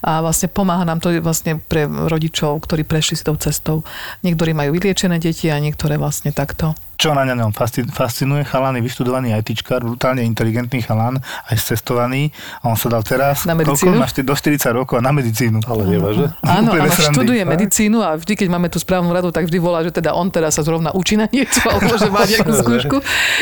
[0.02, 3.84] a vlastne pomáha nám to vlastne pre rodičov, ktorí prešli s tou cestou.
[4.24, 7.56] Niektorí majú vyliečené deti a niektoré vlastne takto čo na ňom
[7.88, 8.84] fascinuje, chalan je
[9.20, 12.32] vyštudovaný ITčkár, brutálne inteligentný chalan, aj cestovaný
[12.64, 14.00] a on sa dal teraz, na medicínu?
[14.00, 15.60] Má do 40 rokov a na medicínu.
[15.68, 16.32] Ale neváže?
[16.40, 19.92] Áno, áno študuje medicínu a vždy, keď máme tú správnu radu, tak vždy volá, že
[19.92, 22.96] teda on teraz sa zrovna učí na niečo, alebo že má nejakú skúšku.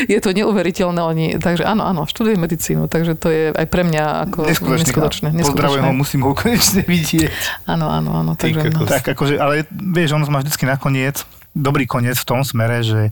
[0.07, 0.99] Je to neuveriteľné.
[0.99, 5.31] Oni, takže áno, áno, študuje medicínu, takže to je aj pre mňa ako neskutočné.
[5.35, 7.67] Pozdravujem ho, musím ho konečne vidieť.
[7.69, 8.31] Áno, áno, áno.
[8.35, 8.83] Takže, no.
[8.85, 11.23] Tak akože, ale vieš, on má vždycky nakoniec
[11.57, 13.09] dobrý koniec v tom smere, že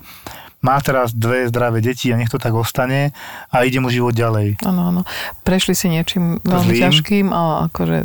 [0.58, 3.14] má teraz dve zdravé deti a nech to tak ostane
[3.54, 4.58] a ide mu život ďalej.
[4.66, 5.02] Áno, áno.
[5.46, 6.82] Prešli si niečím veľmi Zlým.
[6.82, 7.98] ťažkým a akože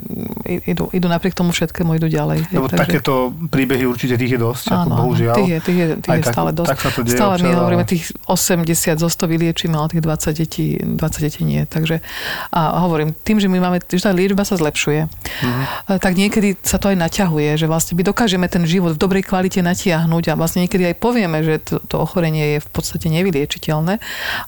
[0.69, 2.53] idú, idú napriek tomu všetkému, idú ďalej.
[2.53, 2.83] Lebo takže...
[2.85, 5.37] takéto príbehy určite tých je dosť, áno, ako bohužiaľ.
[5.41, 6.69] Tých je, tých je, tých je tak, stále dosť.
[6.69, 10.37] Tak sa to deje stále my hovoríme, tých 80 zo 100 vyliečíme, ale tých 20
[10.37, 11.65] detí, 20 detí nie.
[11.65, 12.05] Takže
[12.53, 15.65] a hovorím, tým, že my máme, že tá liečba sa zlepšuje, mm-hmm.
[15.99, 19.65] tak niekedy sa to aj naťahuje, že vlastne my dokážeme ten život v dobrej kvalite
[19.65, 23.95] natiahnuť a vlastne niekedy aj povieme, že to, to ochorenie ochorenie je v podstate nevyliečiteľné,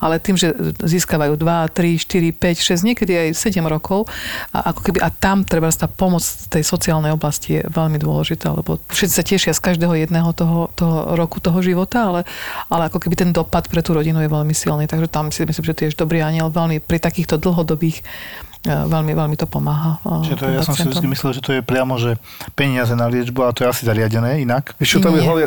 [0.03, 4.11] ale tým, že získavajú 2, 3, 4, 5, 6, niekedy aj 7 rokov
[4.51, 8.82] a, ako keby, a tam treba tá pomoc tej sociálnej oblasti je veľmi dôležitá, lebo
[8.90, 12.20] všetci sa tešia z každého jedného toho, toho roku toho života, ale,
[12.68, 15.64] ale ako keby ten dopad pre tú rodinu je veľmi silný, takže tam si myslím,
[15.64, 18.03] že tiež dobrý aniel veľmi pri takýchto dlhodobých
[18.64, 20.00] veľmi, veľmi to pomáha.
[20.24, 22.16] Čiže to ja som si vždy myslel, že to je priamo, že
[22.56, 24.72] peniaze na liečbu, a to je asi zariadené inak.
[24.80, 25.46] Vieš čo, tam je hlavne,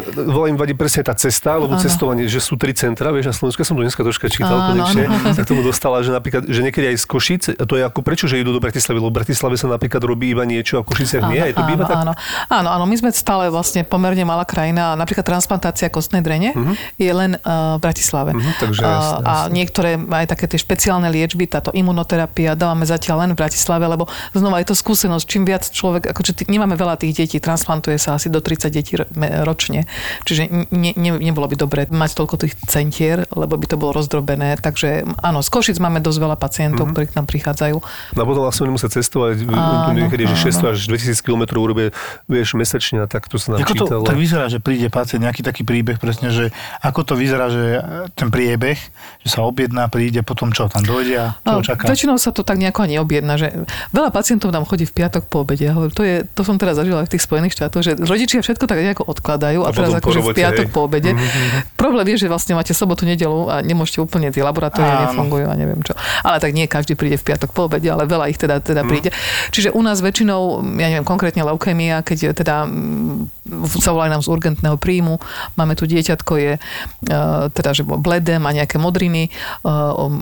[0.54, 1.82] im vadí presne tá cesta, alebo ano.
[1.82, 4.68] cestovanie, že sú tri centra, vieš, na Slovensku, ja som to dneska troška čítal ano,
[4.78, 8.06] konečne, ano, tak tomu dostala, že napríklad, že niekedy aj z Košic, to je ako
[8.06, 10.94] prečo, že idú do Bratislavy, lebo v Bratislave sa napríklad robí iba niečo a v
[10.94, 12.06] Košiciach nie, aj to býva tak?
[12.06, 12.14] Áno,
[12.54, 16.76] áno, áno, my sme stále vlastne pomerne malá krajina, napríklad transplantácia kostnej drene uh-huh.
[17.02, 18.38] je len uh, v Bratislave.
[18.38, 19.26] Uh-huh, takže jasne, jasne.
[19.26, 23.88] A niektoré aj také tie špeciálne liečby, táto imunoterapia, dávame zatiaľ zatiaľ len v Bratislave,
[23.88, 27.96] lebo znova je to skúsenosť, čím viac človek, akože t- nemáme veľa tých detí, transplantuje
[27.96, 29.00] sa asi do 30 detí
[29.48, 29.88] ročne,
[30.28, 34.60] čiže ne, ne, nebolo by dobre mať toľko tých centier, lebo by to bolo rozdrobené,
[34.60, 36.96] takže áno, z Košic máme dosť veľa pacientov, mm-hmm.
[37.00, 37.78] ktorí k nám prichádzajú.
[38.20, 39.48] No potom vlastne nemusia cestovať,
[39.96, 41.96] niekedy, že 600 až 2000 km urobie,
[42.28, 45.64] vieš, mesačne, tak to sa nám ako to tak vyzerá, že príde pacient, nejaký taký
[45.64, 46.52] príbeh presne, že
[46.84, 47.80] ako to vyzerá, že
[48.20, 48.76] ten priebeh,
[49.24, 51.88] že sa objedná, príde, potom čo, tam dojde a čo no, čaká?
[51.88, 53.54] Väčšinou sa to tak nejako ani objedná, že
[53.94, 55.70] veľa pacientov nám chodí v piatok po obede.
[55.72, 59.04] To, je, to som teraz zažila v tých Spojených štátoch, že rodičia všetko tak nejako
[59.08, 61.14] odkladajú a, a teraz akože v piatok po obede.
[61.14, 61.78] Mm-hmm.
[61.80, 65.82] Problém je, že vlastne máte sobotu, nedelu a nemôžete úplne tie laboratórie nefungujú a neviem
[65.86, 65.94] čo.
[66.22, 68.90] Ale tak nie každý príde v piatok po obede, ale veľa ich teda, teda mm.
[68.90, 69.10] príde.
[69.54, 72.68] Čiže u nás väčšinou, ja neviem, konkrétne leukémia, keď teda
[73.82, 75.20] zavolajú nám z urgentného príjmu,
[75.56, 76.60] máme tu dieťatko, je e,
[77.52, 79.32] teda, že bledé, má nejaké modriny, e,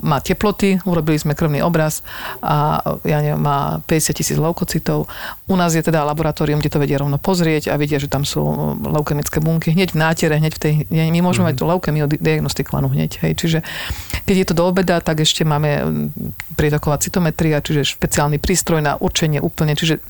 [0.02, 2.06] má teploty, urobili sme krvný obraz
[2.40, 5.10] a ja neviem, má 50 tisíc leukocitov.
[5.46, 8.42] U nás je teda laboratórium, kde to vedia rovno pozrieť a vidia, že tam sú
[8.80, 11.52] leukemické bunky hneď v nátere, hneď v tej, my môžeme mm-hmm.
[11.52, 13.20] mať tú leukemiu diagnostikovanú hneď.
[13.26, 13.32] Hej.
[13.40, 13.58] Čiže
[14.26, 16.10] keď je to do obeda, tak ešte máme
[16.56, 20.00] prítoková citometria, čiže špeciálny prístroj na určenie úplne, čiže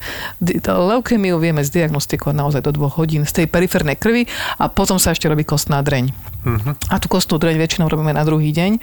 [0.66, 4.26] leukemiu vieme zdiagnostikovať naozaj do dvoch hodín z tej periférnej krvi
[4.58, 6.35] a potom sa ešte robí kostná dreň.
[6.46, 6.78] Uh-huh.
[6.94, 8.78] A tú kostnú dreň väčšinou robíme na druhý deň.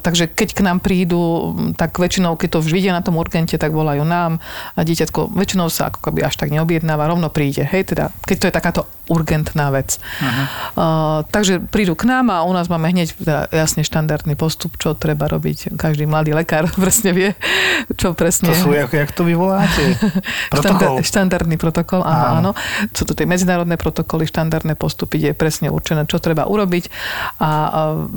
[0.00, 3.76] takže keď k nám prídu, tak väčšinou, keď to už vidia na tom urgente, tak
[3.76, 4.40] volajú nám
[4.72, 7.68] a dieťatko väčšinou sa ako keby až tak neobjednáva, rovno príde.
[7.68, 9.96] Hej, teda, keď to je takáto urgentná vec.
[9.96, 10.44] Uh-huh.
[10.76, 14.92] Uh, takže prídu k nám a u nás máme hneď teda jasne štandardný postup, čo
[14.92, 15.74] treba robiť.
[15.74, 17.30] Každý mladý lekár presne vie,
[17.96, 18.52] čo presne.
[18.52, 19.96] To sú, jak, jak to vyvoláte?
[20.52, 21.00] Protokol.
[21.00, 22.50] štandardný protokol, áno, áno.
[22.92, 27.50] Sú to tie medzinárodné protokoly, štandardné postupy, je presne určené, čo treba urobiť a, a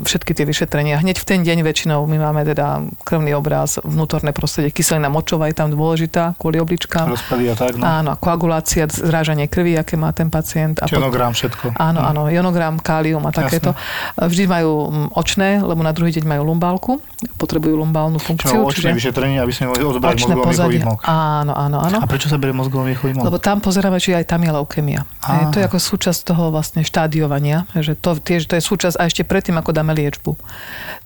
[0.06, 1.02] všetky tie vyšetrenia.
[1.02, 5.58] Hneď v ten deň väčšinou my máme teda krvný obraz, vnútorné prostredie, kyselina močová je
[5.58, 7.10] tam dôležitá kvôli obličkám.
[7.10, 7.82] Rozpady a tak, no.
[7.82, 11.74] Áno, koagulácia, zrážanie krvi, aké má ten pacient a Ionogram všetko.
[11.80, 12.10] Áno, hm.
[12.12, 13.72] áno, ionogram, kálium a takéto.
[13.72, 14.28] Jasne.
[14.28, 14.72] Vždy majú
[15.16, 16.92] očné, lebo na druhý deň majú lumbálku,
[17.40, 18.62] potrebujú lumbálnu funkciu.
[18.62, 18.98] Čo, očné čiže...
[19.08, 21.00] vyšetrenie, aby sme mohli odobrať mozgový mok.
[21.06, 21.98] Áno, áno, áno.
[22.02, 23.24] A prečo sa berie mozgový mok?
[23.24, 25.08] Lebo tam pozeráme, či aj tam je leukemia.
[25.22, 29.08] Je, to je ako súčasť toho vlastne štádiovania, že to, tiež, to je súčasť a
[29.08, 30.36] ešte predtým, ako dáme liečbu.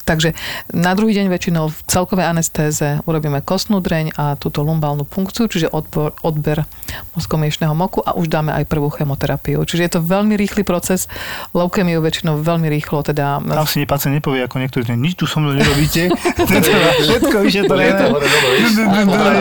[0.02, 0.34] Takže
[0.70, 5.70] na druhý deň väčšinou v celkovej anestéze urobíme kostnú dreň a túto lumbálnu funkciu, čiže
[5.70, 6.66] odbor, odber
[7.14, 9.62] mozgomiešného moku a už dáme aj prvú chemoterapiu.
[9.66, 11.10] Čiže je to veľmi rýchly proces.
[11.54, 13.42] Leukemiu väčšinou veľmi rýchlo teda...
[13.42, 16.10] Tam si pacient nepovie ako niektorí, nič tu so mnou nerobíte.
[17.06, 18.14] Všetko vyšetrené.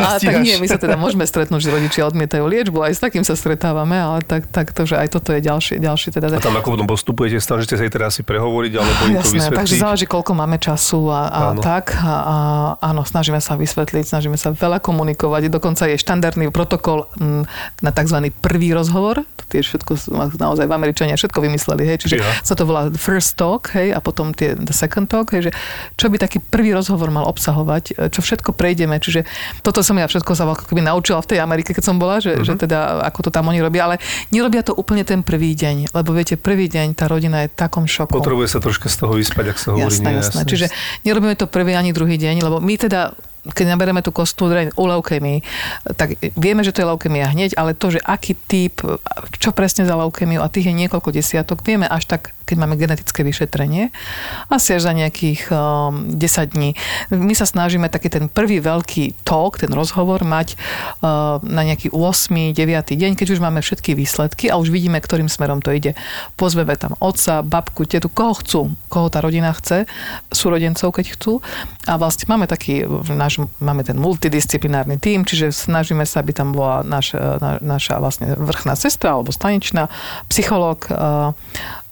[0.02, 3.22] A tak nie, my sa teda môžeme stretnúť, že rodičia odmietajú liečbu, aj s takým
[3.22, 6.34] sa stretávame, ale tak, tak to, že aj toto je ďalšie, ďalšie teda...
[6.34, 9.60] A tam ako potom postupujete, snažíte sa aj teraz si prehovoriť, alebo im to vysvetliť?
[9.62, 11.62] takže záleží, koľko máme času a, a áno.
[11.62, 11.94] tak.
[11.96, 12.36] A, a,
[12.82, 15.48] áno, snažíme sa vysvetliť, snažíme sa veľa komunikovať.
[15.54, 17.46] Dokonca je štandardný protokol m,
[17.80, 18.34] na tzv.
[18.42, 19.22] prvý rozhovor.
[19.24, 20.10] To tiež všetko,
[20.42, 21.84] naozaj v Američania všetko vymysleli.
[21.86, 21.98] Hej.
[22.08, 22.26] Čiže ja.
[22.42, 25.32] sa to volá first talk hej, a potom tie the second talk.
[25.32, 25.52] Hej, že
[25.96, 28.98] čo by taký prvý rozhovor mal obsahovať, čo všetko prejdeme.
[28.98, 29.28] Čiže
[29.62, 32.48] toto som ja všetko sa keby naučila v tej Amerike, keď som bola, že, uh-huh.
[32.48, 33.86] že teda ako to tam oni robia.
[33.86, 33.96] Ale
[34.32, 37.92] nerobia to úplne ten prvý deň, lebo viete, prvý deň tá rodina je v takom
[37.92, 38.16] šoku.
[38.16, 39.92] Potrebuje sa troška z toho vyspať, ak sa hovorí.
[39.92, 40.42] Jasné, jasné.
[40.48, 40.72] Čiže
[41.04, 43.12] nerobíme to prvý ani druhý deň, lebo my teda
[43.46, 45.40] keď naberieme tú kostnú dreň u leukemii,
[45.94, 48.82] tak vieme, že to je leukemia hneď, ale to, že aký typ,
[49.38, 53.26] čo presne za leukemiu a tých je niekoľko desiatok, vieme až tak keď máme genetické
[53.26, 53.90] vyšetrenie,
[54.48, 56.78] asi až za nejakých um, 10 dní.
[57.10, 60.54] My sa snažíme taký ten prvý veľký talk, ten rozhovor mať
[61.02, 62.54] uh, na nejaký 8.
[62.54, 62.56] 9.
[62.94, 65.98] deň, keď už máme všetky výsledky a už vidíme, ktorým smerom to ide.
[66.38, 69.90] Pozveme tam otca, babku, tetu, koho chcú, koho tá rodina chce,
[70.30, 71.42] súrodencov, keď chcú.
[71.90, 76.86] A vlastne máme taký, náš, máme ten multidisciplinárny tím, čiže snažíme sa, aby tam bola
[76.86, 79.90] naš, na, naša vlastne vrchná sestra alebo staničná,
[80.30, 81.34] psychológ, uh,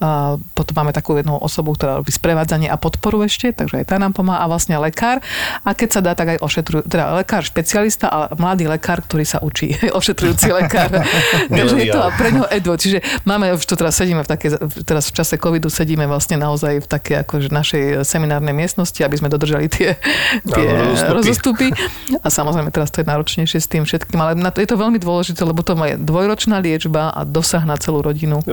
[0.04, 3.95] a potom máme takú jednu osobu, ktorá robí sprevádzanie a podporu ešte, takže aj tá
[3.95, 5.24] nám pomáha a vlastne lekár.
[5.64, 9.39] A keď sa dá, tak aj ošetrujú, teda lekár špecialista a mladý lekár, ktorý sa
[9.39, 10.91] učí, ošetrujúci lekár.
[11.47, 12.76] takže je to a pre ňo Edo.
[12.76, 14.51] Čiže máme, už to teraz sedíme v také,
[14.84, 19.32] teraz v čase covidu sedíme vlastne naozaj v také akože našej seminárnej miestnosti, aby sme
[19.32, 19.95] dodržali tie,
[20.43, 20.68] tie
[21.16, 21.72] rozostupy.
[22.20, 24.99] A samozrejme teraz to je náročnejšie s tým všetkým, ale na to je to veľmi
[24.99, 28.43] dôležité, lebo to je dvojročná liečba a dosah na celú rodinu.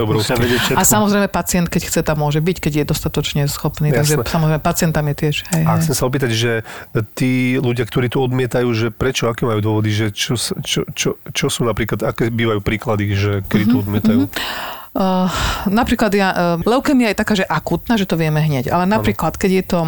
[0.71, 3.89] A samozrejme pacient, keď chce, tam môže byť, keď je dostatočne schopný.
[3.89, 4.21] Jasne.
[4.21, 5.35] Takže samozrejme pacient tam je tiež.
[5.49, 6.51] Hej, a chcem sa opýtať, že
[7.17, 11.45] tí ľudia, ktorí tu odmietajú, že prečo, aké majú dôvody, že čo, čo, čo, čo
[11.49, 14.21] sú napríklad, aké bývajú príklady, že kedy tu mhm, odmietajú?
[14.29, 14.80] Mm-hmm.
[14.91, 15.31] Uh,
[15.71, 19.51] napríklad ja, uh, leukemia je taká, že akutná, že to vieme hneď, ale napríklad, keď
[19.55, 19.79] je to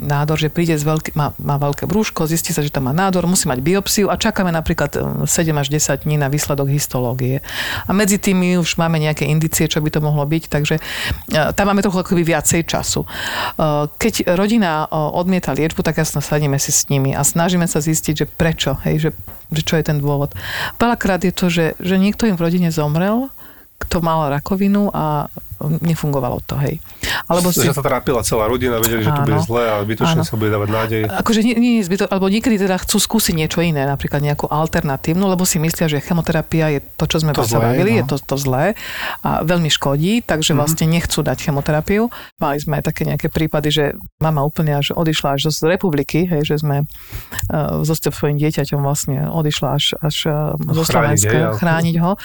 [0.00, 3.28] nádor, že príde z veľký, má, má veľké brúško, zistí sa, že tam má nádor,
[3.28, 4.96] musí mať biopsiu a čakáme napríklad
[5.28, 5.28] 7
[5.60, 7.44] až 10 dní na výsledok histológie.
[7.84, 11.68] A medzi tými už máme nejaké indicie, čo by to mohlo byť, takže uh, tam
[11.68, 13.04] máme trochu akoby viacej času.
[13.04, 17.84] Uh, keď rodina uh, odmieta liečbu, tak jasno sadíme si s nimi a snažíme sa
[17.84, 19.10] zistiť, že prečo, hej, že,
[19.52, 20.32] že čo je ten dôvod.
[20.80, 23.28] Veľakrát je to, že, že niekto im v rodine zomrel,
[23.80, 25.26] kto mal rakovinu a
[25.68, 26.80] nefungovalo to, hej.
[27.28, 27.60] Alebo si...
[27.60, 30.68] Že sa trápila celá rodina, vedeli, že to bude zlé a bytočne sa bude dávať
[30.72, 31.02] nádej.
[31.10, 35.44] Akože nie, nie zbyto, alebo niekedy teda chcú skúsiť niečo iné, napríklad nejakú alternatívnu, lebo
[35.44, 37.98] si myslia, že chemoterapia je to, čo sme to sa bavili, no.
[38.00, 38.72] je to, to zlé
[39.20, 42.12] a veľmi škodí, takže mm vlastne nechcú dať chemoterapiu.
[42.36, 43.84] Mali sme aj také nejaké prípady, že
[44.20, 49.24] mama úplne až odišla až z republiky, hej, že sme uh, so svojím dieťaťom vlastne
[49.32, 52.20] odišla až, až uh, zo Slovenska chrániť ho.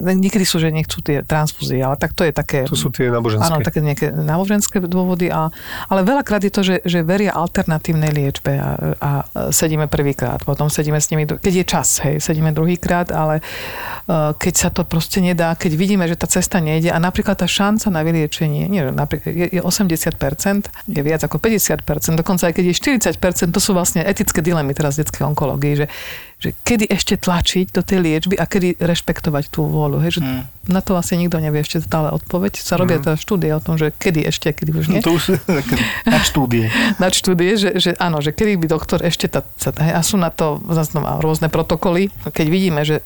[0.00, 3.46] Niekedy sú, že nechcú tie transfúzie, ale tak to je také to sú tie náboženské.
[3.46, 5.46] Áno, také nejaké náboženské dôvody, a,
[5.86, 9.10] ale veľakrát je to, že, že veria alternatívnej liečbe a, a
[9.54, 14.54] sedíme prvýkrát, potom sedíme s nimi, keď je čas, hej, sedíme druhýkrát, ale uh, keď
[14.58, 18.02] sa to proste nedá, keď vidíme, že tá cesta nejde a napríklad tá šanca na
[18.02, 22.74] vyliečenie nie, je, je 80%, je viac ako 50%, dokonca aj keď je
[23.14, 25.86] 40%, to sú vlastne etické dilemy teraz detskej onkológii, že
[26.44, 30.04] že kedy ešte tlačiť do tej liečby a kedy rešpektovať tú vôľu.
[30.04, 30.42] Hej, že mm.
[30.64, 32.56] Na to asi nikto nevie ešte stále odpoveď.
[32.56, 33.04] Sa robia mm.
[33.04, 35.00] teda štúdie o tom, že kedy ešte, kedy už nie.
[35.00, 35.36] No to už
[36.08, 36.72] na štúdie.
[36.96, 40.32] na štúdie, že, že áno, že kedy by doktor ešte tá, hej, a sú na
[40.32, 42.08] to zase rôzne protokoly.
[42.32, 43.04] Keď vidíme, že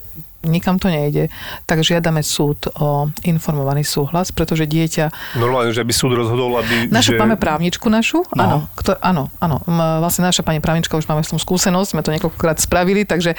[0.49, 1.29] nikam to nejde,
[1.69, 5.37] tak žiadame súd o informovaný súhlas, pretože dieťa...
[5.37, 6.89] Normálne, že by súd rozhodol, aby...
[6.89, 7.21] Našu že...
[7.21, 8.41] máme právničku našu, no.
[8.41, 9.61] áno, kto, áno, áno.
[10.01, 13.37] Vlastne naša pani právnička, už máme s tom skúsenosť, sme to niekoľkokrát spravili, takže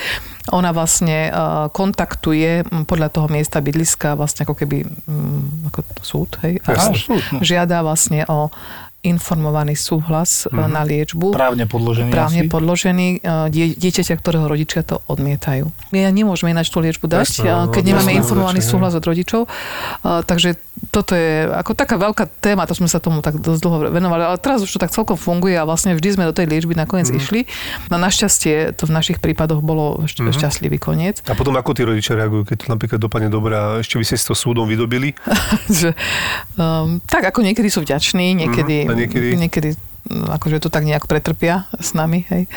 [0.54, 1.34] ona vlastne
[1.74, 4.86] kontaktuje podľa toho miesta bydliska vlastne ako keby
[5.74, 7.40] ako súd, hej, a súd, no.
[7.42, 8.54] žiada vlastne o
[9.00, 10.68] informovaný súhlas mm-hmm.
[10.68, 11.28] na liečbu.
[11.32, 12.52] Právne podložený Právne asi.
[12.52, 15.72] podložený e, die, dieťaťa, ktorého rodičia to odmietajú.
[15.96, 19.04] My nemôžeme ináč tú liečbu dať, jasne, no, keď nemáme jasne, informovaný jasne, súhlas od
[19.08, 19.48] rodičov.
[20.04, 20.60] Takže
[20.92, 24.38] toto je ako taká veľká téma, to sme sa tomu tak dosť dlho venovali, ale
[24.40, 27.20] teraz už to tak celkom funguje a vlastne vždy sme do tej liečby nakoniec mm.
[27.20, 27.42] išli.
[27.92, 30.32] No našťastie to v našich prípadoch bolo mm.
[30.32, 31.20] šťastlivý koniec.
[31.28, 34.16] A potom ako tí rodičia reagujú, keď to napríklad dopadne dobre a ešte by ste
[34.16, 35.14] si to súdom vydobili?
[35.80, 35.92] že,
[36.56, 39.00] um, tak ako niekedy sú vďační, niekedy, mm.
[39.00, 39.28] niekedy...
[39.38, 39.70] niekedy
[40.10, 42.26] akože to tak nejak pretrpia s nami.
[42.32, 42.48] Hej.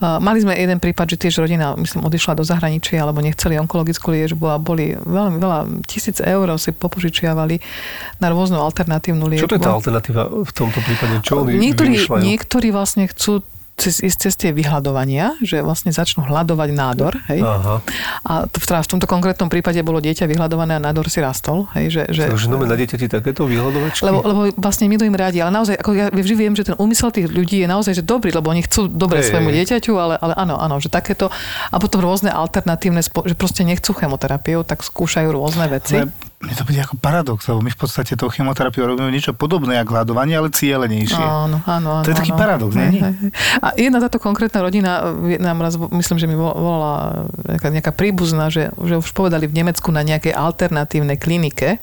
[0.00, 4.46] Mali sme jeden prípad, že tiež rodina, myslím, odišla do zahraničia, alebo nechceli onkologickú liečbu
[4.46, 7.60] a boli veľmi veľa, tisíc eur si popožičiavali
[8.22, 9.50] na rôznu alternatívnu liečbu.
[9.50, 11.14] Čo to je tá alternatíva v tomto prípade?
[11.26, 13.42] Čo oni niektorí, niektorí vlastne chcú
[13.78, 17.14] cez, cez tie vyhľadovania, že vlastne začnú hľadovať nádor.
[17.30, 17.46] Hej?
[17.46, 17.78] Aha.
[18.26, 21.70] A v, teda v tomto konkrétnom prípade bolo dieťa vyhľadované a nádor si rastol.
[21.78, 21.94] Hej?
[21.94, 24.02] Že, že, Takže na dieťati takéto vyhľadovačky?
[24.02, 26.76] Lebo, lebo vlastne my to im rádi, ale naozaj, ako ja vždy viem, že ten
[26.76, 30.14] úmysel tých ľudí je naozaj že dobrý, lebo oni chcú dobre hey, svojmu dieťaťu, ale,
[30.18, 31.30] ale áno, áno, že takéto
[31.70, 36.02] a potom rôzne alternatívne, že proste nechcú chemoterapiu, tak skúšajú rôzne veci.
[36.02, 39.74] Ale mne to bude ako paradox, lebo my v podstate tou chemoterapiou robíme niečo podobné
[39.82, 41.18] ako hľadovanie, ale cieľenejšie.
[41.18, 42.04] Áno, áno, áno.
[42.06, 42.38] To je taký áno.
[42.38, 43.02] paradox, nie?
[43.58, 45.02] A jedna táto konkrétna rodina
[45.42, 49.90] nám raz, myslím, že mi volala nejaká, nejaká príbuzná, že, že už povedali v Nemecku
[49.90, 51.82] na nejakej alternatívnej klinike,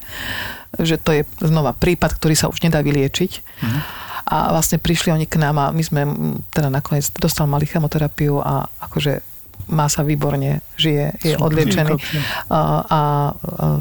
[0.80, 3.32] že to je znova prípad, ktorý sa už nedá vyliečiť.
[3.60, 3.80] Mhm.
[4.26, 6.02] A vlastne prišli oni k nám a my sme
[6.50, 9.35] teda nakoniec dostali mali chemoterapiu a akože
[9.70, 11.94] má sa výborne, žije, je Super, odliečený.
[12.48, 12.60] A, a,
[12.90, 13.00] a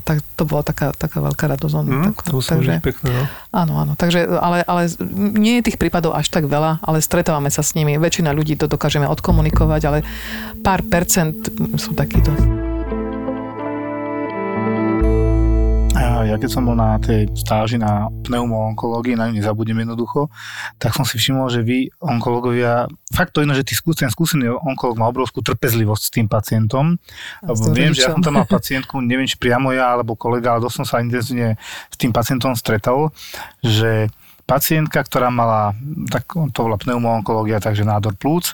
[0.02, 1.74] tak to bola taká, taká veľká radosť.
[1.84, 3.24] Mm, tak, to takže, pekné, no.
[3.52, 3.92] Áno, áno.
[3.94, 7.94] Takže, ale, ale nie je tých prípadov až tak veľa, ale stretávame sa s nimi.
[8.00, 9.98] Väčšina ľudí to dokážeme odkomunikovať, ale
[10.64, 11.36] pár percent
[11.78, 12.32] sú takíto.
[16.26, 20.32] Ja keď som bol na tej stáži na pneumoonkológii, na ňu nezabudnem jednoducho,
[20.76, 25.00] tak som si všimol, že vy, onkológovia, fakt to jedno, že ty skúsen, skúsený onkológ
[25.00, 27.00] má obrovskú trpezlivosť s tým pacientom.
[27.44, 30.64] Lebo viem, že ja som tam mal pacientku, neviem, či priamo ja alebo kolega, ale
[30.64, 31.56] dosť som sa intenzívne
[31.88, 33.12] s tým pacientom stretol,
[33.64, 34.12] že
[34.44, 35.72] pacientka, ktorá mala,
[36.12, 38.52] tak to bola pneumoonkológia, takže nádor plúc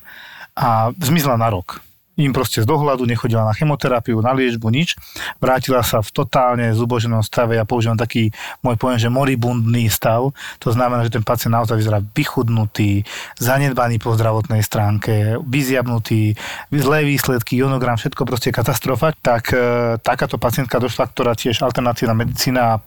[0.55, 1.83] a zmizla na rok
[2.21, 4.95] im proste z dohľadu, nechodila na chemoterapiu, na liečbu, nič.
[5.41, 7.57] Vrátila sa v totálne zuboženom stave.
[7.57, 10.37] Ja používam taký môj pojem, že moribundný stav.
[10.61, 13.03] To znamená, že ten pacient naozaj vyzerá vychudnutý,
[13.41, 16.37] zanedbaný po zdravotnej stránke, vyziabnutý,
[16.69, 19.17] zlé výsledky, ionogram, všetko proste katastrofa.
[19.17, 19.57] Tak e,
[20.05, 22.85] takáto pacientka došla, ktorá tiež alternatívna medicína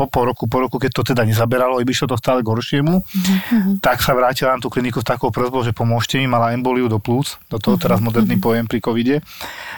[0.00, 3.04] po pol roku, po roku, keď to teda nezaberalo, iba išlo to stále k horšiemu,
[3.04, 3.84] mm-hmm.
[3.84, 6.96] tak sa vrátila na tú kliniku s takou prozbou, že pomôžte mi, mala emboliu do
[6.96, 7.84] plúc, do toho mm-hmm.
[7.84, 8.46] teraz moderný mm-hmm.
[8.48, 9.16] pojem pri covide,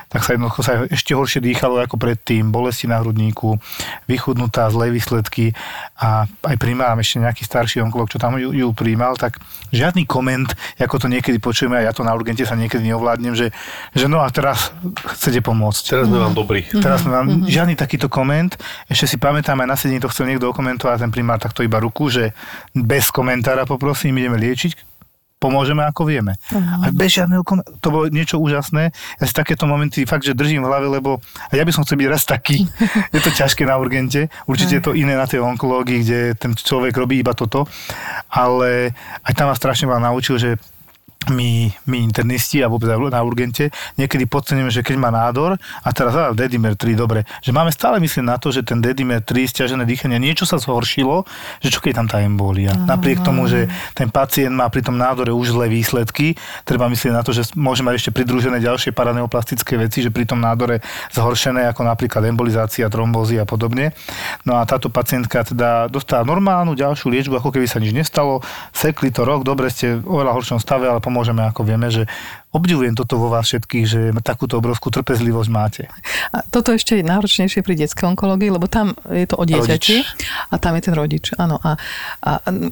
[0.06, 3.58] tak sa jednoducho sa ešte horšie dýchalo ako predtým, bolesti na hrudníku,
[4.06, 5.50] vychudnutá, zlé výsledky
[5.98, 9.42] a aj príjmam ešte nejaký starší onkolog, čo tam ju, ju príjmal, tak
[9.72, 13.50] žiadny koment, ako to niekedy počujeme, a ja to na urgente sa niekedy neovládnem, že,
[13.96, 14.70] že no a teraz
[15.16, 15.82] chcete pomôcť.
[15.96, 16.68] Teraz sme vám dobrí.
[16.68, 17.48] Teraz sme vám, mm-hmm.
[17.48, 18.52] žiadny takýto koment.
[18.84, 22.12] Ešte si pamätám, aj na sedení to chcel niekto okomentovať, ten primár takto iba ruku,
[22.12, 22.36] že
[22.76, 24.92] bez komentára poprosím, ideme liečiť
[25.42, 26.38] pomôžeme ako vieme.
[26.54, 26.86] Uh-huh.
[26.86, 28.94] A bez žiadneho kom- to bolo niečo úžasné.
[29.18, 31.18] Ja si takéto momenty fakt, že držím v hlave, lebo
[31.50, 32.62] ja by som chcel byť raz taký.
[33.14, 34.30] je to ťažké na urgente.
[34.46, 37.66] Určite je to iné na tej onkológii, kde ten človek robí iba toto.
[38.30, 38.94] Ale
[39.26, 40.62] aj tam ma strašne veľa naučil, že
[41.30, 43.70] my, my internisti a vôbec na urgente
[44.00, 48.00] niekedy podceníme, že keď má nádor a teraz á, dedimer 3, dobre, že máme stále
[48.00, 51.28] myslieť na to, že ten dedimer 3, stiažené dýchanie, niečo sa zhoršilo,
[51.60, 52.72] že čo keď tam tá embolia.
[52.72, 52.88] Uh-huh.
[52.88, 57.22] Napriek tomu, že ten pacient má pri tom nádore už zlé výsledky, treba myslieť na
[57.22, 60.80] to, že môže mať ešte pridružené ďalšie paraneoplastické veci, že pri tom nádore
[61.12, 63.92] zhoršené, ako napríklad embolizácia, trombózy a podobne.
[64.48, 68.40] No a táto pacientka teda dostala normálnu ďalšiu liečbu, ako keby sa nič nestalo,
[68.72, 72.08] sekli to rok, dobre ste v oveľa horšom stave, ale ako vieme, že
[72.52, 75.82] obdivujem toto vo vás všetkých, že takúto obrovskú trpezlivosť máte.
[76.32, 80.04] A toto ešte je náročnejšie pri detskej onkológii, lebo tam je to o dieťati
[80.52, 81.32] a tam je ten rodič.
[81.40, 81.76] Áno, a,
[82.24, 82.30] a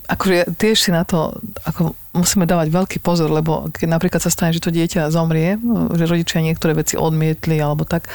[0.08, 4.52] akože tiež si na to ako musíme dávať veľký pozor, lebo keď napríklad sa stane,
[4.52, 5.56] že to dieťa zomrie,
[5.96, 8.10] že rodičia niektoré veci odmietli alebo tak,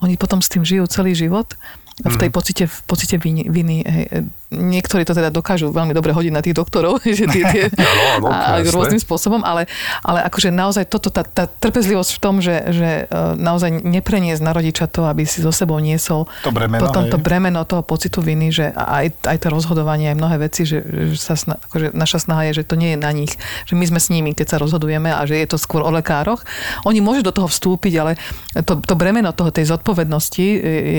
[0.00, 1.58] oni potom s tým žijú celý život
[2.00, 2.36] v tej mhm.
[2.36, 3.42] pocite, v pocite viny.
[3.52, 4.06] viny hej.
[4.50, 7.64] Niektorí to teda dokážu veľmi dobre hodiť na tých doktorov, že tie, tie
[8.18, 9.70] no, no, a, rôznym spôsobom, ale,
[10.02, 14.50] ale akože naozaj toto, tá, tá trpezlivosť v tom, že, že e, naozaj nepreniesť na
[14.50, 17.12] rodiča to, aby si so sebou niesol to bremeno, potom hej.
[17.14, 21.18] to bremeno toho pocitu viny, že aj, aj to rozhodovanie, aj mnohé veci, že, že
[21.22, 23.30] sa sna, akože naša snaha je, že to nie je na nich,
[23.70, 26.42] že my sme s nimi, keď sa rozhodujeme a že je to skôr o lekároch.
[26.82, 28.18] Oni môžu do toho vstúpiť, ale
[28.66, 30.42] to, to bremeno toho tej zodpovednosti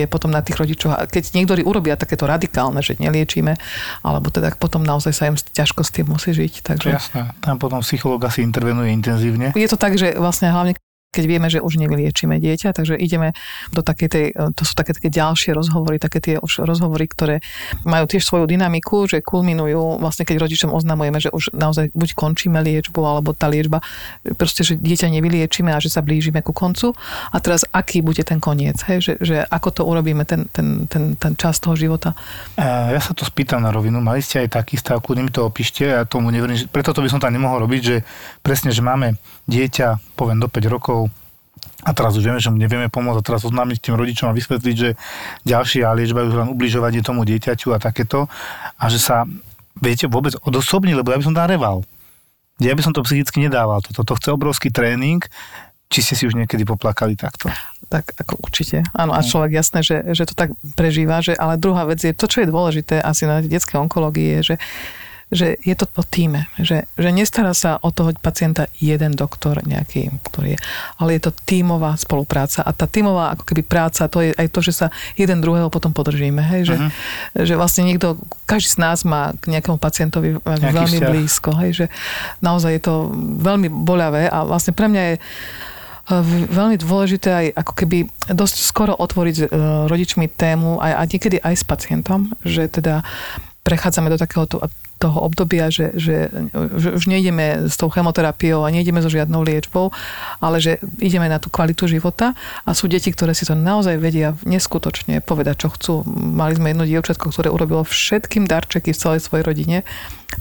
[0.02, 1.12] je potom na tých rodičoch.
[1.12, 3.58] Keď niektorí urobia takéto radikálne, že nelieči liečíme,
[4.06, 6.54] alebo teda potom naozaj sa im ťažko s tým musí žiť.
[6.62, 6.90] Takže...
[6.94, 9.50] Jasné, tam potom psychológ asi intervenuje intenzívne.
[9.58, 10.78] Je to tak, že vlastne hlavne
[11.12, 13.36] keď vieme, že už nevyliečíme dieťa, takže ideme
[13.76, 17.44] do takej tej, to sú také, také ďalšie rozhovory, také tie už rozhovory, ktoré
[17.84, 22.64] majú tiež svoju dynamiku, že kulminujú vlastne, keď rodičom oznamujeme, že už naozaj buď končíme
[22.64, 23.84] liečbu, alebo tá liečba,
[24.40, 26.96] proste, že dieťa nevyliečíme a že sa blížime ku koncu.
[27.36, 29.04] A teraz, aký bude ten koniec, hej?
[29.04, 32.16] Že, že ako to urobíme, ten, ten, ten, ten čas toho života.
[32.56, 35.84] Ja sa to spýtam na rovinu, mali ste aj taký stav, kľudne mi to opíšte,
[35.84, 37.96] ja tomu neverím, preto to by som tam nemohol robiť, že
[38.40, 41.10] presne, že máme dieťa, poviem do 5 rokov,
[41.82, 44.76] a teraz už vieme, že mu nevieme pomôcť a teraz oznámiť tým rodičom a vysvetliť,
[44.78, 44.90] že
[45.50, 48.30] ďalšia liečba je už len ubližovanie tomu dieťaťu a takéto
[48.78, 49.26] a že sa,
[49.82, 51.82] viete, vôbec odosobní, lebo ja by som tam reval.
[52.62, 53.82] Ja by som to psychicky nedával.
[53.82, 55.26] Toto to chce obrovský tréning.
[55.90, 57.50] Či ste si už niekedy poplakali takto?
[57.90, 58.86] Tak ako určite.
[58.94, 62.30] Áno, a človek jasné, že, že to tak prežíva, že, ale druhá vec je, to,
[62.30, 64.56] čo je dôležité asi na detskej onkológii, je, že
[65.32, 70.12] že je to po týme, že, že nestará sa o toho pacienta jeden doktor nejaký,
[70.28, 70.60] ktorý je,
[71.00, 74.60] ale je to tímová spolupráca a tá tímová ako keby práca, to je aj to,
[74.60, 77.48] že sa jeden druhého potom podržíme, hej, že, uh-huh.
[77.48, 81.12] že vlastne niekto, každý z nás má k nejakému pacientovi veľmi vzťah.
[81.16, 81.86] blízko, hej, že
[82.44, 82.96] naozaj je to
[83.40, 85.22] veľmi boľavé a vlastne pre mňa je e,
[86.52, 87.98] veľmi dôležité aj ako keby
[88.36, 89.46] dosť skoro otvoriť e,
[89.88, 93.08] rodičmi tému aj, a niekedy aj s pacientom, že teda
[93.64, 94.44] prechádzame do takého
[95.02, 96.30] toho obdobia, že, že,
[96.78, 99.90] že už nejdeme s tou chemoterapiou a nejdeme so žiadnou liečbou,
[100.38, 104.38] ale že ideme na tú kvalitu života a sú deti, ktoré si to naozaj vedia
[104.46, 105.94] neskutočne povedať, čo chcú.
[106.14, 109.82] Mali sme jedno dievčatko, ktoré urobilo všetkým darčeky v celej svojej rodine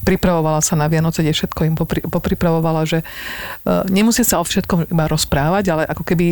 [0.02, 4.90] pripravovala sa na Vianoce, kde všetko im popri, popripravovala, že uh, nemusia sa o všetkom
[4.90, 6.26] iba rozprávať, ale ako keby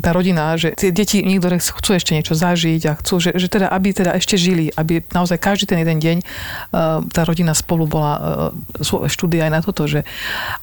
[0.00, 3.70] tá rodina, že tie deti niektoré chcú ešte niečo zažiť a chcú, že, že teda,
[3.70, 8.12] aby teda ešte žili, aby naozaj každý ten jeden deň uh, tá rodina spolu bola,
[8.16, 10.04] uh, sú štúdia aj na toto, že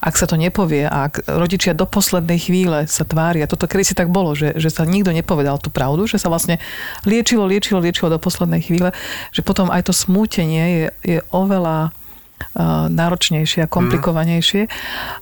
[0.00, 3.94] ak sa to nepovie a ak rodičia do poslednej chvíle sa tvária, toto kedy si
[3.94, 6.62] tak bolo, že, že sa nikto nepovedal tú pravdu, že sa vlastne
[7.02, 8.94] liečilo, liečilo, liečilo do poslednej chvíle,
[9.34, 11.94] že potom aj to smútenie je, je oveľa
[12.90, 14.66] náročnejšie a komplikovanejšie,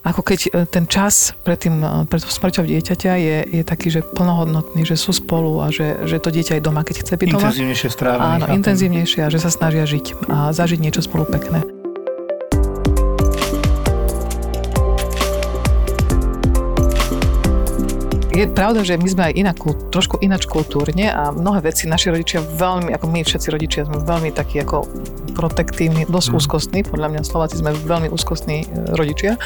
[0.06, 4.00] ako keď e, ten čas pred, tým, e, pred smrťou dieťaťa je, je taký, že
[4.00, 7.50] plnohodnotný, že sú spolu a že, že to dieťa je doma, keď chce byť doma.
[7.50, 8.22] Intenzívnejšie strávený.
[8.24, 8.56] Áno, chápem.
[8.62, 11.77] intenzívnejšie a že sa snažia žiť a zažiť niečo spolu pekné.
[18.38, 19.56] Je pravda, že my sme aj inak,
[19.90, 24.30] trošku inač kultúrne a mnohé veci naši rodičia veľmi, ako my všetci rodičia sme veľmi
[24.30, 24.86] takí ako
[25.38, 26.38] protektívni, dosť mm.
[26.38, 29.38] úzkostní, podľa mňa Slováci sme veľmi úzkostní e, rodičia.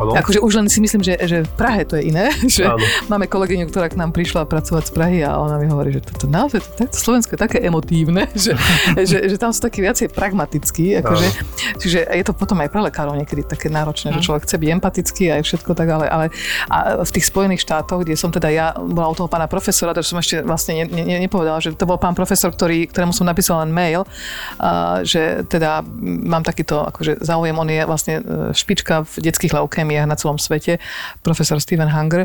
[0.00, 0.16] Ano.
[0.16, 2.80] Akože už len si myslím, že, že v Prahe to je iné, že ano.
[3.12, 6.24] máme kolegyňu, ktorá k nám prišla pracovať z Prahy a ona mi hovorí, že toto
[6.32, 8.56] naozaj, to, to Slovensko je také emotívne, že,
[9.04, 11.28] že, že tam sú takí viacej pragmatickí, akože,
[11.76, 14.24] čiže je to potom aj pre lekárov niekedy také náročné, že mhm.
[14.24, 16.26] človek chce byť empatický a všetko tak, ale, ale
[16.72, 20.10] a v tých Spojených štátoch, kde som teda ja bola u toho pána profesora, takže
[20.10, 23.62] som ešte vlastne ne, ne, nepovedala, že to bol pán profesor, ktorý, ktorému som napísala
[23.62, 28.22] len mail, uh, že teda mám takýto akože záujem, on je vlastne e,
[28.56, 30.80] špička v detských leukémiách na celom svete,
[31.20, 32.24] profesor Steven Hunger.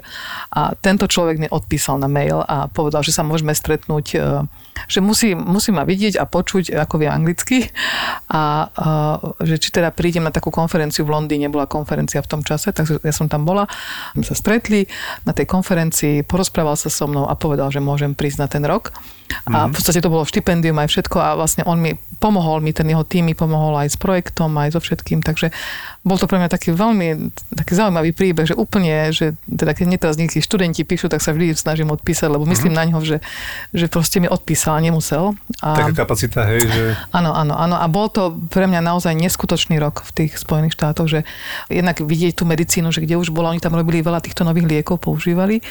[0.56, 4.18] A tento človek mi odpísal na mail a povedal, že sa môžeme stretnúť, e,
[4.88, 7.58] že musí, musí ma vidieť a počuť, ako vie anglicky
[8.30, 8.70] a
[9.42, 13.02] že či teda prídem na takú konferenciu v Londýne, bola konferencia v tom čase, takže
[13.02, 13.70] ja som tam bola,
[14.18, 14.86] my sa stretli
[15.24, 18.96] na tej konferencii, porozprával sa so mnou a povedal, že môžem prísť na ten rok.
[19.44, 22.88] A v podstate to bolo štipendium aj všetko a vlastne on mi pomohol, mi ten
[22.88, 25.52] jeho tým mi pomohol aj s projektom, aj so všetkým, takže
[26.04, 30.00] bol to pre mňa taký veľmi taký zaujímavý príbeh, že úplne, že teda keď mne
[30.00, 32.92] teraz nejakí študenti píšu, tak sa vždy snažím odpísať, lebo myslím mm-hmm.
[32.92, 33.18] na ňo, že,
[33.72, 35.36] že proste mi odpísal nemusel.
[35.64, 36.84] A, Taká kapacita, hej, že...
[37.16, 37.76] Áno, áno, áno.
[37.80, 41.20] A bol to pre mňa naozaj neskutočný rok v tých Spojených štátoch, že
[41.72, 45.00] jednak vidieť tú medicínu, že kde už bola, oni tam robili veľa týchto nových liekov,
[45.00, 45.64] používali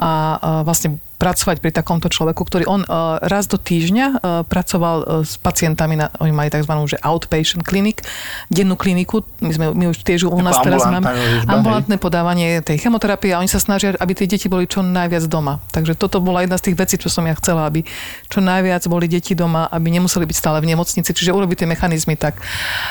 [0.00, 4.96] a, a vlastne pracovať pri takomto človeku, ktorý on uh, raz do týždňa uh, pracoval
[5.00, 6.68] uh, s pacientami, na, oni mali tzv.
[6.68, 8.04] Že outpatient clinic,
[8.52, 11.08] dennú kliniku, my, sme, my už tiež u nás teraz máme
[11.48, 15.58] ambulantné podávanie tej chemoterapie a oni sa snažia, aby tie deti boli čo najviac doma.
[15.72, 17.82] Takže toto bola jedna z tých vecí, čo som ja chcela, aby
[18.28, 22.14] čo najviac boli deti doma, aby nemuseli byť stále v nemocnici, čiže urobiť tie mechanizmy
[22.20, 22.38] tak.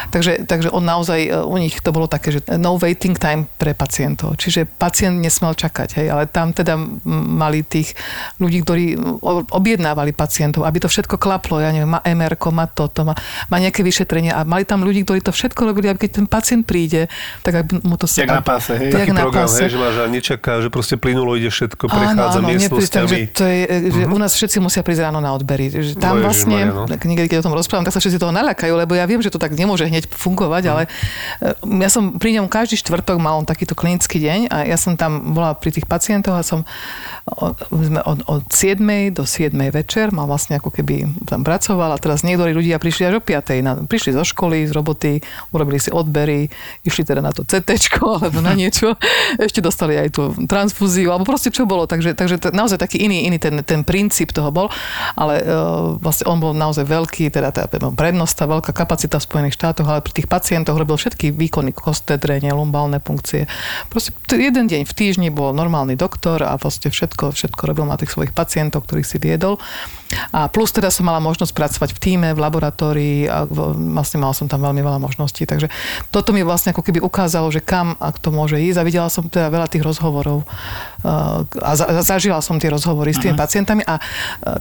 [0.10, 4.36] Takže, takže on naozaj, u nich to bolo také, že no waiting time pre pacientov.
[4.42, 7.94] Čiže pacient nesmel čakať, hej, ale tam teda mali tých
[8.40, 8.86] ľudí, ktorí
[9.52, 13.16] objednávali pacientov, aby to všetko klaplo, ja neviem, má MR, má toto, má,
[13.48, 16.64] má nejaké vyšetrenie a mali tam ľudí, ktorí to všetko robili, aby keď ten pacient
[16.68, 17.08] príde,
[17.42, 18.06] tak aby mu to.
[18.06, 18.92] Jak na páse, hej?
[18.92, 19.66] Taký na program, páse.
[19.66, 23.20] hej, že máš nečaká, že proste plynulo ide všetko, prechádza áno, áno, miestnosťami.
[23.34, 23.60] to je,
[23.92, 24.16] že mm-hmm.
[24.16, 25.68] u nás všetci musia prísť ráno na odbery.
[25.72, 27.08] Že tam no, vlastne, Maria, no.
[27.10, 29.42] niekedy keď o tom rozprávam, tak sa všetci toho naľakajú, lebo ja viem, že to
[29.42, 30.72] tak nemôže hneď fungovať, mm.
[30.72, 34.78] ale e, ja som pri ňom každý štvrtok mal on takýto klinický deň a ja
[34.80, 36.64] som tam bola pri tých pacientoch a som
[37.70, 38.80] sme od, od 7.
[39.12, 39.52] do 7.
[39.74, 43.66] večer, mal vlastne ako keby tam pracoval a teraz niektorí ľudia prišli až o 5.
[43.66, 46.48] Na, prišli zo školy, z roboty, urobili si odbery,
[46.86, 47.78] išli teda na to CT
[48.22, 48.94] alebo na niečo,
[49.42, 53.26] ešte dostali aj tú transfúziu, alebo proste čo bolo, takže, takže to, naozaj taký iný,
[53.26, 54.68] iný ten, ten princíp toho bol,
[55.18, 59.58] ale uh, vlastne on bol naozaj veľký, teda tá prednosť, tá veľká kapacita v Spojených
[59.58, 63.50] štátoch, ale pri tých pacientoch robil všetky výkony, kosté, drenie, lumbálne funkcie.
[63.90, 68.12] Proste jeden deň v týždni bol normálny doktor a všetko všetko, všetko robil na tých
[68.12, 69.56] svojich pacientov, ktorých si viedol.
[70.30, 74.46] A plus teda som mala možnosť pracovať v týme, v laboratórii a vlastne mala som
[74.46, 75.48] tam veľmi veľa možností.
[75.48, 75.72] Takže
[76.14, 79.26] toto mi vlastne ako keby ukázalo, že kam ak to môže ísť a videla som
[79.26, 80.46] teda veľa tých rozhovorov
[81.06, 81.72] a
[82.02, 83.46] zažila som tie rozhovory s tými uh-huh.
[83.46, 83.98] pacientami a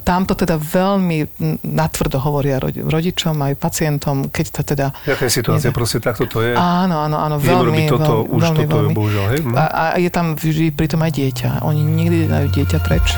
[0.04, 1.28] tam to teda veľmi
[1.64, 4.86] natvrdo hovoria rodičom aj pacientom, keď to teda...
[5.08, 5.76] Jaká je situácia, nie...
[5.76, 6.52] proste takto to je?
[6.52, 8.92] Áno, áno, áno, veľmi, toto, veľmi, už veľmi, toto veľmi.
[8.92, 9.40] je bohužiaľ, hej?
[9.56, 11.48] A, a je tam vždy pritom aj dieťa.
[11.64, 13.16] Oni nikdy dajú dieťa preč.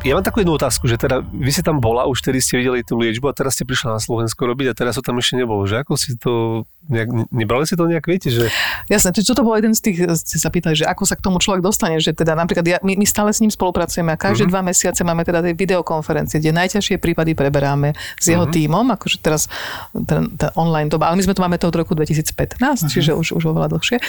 [0.00, 2.80] Ja mám takú jednu otázku, že teda vy ste tam bola, už tedy ste videli
[2.80, 5.68] tú liečbu a teraz ste prišla na Slovensko robiť a teraz to tam ešte nebolo.
[5.68, 8.48] Že ako si to nejak, nebrali si to nejak, viete, že...
[8.88, 11.36] Jasné, čiže toto bol jeden z tých, ste sa pýtali, že ako sa k tomu
[11.36, 14.56] človek dostane, že teda napríklad ja, my, my stále s ním spolupracujeme a každé uh-huh.
[14.56, 18.56] dva mesiace máme teda tie videokonferencie, kde najťažšie prípady preberáme s jeho uh-huh.
[18.56, 19.52] tímom, akože teraz
[19.92, 22.88] ten, ten online doba, ale my sme to máme to od roku 2015, uh-huh.
[22.88, 24.00] čiže už, už oveľa dlhšie.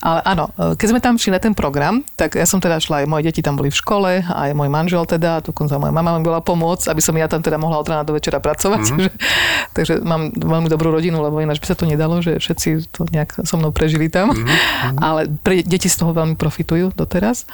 [0.00, 3.10] Ale áno, keď sme tam šli na ten program, tak ja som teda šla, aj
[3.10, 6.44] moje deti tam boli v škole, aj môj manžel teda, dokonca moja mama mi bola
[6.44, 8.84] pomôcť, aby som ja tam teda mohla od rána do večera pracovať.
[8.90, 9.08] Uh-huh.
[9.76, 13.42] Takže, mám veľmi dobrú rodinu, lebo ináč by sa to nedalo, že všetci to nejak
[13.42, 14.30] so mnou prežili tam.
[14.30, 14.98] Mm-hmm.
[15.00, 17.48] Ale pre deti z toho veľmi profitujú doteraz.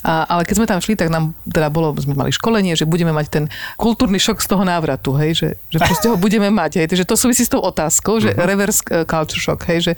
[0.00, 3.12] A, ale keď sme tam šli, tak nám teda bolo, sme mali školenie, že budeme
[3.12, 3.44] mať ten
[3.76, 7.14] kultúrny šok z toho návratu, hej, že, že proste ho budeme mať, hej, takže to
[7.14, 8.46] súvisí s tou otázkou, že uh-huh.
[8.46, 9.92] reverse e, culture shock, hej, že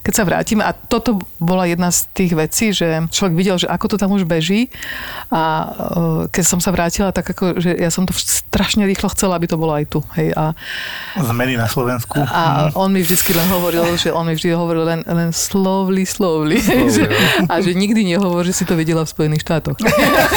[0.00, 3.94] keď sa vrátime a toto bola jedna z tých vecí, že človek videl, že ako
[3.94, 4.70] to tam už beží
[5.28, 9.36] a uh, keď som sa vrátila, tak ako, že ja som to strašne rýchlo chcela,
[9.36, 10.54] aby to bolo aj tu, hej, a
[11.14, 12.18] Zmeny na Slovensku.
[12.20, 16.58] A on mi vždy len hovoril, že on mi vždy hovoril len, len slowly, slowly,
[16.60, 17.50] slowly že, no.
[17.50, 19.78] a že nikdy nehovorí, že si to videla v Spojených štátoch.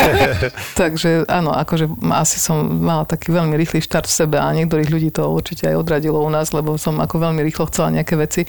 [0.82, 5.10] Takže áno, akože asi som mala taký veľmi rýchly štart v sebe a niektorých ľudí
[5.14, 8.42] to určite aj odradilo u nás, lebo som ako veľmi rýchlo chcela nejaké veci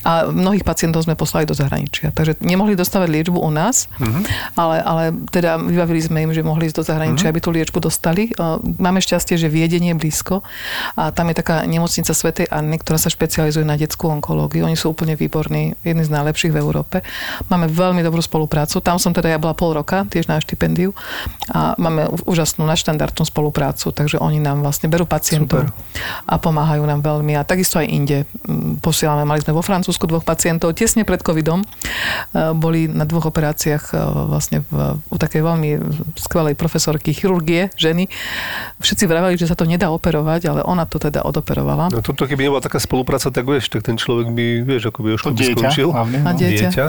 [0.00, 2.08] A mnohých pacientov sme poslali do zahraničia.
[2.16, 4.24] Takže nemohli dostávať liečbu u nás, uh-huh.
[4.56, 7.36] ale, ale teda vybavili sme im, že mohli ísť do zahraničia, uh-huh.
[7.36, 8.32] aby tú liečbu dostali.
[8.80, 10.40] Máme šťastie, že Viedenie je blízko
[10.96, 14.64] a tam je taká nemocnica Svetej Anny, ktorá sa špecializuje na detskú onkológiu.
[14.64, 17.04] Oni sú úplne výborní, jedni z najlepších v Európe.
[17.52, 18.80] Máme veľmi dobrú spoluprácu.
[18.80, 20.96] Tam som teda ja bola pol roka, tiež na štipendiu
[21.52, 26.24] a máme úžasnú nadštandardnú spoluprácu, takže oni nám vlastne berú pacientov Super.
[26.24, 27.36] a pomáhajú nám veľmi.
[27.36, 28.24] A takisto aj inde
[28.80, 29.28] posielame.
[29.28, 31.62] Mali sme vo Francúzsku dvoch pacientov tesne pred covidom.
[31.62, 31.66] E,
[32.56, 33.94] boli na dvoch operáciách e,
[34.28, 35.70] vlastne v, u takej veľmi
[36.18, 38.10] skvelej profesorky chirurgie, ženy.
[38.80, 41.92] Všetci vravali, že sa to nedá operovať, ale ona to teda odoperovala.
[41.92, 45.08] No toto, keby nebola taká spolupráca, tak vieš, tak ten človek by, vieš, ako by
[45.16, 45.88] už by skončil.
[45.94, 46.26] Hlavne, no.
[46.26, 46.68] A dieťa.
[46.70, 46.86] dieťa.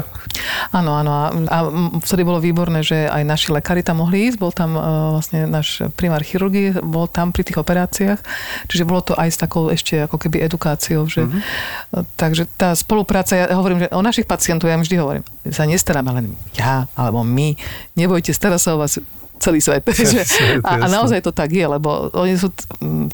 [0.73, 1.11] Áno, áno.
[1.11, 1.57] A, a
[2.01, 4.37] vtedy bolo výborné, že aj naši lekári tam mohli ísť.
[4.39, 8.19] Bol tam uh, vlastne náš primár chirurgie, bol tam pri tých operáciách.
[8.67, 11.05] Čiže bolo to aj s takou ešte ako keby edukáciou.
[11.05, 12.03] Že, uh-huh.
[12.17, 15.23] Takže tá spolupráca, ja hovorím, že o našich pacientov ja vždy hovorím,
[15.53, 16.25] sa nestaráme len
[16.57, 17.53] ja alebo my.
[17.93, 18.97] Nebojte, stará sa o vás
[19.41, 19.81] celý svet.
[20.13, 20.21] že,
[20.61, 22.53] a, a naozaj to tak je, lebo oni sú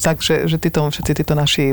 [0.04, 1.72] tak, že, že títo, všetci títo naši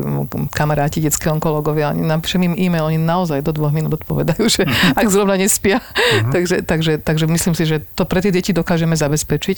[0.55, 4.95] kamaráti, detské onkológovia, oni napíšem im e-mail, oni naozaj do dvoch minút odpovedajú, že uh-huh.
[5.01, 5.83] ak zrovna nespia.
[5.83, 6.31] Uh-huh.
[6.31, 9.57] takže, takže, takže myslím si, že to pre tie deti dokážeme zabezpečiť.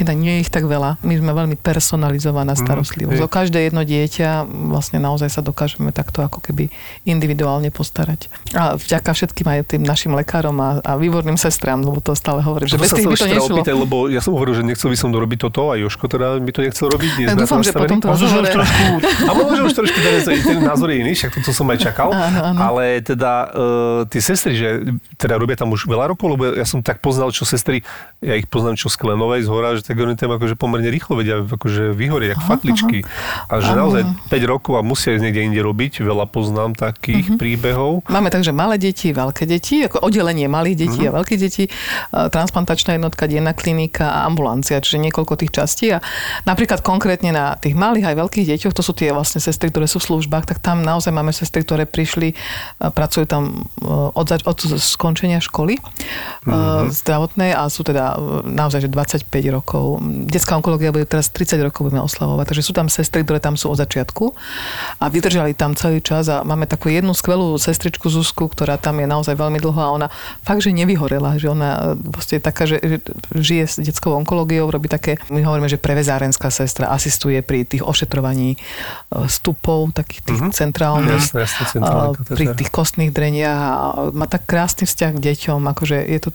[0.00, 0.96] Teda nie je ich tak veľa.
[1.04, 2.60] My sme veľmi personalizovaná mhm.
[2.64, 3.20] starostlivosť.
[3.20, 3.28] Uh-huh.
[3.28, 6.72] O každé jedno dieťa vlastne naozaj sa dokážeme takto ako keby
[7.04, 8.32] individuálne postarať.
[8.56, 12.70] A vďaka všetkým aj tým našim lekárom a, a výborným sestrám, lebo to stále hovorím,
[12.70, 13.54] že bez tých by to nešlo.
[13.58, 16.52] Opýtať, lebo ja som hovoril, že nechcel by som dorobiť toto a Joško teda by
[16.54, 17.10] to nechcel robiť.
[17.18, 18.82] Nie ja dúfam, že potom to možno, už trošku...
[19.26, 19.98] A možno, že už trošku
[20.46, 22.14] ten názor je iný, však to, som aj čakal.
[22.14, 22.58] Áno, áno.
[22.62, 24.68] Ale teda uh, tie sestry, že
[25.18, 27.82] teda robia tam už veľa rokov, lebo ja som tak poznal, čo sestry,
[28.22, 31.18] ja ich poznám čo z Klenovej z hora, že tak oni tam akože pomerne rýchlo
[31.18, 32.98] vedia akože vyhorieť, jak fatličky.
[33.50, 36.04] A že naozaj 5 rokov a musia ísť niekde inde robiť.
[36.04, 37.40] Veľa poznám takých uh-huh.
[37.40, 37.92] príbehov.
[38.06, 41.16] Máme takže malé deti, veľké deti, ako oddelenie malých detí uh-huh.
[41.16, 41.64] a veľkých detí,
[42.12, 45.90] transplantačná jednotka, denná klinika a ambulancia, čiže niekoľko tých častí.
[45.90, 46.04] A
[46.44, 49.98] napríklad konkrétne na tých malých aj veľkých deťoch, to sú tie vlastne sestry, ktoré sú
[49.98, 52.36] v službách, tak tam naozaj máme sestry, ktoré prišli,
[52.78, 56.92] pracujú tam e, od, od skončenia školy mm-hmm.
[56.92, 60.04] zdravotnej a sú teda e, naozaj že 25 rokov.
[60.28, 63.72] Detská onkológia bude teraz 30 rokov budeme oslavovať, takže sú tam sestry, ktoré tam sú
[63.72, 64.36] od začiatku
[65.00, 69.06] a vydržali tam celý čas a máme takú jednu skvelú sestričku Zuzku, ktorá tam je
[69.06, 70.08] naozaj veľmi dlho a ona
[70.42, 71.94] fakt, že nevyhorela, že ona
[72.28, 72.82] je taká, že
[73.32, 78.54] žije s detskou onkológiou, robí také, my hovoríme, že prevezárenská sestra asistuje pri tých ošetrovaní
[78.54, 78.58] e,
[79.30, 80.58] stupov, takých tých mm-hmm.
[80.58, 81.80] centrálnych, jasne, jasne,
[82.26, 83.74] pri tých kostných dreniach a
[84.12, 86.28] má tak krásny vzťah k deťom, akože je to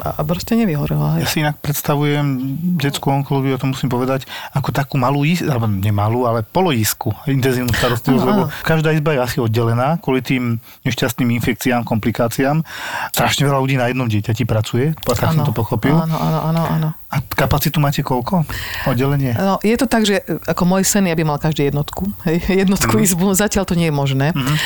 [0.00, 1.20] a proste nevyhorela.
[1.20, 4.24] Ja si inak predstavujem detskú onkológiu, ja to musím povedať,
[4.54, 9.98] ako takú malú, alebo nemalú, ale poloisku, intenzívnu starostlivosť, lebo každá izba je asi oddelená
[9.98, 12.62] kvôli tým nešťastným infekciám, komplikáciám.
[13.10, 15.96] Strašne veľa ľudí na jednom dieťati pracuje, tak som to pochopil.
[15.98, 16.88] Áno, áno, áno, áno.
[17.06, 18.42] A kapacitu máte koľko?
[18.82, 19.30] Oddelenie?
[19.38, 22.10] No, je to tak, že ako môj sen, ja by mal každý jednotku.
[22.26, 23.04] Hej, jednotku mm.
[23.06, 23.26] izbu.
[23.30, 24.34] Zatiaľ to nie je možné.
[24.34, 24.56] Mm.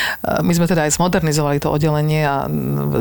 [0.41, 2.49] My sme teda aj zmodernizovali to oddelenie a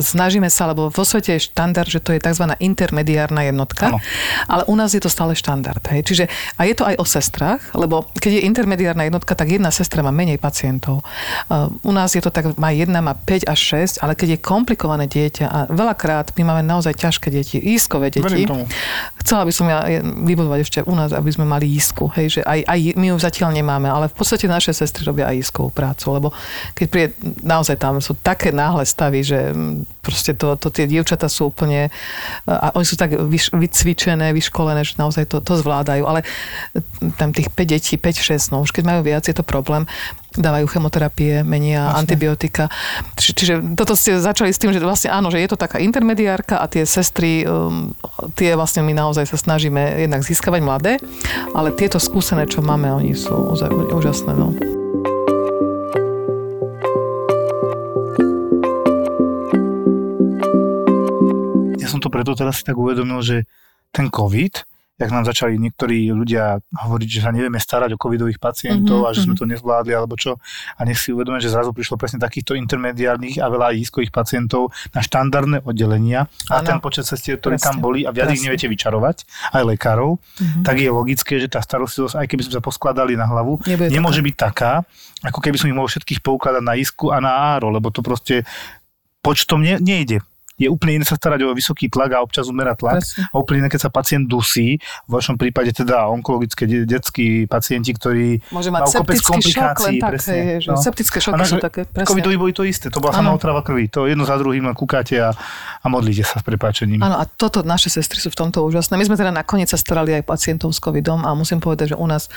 [0.03, 2.51] snažíme sa, lebo vo svete je štandard, že to je tzv.
[2.59, 3.95] intermediárna jednotka.
[3.95, 4.03] Ano.
[4.51, 5.81] Ale u nás je to stále štandard.
[5.87, 6.03] Hej.
[6.03, 6.23] Čiže,
[6.59, 10.11] a je to aj o sestrách, lebo keď je intermediárna jednotka, tak jedna sestra má
[10.11, 10.99] menej pacientov.
[11.87, 15.07] U nás je to tak, má jedna, má 5 až 6, ale keď je komplikované
[15.07, 18.43] dieťa a veľakrát my máme naozaj ťažké deti, ískové deti,
[19.29, 22.09] chcela by som ja vybudovať ešte u nás, aby sme mali isku.
[22.17, 25.45] Hej, že aj, aj my ju zatiaľ nemáme, ale v podstate naše sestry robia aj
[25.45, 26.27] iskovú prácu, lebo
[26.73, 27.09] keď príde,
[27.45, 29.53] naozaj tam sú také náhle stavy, že
[30.01, 31.93] proste to, to tie dievčata sú úplne,
[32.49, 36.25] a oni sú tak vyš, vycvičené, vyškolené, že naozaj to, to zvládajú, ale
[37.21, 39.85] tam tých 5 detí, 5-6, no už keď majú viac, je to problém
[40.39, 41.99] dávajú chemoterapie, menia Vlastne.
[42.07, 42.65] antibiotika.
[43.19, 46.63] Či, čiže toto ste začali s tým, že vlastne áno, že je to taká intermediárka
[46.63, 47.91] a tie sestry, um,
[48.39, 50.93] tie vlastne my naozaj sa snažíme jednak získavať mladé,
[51.51, 53.35] ale tieto skúsené, čo máme, oni sú
[53.91, 54.31] úžasné.
[54.31, 54.55] No.
[61.75, 63.37] Ja som to preto teraz si tak uvedomil, že
[63.91, 69.07] ten COVID jak nám začali niektorí ľudia hovoriť, že sa nevieme starať o covidových pacientov
[69.07, 69.09] mm-hmm.
[69.09, 69.39] a že sme mhm.
[69.39, 70.35] to nezvládli alebo čo.
[70.75, 74.99] A nech si uvedome, že zrazu prišlo presne takýchto intermediárnych a veľa iskových pacientov na
[74.99, 76.67] štandardné oddelenia a ano.
[76.67, 79.23] ten počet sestier, ktorí tam boli a viac ich neviete vyčarovať,
[79.55, 80.63] aj lekárov, mm-hmm.
[80.67, 84.19] tak je logické, že tá starostlivosť, aj keby sme sa poskladali na hlavu, Nebude nemôže
[84.19, 84.27] taká.
[84.27, 84.73] byť taká,
[85.23, 88.43] ako keby som ich mohol všetkých poukladať na isku a na áro, lebo to proste
[89.23, 90.23] počtom ne, nejde.
[90.59, 92.99] Je úplne iné sa starať o vysoký tlak a občas umerať tlak.
[92.99, 93.23] Presne.
[93.31, 94.75] A úplne iné, keď sa pacient dusí,
[95.07, 99.97] v vašom prípade teda onkologické de- detskí pacienti, ktorí Môže mať septický šok, komplikácií.
[100.03, 102.07] tak, presne, hej, že septické šoky sú také, presne.
[102.11, 103.87] Covidovi boli to isté, to bola sama otrava krvi.
[103.95, 105.31] To jedno za druhým len kúkate a,
[105.79, 106.99] a modlíte sa s prepáčením.
[106.99, 108.99] Áno, a toto naše sestry sú v tomto úžasné.
[108.99, 112.03] My sme teda nakoniec sa starali aj pacientov s covidom a musím povedať, že u
[112.03, 112.27] nás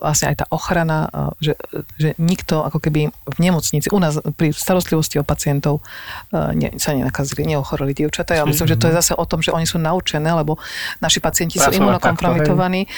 [0.00, 1.60] vlastne aj tá ochrana, uh, že,
[2.00, 5.84] že nikto ako keby v nemocnici, u nás pri starostlivosti o pacientov
[6.32, 8.32] uh, ne, sa nenakazili, neochoreli dievčatá.
[8.32, 10.56] Ja myslím, že to je zase o tom, že oni sú naučené, lebo
[11.04, 12.88] naši pacienti sú imunokompromitovaní,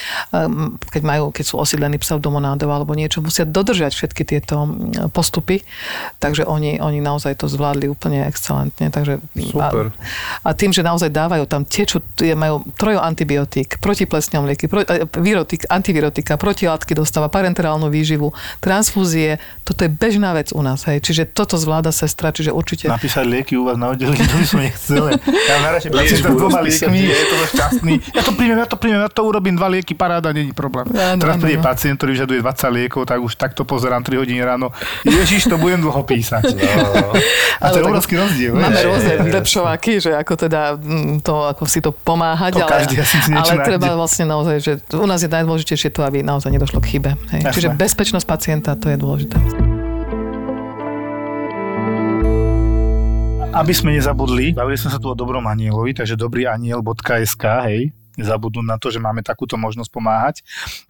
[0.91, 5.67] keď majú, keď sú osídlení pseudomonádov alebo niečo, musia dodržať všetky tieto mm, postupy,
[6.23, 8.89] takže oni, oni naozaj to zvládli úplne excelentne.
[8.95, 9.91] Takže, Super.
[10.45, 15.07] A, a tým, že naozaj dávajú tam tie majú trojo antibiotík, protiplesňom lieky, pro, eh,
[15.19, 20.85] virotik, antivirotika, protilátky dostáva, parenterálnu výživu, transfúzie, toto je bežná vec u nás.
[20.85, 21.01] Hej.
[21.01, 22.93] Čiže toto zvláda sestra, čiže určite...
[22.93, 25.05] Napísať lieky u vás na oddelení, to by som nechcel.
[25.49, 27.93] Ja najradšej pacienta s dvoma liekmi, je to šťastný.
[28.13, 30.93] Ja to príjmem, ja to príjmem, ja to urobím dva lieky, paráda, není problém.
[30.93, 34.69] Áno, Teraz príde pacient, ktorý vyžaduje 20 liekov, tak už takto pozerám 3 hodiny ráno.
[35.09, 36.45] Ježiš, to budem dlho písať.
[37.65, 38.53] A to je obrovský rozdiel.
[38.53, 43.01] Máme rôzne vylepšováky, že ako teda mm, to, ako si to pomáhať, To ale, každý
[43.01, 46.51] asi si niečo ale treba vlastne naozaj, že u nás je najdôležitejšie to, aby naozaj
[46.51, 47.15] nedošlo k chybe.
[47.31, 47.55] Hej.
[47.55, 49.39] Čiže bezpečnosť pacienta, to je dôležité.
[53.55, 58.83] Aby sme nezabudli, bavili sme sa tu o dobrom anielovi, takže dobrýaniel.sk, hej, nezabudnúť na
[58.83, 60.37] to, že máme takúto možnosť pomáhať,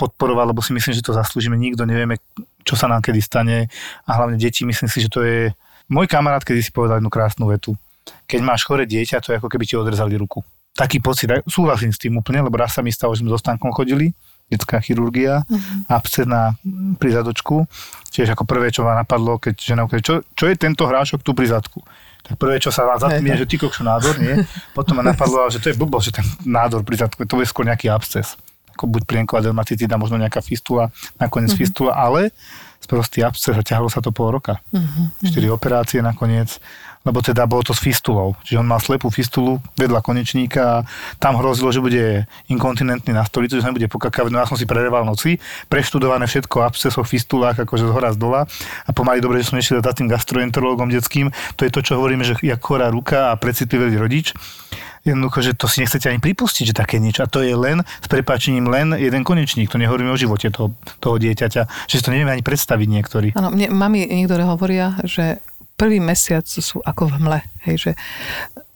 [0.01, 1.61] podporovať, lebo si myslím, že to zaslúžime.
[1.61, 2.17] Nikto nevieme,
[2.65, 3.69] čo sa nám kedy stane
[4.09, 5.53] a hlavne deti, myslím si, že to je...
[5.93, 7.77] Môj kamarát kedy si povedal jednu krásnu vetu.
[8.25, 10.41] Keď máš chore dieťa, to je ako keby ti odrezali ruku.
[10.73, 13.71] Taký pocit, súhlasím s tým úplne, lebo raz sa mi stalo, že sme so stankom
[13.77, 14.17] chodili,
[14.53, 15.89] detská chirurgia, uh-huh.
[15.89, 16.55] abscess na
[17.01, 17.65] pri zadočku.
[18.13, 21.33] Tiež ako prvé, čo ma napadlo, keď žena ukáže, čo, čo je tento hrášok tu
[21.35, 21.83] pri zadku?
[22.25, 24.45] Tak prvé, čo sa vás zatmie, že ty kokšu nádor, nie?
[24.73, 27.69] Potom ma napadlo, že to je blbosť, že ten nádor pri zadku, to je skôr
[27.69, 28.39] nejaký absces.
[28.73, 30.89] Ako buď plienková dermatitída, možno nejaká fistula,
[31.21, 31.61] nakoniec uh-huh.
[31.61, 32.33] fistula, ale
[32.81, 34.61] sprostý absces a ťahalo sa to pol roka.
[34.73, 35.09] Uh-huh.
[35.25, 36.61] Štyri operácie nakoniec,
[37.05, 38.33] lebo teda bolo to s fistulou.
[38.43, 40.77] Čiže on mal slepú fistulu vedľa konečníka a
[41.21, 44.33] tam hrozilo, že bude inkontinentný na stolicu, že sa nebude pokakávať.
[44.33, 45.37] No ja som si prereval noci,
[45.69, 48.49] preštudované všetko o abscesoch, fistulách, akože z hora z dola
[48.89, 51.29] a pomaly dobre, že som nešiel za tým gastroenterologom detským.
[51.61, 54.33] To je to, čo hovoríme, že jak chorá ruka a precitlivý rodič.
[55.05, 57.21] Jednoducho, že to si nechcete ani pripustiť, že také niečo.
[57.21, 59.69] A to je len, s prepáčením, len jeden konečník.
[59.69, 61.93] To nehovoríme o živote toho, toho dieťaťa.
[61.93, 63.29] Že to nevieme ani predstaviť niektorí.
[63.37, 65.45] Áno, mami niektoré hovoria, že
[65.75, 67.41] prvý mesiac sú ako v hmle.
[67.67, 67.93] Hej, že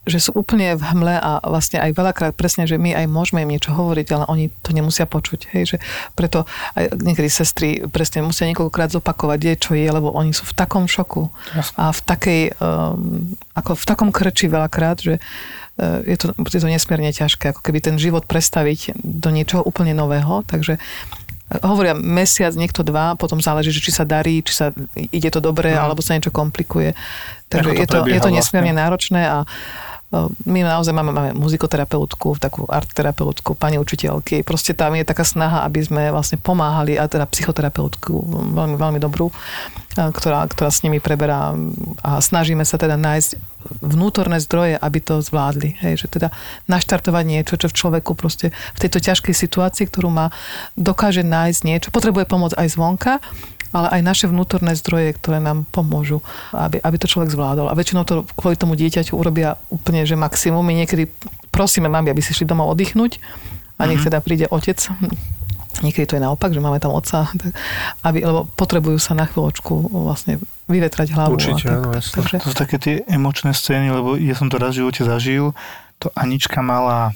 [0.08, 3.52] že sú úplne v hmle a vlastne aj veľakrát presne, že my aj môžeme im
[3.52, 5.52] niečo hovoriť, ale oni to nemusia počuť.
[5.52, 5.78] Hej, že
[6.16, 10.56] preto aj niekedy sestry presne musia niekoľkokrát zopakovať, kde čo je, lebo oni sú v
[10.56, 11.28] takom šoku
[11.76, 16.68] a v takej, um, ako v takom krči veľakrát, že uh, je to, je to
[16.72, 20.80] nesmierne ťažké, ako keby ten život prestaviť do niečoho úplne nového, takže
[21.64, 25.72] hovoria mesiac, niekto dva, potom záleží, že či sa darí, či sa ide to dobre,
[25.72, 25.88] No.
[25.88, 26.92] alebo sa niečo komplikuje.
[27.48, 28.36] Takže to je to, je to vlastne?
[28.36, 29.48] nesmierne náročné a
[30.48, 34.40] my naozaj máme, máme muzikoterapeutku, takú artterapeutku, pani učiteľky.
[34.40, 38.16] Proste tam je taká snaha, aby sme vlastne pomáhali, a teda psychoterapeutku,
[38.56, 39.28] veľmi, veľmi dobrú,
[39.92, 41.52] ktorá, ktorá s nimi preberá
[42.00, 43.36] a snažíme sa teda nájsť
[43.84, 45.76] vnútorné zdroje, aby to zvládli.
[45.84, 46.32] Hej, že teda
[46.72, 50.32] naštartovať niečo, čo v človeku proste v tejto ťažkej situácii, ktorú má,
[50.72, 51.92] dokáže nájsť niečo.
[51.92, 53.20] Potrebuje pomoc aj zvonka,
[53.72, 57.68] ale aj naše vnútorné zdroje, ktoré nám pomôžu, aby, aby to človek zvládol.
[57.68, 60.64] A väčšinou to kvôli tomu dieťaťu urobia úplne, že maximum.
[60.64, 61.10] My niekedy
[61.52, 63.20] prosíme mami, aby si šli domov oddychnúť
[63.78, 64.78] a nech teda príde otec.
[65.78, 67.52] Niekedy to je naopak, že máme tam otca, tak,
[68.08, 71.38] aby, lebo potrebujú sa na chvíľočku vlastne vyvetrať hlavu.
[71.38, 74.50] Určite, a tak, áno, tak, takže, To sú také tie emočné scény, lebo ja som
[74.50, 75.54] to raz v živote zažil.
[76.02, 77.14] To Anička mala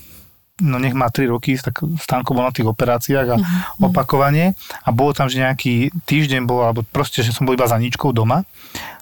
[0.61, 3.89] no nech má 3 roky, tak Stanko bol na tých operáciách a uh-huh.
[3.89, 4.53] opakovanie
[4.85, 8.13] a bolo tam, že nejaký týždeň bol, alebo proste, že som bol iba za Aničkou
[8.13, 8.45] doma,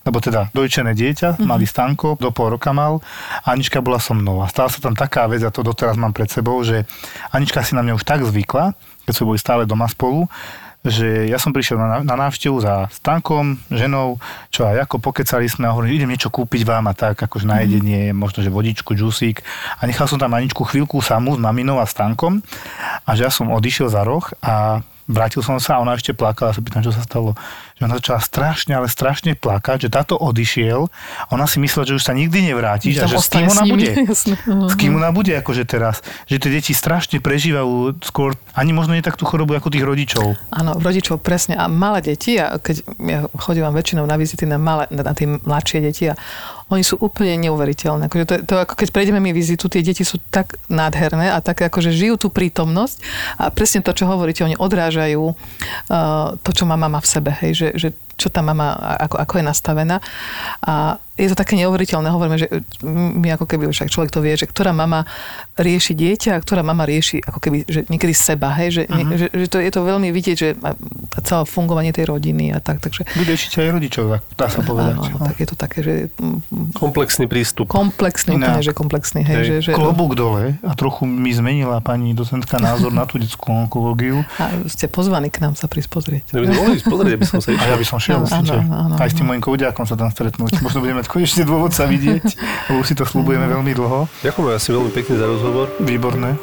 [0.06, 1.48] lebo teda dojčené dieťa, uh-huh.
[1.50, 3.02] malý Stanko, do pol roka mal
[3.42, 6.14] a Anička bola so mnou a stala sa tam taká vec, a to doteraz mám
[6.14, 6.86] pred sebou, že
[7.34, 8.72] Anička si na mňa už tak zvykla,
[9.04, 10.30] keď sme boli stále doma spolu,
[10.80, 14.16] že ja som prišiel na, na návštevu za Stankom, ženou,
[14.48, 17.60] čo aj ako pokecali sme a hovorím, idem niečo kúpiť vám a tak, akože na
[17.60, 19.44] jedenie, možno, že vodičku, džusík.
[19.76, 22.40] A nechal som tam Aničku chvíľku samú s maminou a Stankom
[23.04, 26.54] a že ja som odišiel za roh a vrátil som sa a ona ešte plakala,
[26.54, 27.34] sa pýtam, čo sa stalo.
[27.80, 30.92] Že ona začala strašne, ale strašne plakať, že táto odišiel
[31.24, 33.70] a ona si myslela, že už sa nikdy nevráti a že s kým ona s
[33.72, 33.88] bude.
[34.04, 34.36] jasné.
[34.44, 36.04] S kým ona bude akože teraz.
[36.28, 40.36] Že tie deti strašne prežívajú skôr, ani možno nie tak tú chorobu ako tých rodičov.
[40.52, 41.56] Áno, rodičov presne.
[41.56, 45.24] A malé deti, a keď ja chodím väčšinou na vizity na, malé, na, na tie
[45.24, 46.14] mladšie deti a
[46.70, 48.06] oni sú úplne neuveriteľné.
[48.06, 51.66] Akože to, to, ako keď prejdeme mi vizitu, tie deti sú tak nádherné a tak
[51.66, 53.02] akože žijú tú prítomnosť
[53.42, 57.52] a presne to, čo hovoríte, oni odrážajú uh, to, čo má mama v sebe, hej,
[57.58, 59.96] že, že čo tá mama, ako, ako je nastavená.
[60.60, 62.08] A je to také neuveriteľné.
[62.08, 62.48] Hovoríme, že
[62.84, 65.04] my ako keby, však človek to vie, že ktorá mama
[65.60, 69.16] rieši dieťa a ktorá mama rieši ako keby, že niekedy seba, hej, že, uh-huh.
[69.20, 70.48] že, že to, je to veľmi vidieť, že
[71.20, 73.04] celé fungovanie tej rodiny a tak, takže...
[73.12, 74.96] Bude ešte aj rodičov, dá sa povedať.
[74.96, 75.92] Áno, áno, tak je to také, že...
[76.72, 77.68] Komplexný prístup.
[77.68, 79.36] Komplexný, úplne, že komplexný, hej.
[79.36, 79.44] hej.
[79.44, 79.70] Že, že...
[79.76, 84.24] Klobúk dole a trochu mi zmenila pani docentka názor na tú detskú onkológiu.
[84.40, 86.24] A ste pozvaní k nám sa prísť pozrieť.
[86.32, 87.68] Ja by mohli pozrieť, aby som sa išiel.
[87.68, 88.52] A ja by som šiel, áno, áno,
[88.90, 90.58] áno, Aj s tým mojim koudiakom sa tam stretnúť.
[90.64, 92.24] Možno budeme konečne dôvod sa vidieť,
[92.72, 94.10] lebo si to slúbujeme veľmi dlho.
[94.26, 95.70] Ďakujem asi veľmi pekne za rozhovor.
[95.80, 96.34] Výborné.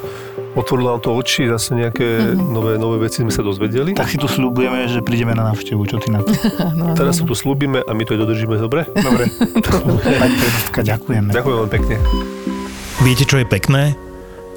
[0.57, 2.49] Otvorilo nám to oči, zase nejaké mm-hmm.
[2.49, 3.93] nové, nové veci sme sa dozvedeli.
[3.93, 6.33] Tak si tu slúbujeme, že prídeme na návštevu, čo ty na to?
[6.79, 8.89] no, Teraz no, sa tu slúbime a my to aj dodržíme, dobre?
[8.89, 9.29] Dobre.
[10.21, 11.29] Pani prezidentka, ďakujeme.
[11.29, 11.95] Ďakujem veľmi pekne.
[13.05, 13.93] Viete, čo je pekné?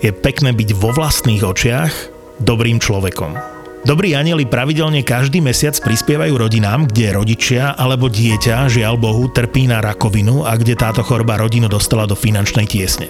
[0.01, 1.93] Je pekné byť vo vlastných očiach
[2.41, 3.60] dobrým človekom.
[3.81, 9.81] Dobrí anieli pravidelne každý mesiac prispievajú rodinám, kde rodičia alebo dieťa, žiaľ Bohu, trpí na
[9.81, 13.09] rakovinu a kde táto choroba rodinu dostala do finančnej tiesne.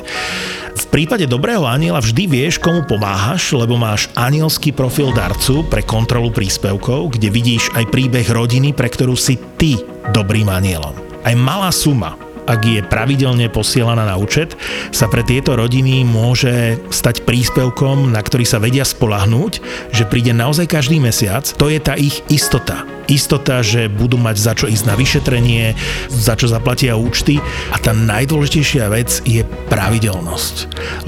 [0.79, 6.31] V prípade dobrého aniela vždy vieš, komu pomáhaš, lebo máš anielský profil darcu pre kontrolu
[6.31, 9.75] príspevkov, kde vidíš aj príbeh rodiny, pre ktorú si ty
[10.15, 10.95] dobrým anielom.
[11.27, 14.59] Aj malá suma ak je pravidelne posielaná na účet,
[14.91, 19.63] sa pre tieto rodiny môže stať príspevkom, na ktorý sa vedia spolahnúť,
[19.95, 21.47] že príde naozaj každý mesiac.
[21.63, 25.75] To je tá ich istota istota, že budú mať za čo ísť na vyšetrenie,
[26.09, 27.43] za čo zaplatia účty
[27.75, 30.55] a tá najdôležitejšia vec je pravidelnosť.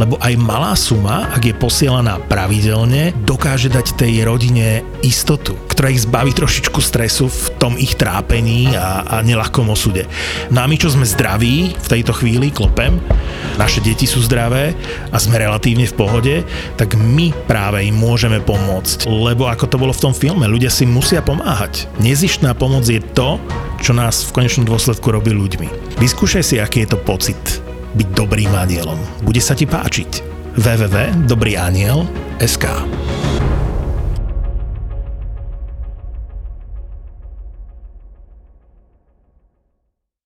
[0.02, 6.02] Lebo aj malá suma, ak je posielaná pravidelne, dokáže dať tej rodine istotu, ktorá ich
[6.02, 10.10] zbaví trošičku stresu v tom ich trápení a, a nelahkom osude.
[10.51, 13.00] No a my, čo sme zdraví v tejto chvíli, klopem,
[13.56, 14.76] naše deti sú zdravé
[15.09, 16.44] a sme relatívne v pohode,
[16.76, 19.09] tak my práve im môžeme pomôcť.
[19.09, 21.88] Lebo ako to bolo v tom filme, ľudia si musia pomáhať.
[22.04, 23.40] Nezištná pomoc je to,
[23.80, 25.96] čo nás v konečnom dôsledku robí ľuďmi.
[25.96, 27.40] Vyskúšaj si, aký je to pocit
[27.96, 29.00] byť dobrým anielom.
[29.24, 30.20] Bude sa ti páčiť.
[30.60, 32.64] www.dobrýaniel.sk